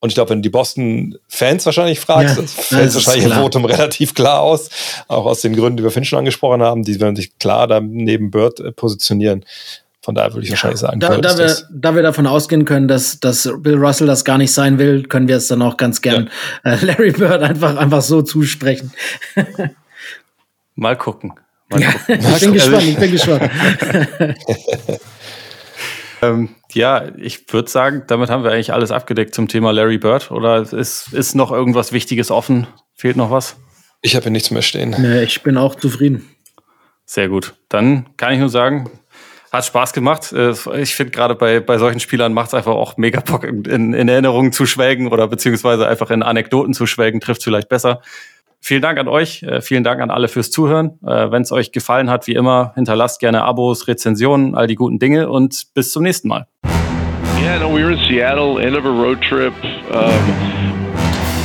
Und 0.00 0.10
ich 0.10 0.14
glaube, 0.14 0.30
wenn 0.30 0.38
du 0.38 0.42
die 0.42 0.50
Boston-Fans 0.50 1.66
wahrscheinlich 1.66 1.98
fragst, 1.98 2.36
ja, 2.36 2.42
fällt 2.46 2.94
wahrscheinlich 2.94 3.24
im 3.24 3.32
Votum 3.32 3.64
relativ 3.64 4.14
klar 4.14 4.40
aus. 4.40 4.70
Auch 5.08 5.26
aus 5.26 5.40
den 5.40 5.56
Gründen, 5.56 5.78
die 5.78 5.82
wir 5.82 5.90
vorhin 5.90 6.04
schon 6.04 6.20
angesprochen 6.20 6.62
haben. 6.62 6.84
Die 6.84 7.00
werden 7.00 7.16
sich 7.16 7.36
klar 7.38 7.66
da 7.66 7.80
neben 7.80 8.30
Bird 8.30 8.60
äh, 8.60 8.70
positionieren. 8.70 9.44
Von 10.00 10.14
daher 10.14 10.32
würde 10.32 10.44
ich 10.44 10.50
ja, 10.50 10.52
wahrscheinlich 10.52 10.80
sagen, 10.80 11.00
da, 11.00 11.18
da 11.18 11.36
wir, 11.36 11.56
da 11.70 11.94
wir 11.94 12.02
davon 12.02 12.26
ausgehen 12.26 12.64
können, 12.64 12.86
dass, 12.86 13.18
dass 13.18 13.50
Bill 13.58 13.74
Russell 13.74 14.06
das 14.06 14.24
gar 14.24 14.38
nicht 14.38 14.52
sein 14.52 14.78
will, 14.78 15.02
können 15.02 15.26
wir 15.26 15.36
es 15.36 15.48
dann 15.48 15.60
auch 15.60 15.76
ganz 15.76 16.00
gern 16.00 16.30
ja. 16.64 16.72
äh, 16.72 16.84
Larry 16.84 17.10
Bird 17.10 17.42
einfach, 17.42 17.76
einfach 17.76 18.00
so 18.00 18.22
zusprechen. 18.22 18.92
Mal 20.76 20.96
gucken. 20.96 21.34
Mal 21.68 21.82
gucken. 21.82 22.20
ich 22.20 22.40
bin 22.40 22.52
gespannt, 22.52 22.84
ich 22.84 22.96
bin 22.96 23.10
gespannt. 23.10 23.50
ähm, 26.22 26.50
ja, 26.72 27.08
ich 27.16 27.52
würde 27.52 27.70
sagen, 27.70 28.04
damit 28.06 28.30
haben 28.30 28.44
wir 28.44 28.52
eigentlich 28.52 28.72
alles 28.72 28.90
abgedeckt 28.90 29.34
zum 29.34 29.48
Thema 29.48 29.72
Larry 29.72 29.98
Bird. 29.98 30.30
Oder 30.30 30.60
ist, 30.60 31.12
ist 31.12 31.34
noch 31.34 31.52
irgendwas 31.52 31.92
Wichtiges 31.92 32.30
offen? 32.30 32.66
Fehlt 32.94 33.16
noch 33.16 33.30
was? 33.30 33.56
Ich 34.02 34.14
habe 34.14 34.24
hier 34.24 34.32
nichts 34.32 34.50
mehr 34.50 34.62
stehen. 34.62 34.94
Nee, 34.98 35.22
ich 35.22 35.42
bin 35.42 35.56
auch 35.56 35.74
zufrieden. 35.74 36.28
Sehr 37.04 37.28
gut. 37.28 37.54
Dann 37.68 38.06
kann 38.16 38.32
ich 38.32 38.38
nur 38.38 38.48
sagen, 38.48 38.90
hat 39.50 39.64
Spaß 39.64 39.92
gemacht. 39.92 40.32
Äh, 40.32 40.52
ich 40.80 40.94
finde 40.94 41.12
gerade 41.12 41.34
bei, 41.34 41.60
bei 41.60 41.78
solchen 41.78 42.00
Spielern 42.00 42.32
macht 42.32 42.48
es 42.48 42.54
einfach 42.54 42.74
auch 42.74 42.96
mega 42.96 43.20
Bock, 43.20 43.44
in, 43.44 43.94
in 43.94 44.08
Erinnerungen 44.08 44.52
zu 44.52 44.66
schwelgen 44.66 45.08
oder 45.08 45.26
beziehungsweise 45.26 45.88
einfach 45.88 46.10
in 46.10 46.22
Anekdoten 46.22 46.74
zu 46.74 46.86
schwelgen, 46.86 47.20
trifft 47.20 47.42
vielleicht 47.42 47.68
besser. 47.68 48.02
Vielen 48.60 48.82
Dank 48.82 48.98
an 48.98 49.08
euch, 49.08 49.42
äh, 49.42 49.60
vielen 49.60 49.84
Dank 49.84 50.00
an 50.00 50.10
alle 50.10 50.28
fürs 50.28 50.50
Zuhören. 50.50 50.98
Äh, 51.06 51.30
Wenn 51.30 51.42
es 51.42 51.52
euch 51.52 51.72
gefallen 51.72 52.10
hat, 52.10 52.26
wie 52.26 52.34
immer, 52.34 52.72
hinterlasst 52.74 53.20
gerne 53.20 53.42
Abos, 53.44 53.88
Rezensionen, 53.88 54.54
all 54.54 54.66
die 54.66 54.74
guten 54.74 54.98
Dinge 54.98 55.28
und 55.28 55.66
bis 55.74 55.92
zum 55.92 56.02
nächsten 56.02 56.28
Mal. 56.28 56.46
Yeah, 57.40 57.58
no, 57.60 57.68
we 57.68 57.82
were 57.84 57.92
in 57.92 57.98
Seattle, 58.08 58.58
end 58.58 58.76
of 58.76 58.84
a 58.84 58.90
road 58.90 59.22
trip. 59.22 59.54
Um, 59.92 60.58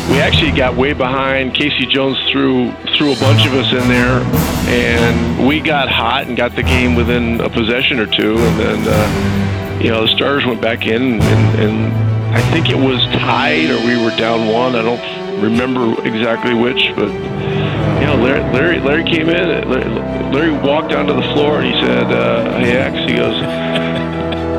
we 0.09 0.20
actually 0.20 0.51
got 0.51 0.76
way 0.76 0.93
behind. 0.93 1.53
Casey 1.53 1.86
Jones 1.86 2.18
threw 2.32 2.72
threw 2.97 3.14
a 3.14 3.20
bunch 3.20 3.45
of 3.45 3.53
us 3.53 3.72
in 3.72 3.88
there, 3.88 4.22
and 4.68 5.47
we 5.47 5.61
got 5.61 5.89
hot 5.89 6.28
and 6.28 6.36
got 6.36 6.55
the 6.55 6.64
game 6.64 6.95
within 6.95 7.39
a 7.39 7.49
possession 7.49 7.99
or 7.99 8.07
two, 8.07 8.36
and 8.38 8.59
then 8.59 8.80
uh, 8.88 9.80
you 9.80 9.91
know 9.91 10.01
the 10.01 10.09
starters 10.09 10.45
went 10.45 10.61
back 10.61 10.88
in, 10.88 11.22
and, 11.22 11.59
and 11.59 12.36
I 12.36 12.41
think 12.51 12.70
it 12.70 12.78
was 12.78 12.99
tied 13.14 13.70
or 13.70 13.78
we 13.86 13.95
were 14.03 14.16
down 14.18 14.47
one. 14.51 14.76
I 14.76 14.82
don't 14.82 14.99
remember 15.42 16.06
exactly 16.06 16.54
which, 16.54 16.92
but 16.96 17.08
you 17.08 18.06
know, 18.10 18.16
Larry, 18.22 18.42
Larry, 18.54 18.80
Larry 18.80 19.04
came 19.04 19.30
in. 19.30 19.70
Larry, 19.70 19.90
Larry 20.32 20.52
walked 20.52 20.94
onto 20.94 21.14
the 21.14 21.22
floor 21.34 21.62
and 21.62 21.74
he 21.74 21.82
said, 21.86 22.12
uh, 22.12 22.60
"Hey, 22.60 22.78
X," 22.78 23.10
he 23.10 23.16
goes, 23.16 23.36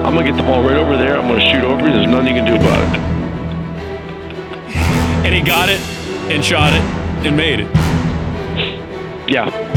"I'm 0.05 0.15
gonna 0.15 0.25
get 0.25 0.37
the 0.37 0.43
ball 0.43 0.63
right 0.63 0.77
over 0.77 0.97
there. 0.97 1.17
I'm 1.19 1.29
gonna 1.29 1.41
shoot 1.41 1.65
over. 1.65 1.83
There's 1.83 2.07
nothing 2.07 2.35
you 2.35 2.43
can 2.43 2.47
do 2.47 2.57
about 2.57 2.79
it." 2.83 3.01
And 5.25 5.35
he 5.35 5.41
got 5.41 5.69
it 5.69 5.81
and 6.31 6.45
shot 6.45 6.73
it 6.73 6.83
and 7.27 7.37
made 7.37 7.61
it. 7.61 7.69
Yeah. 9.29 9.74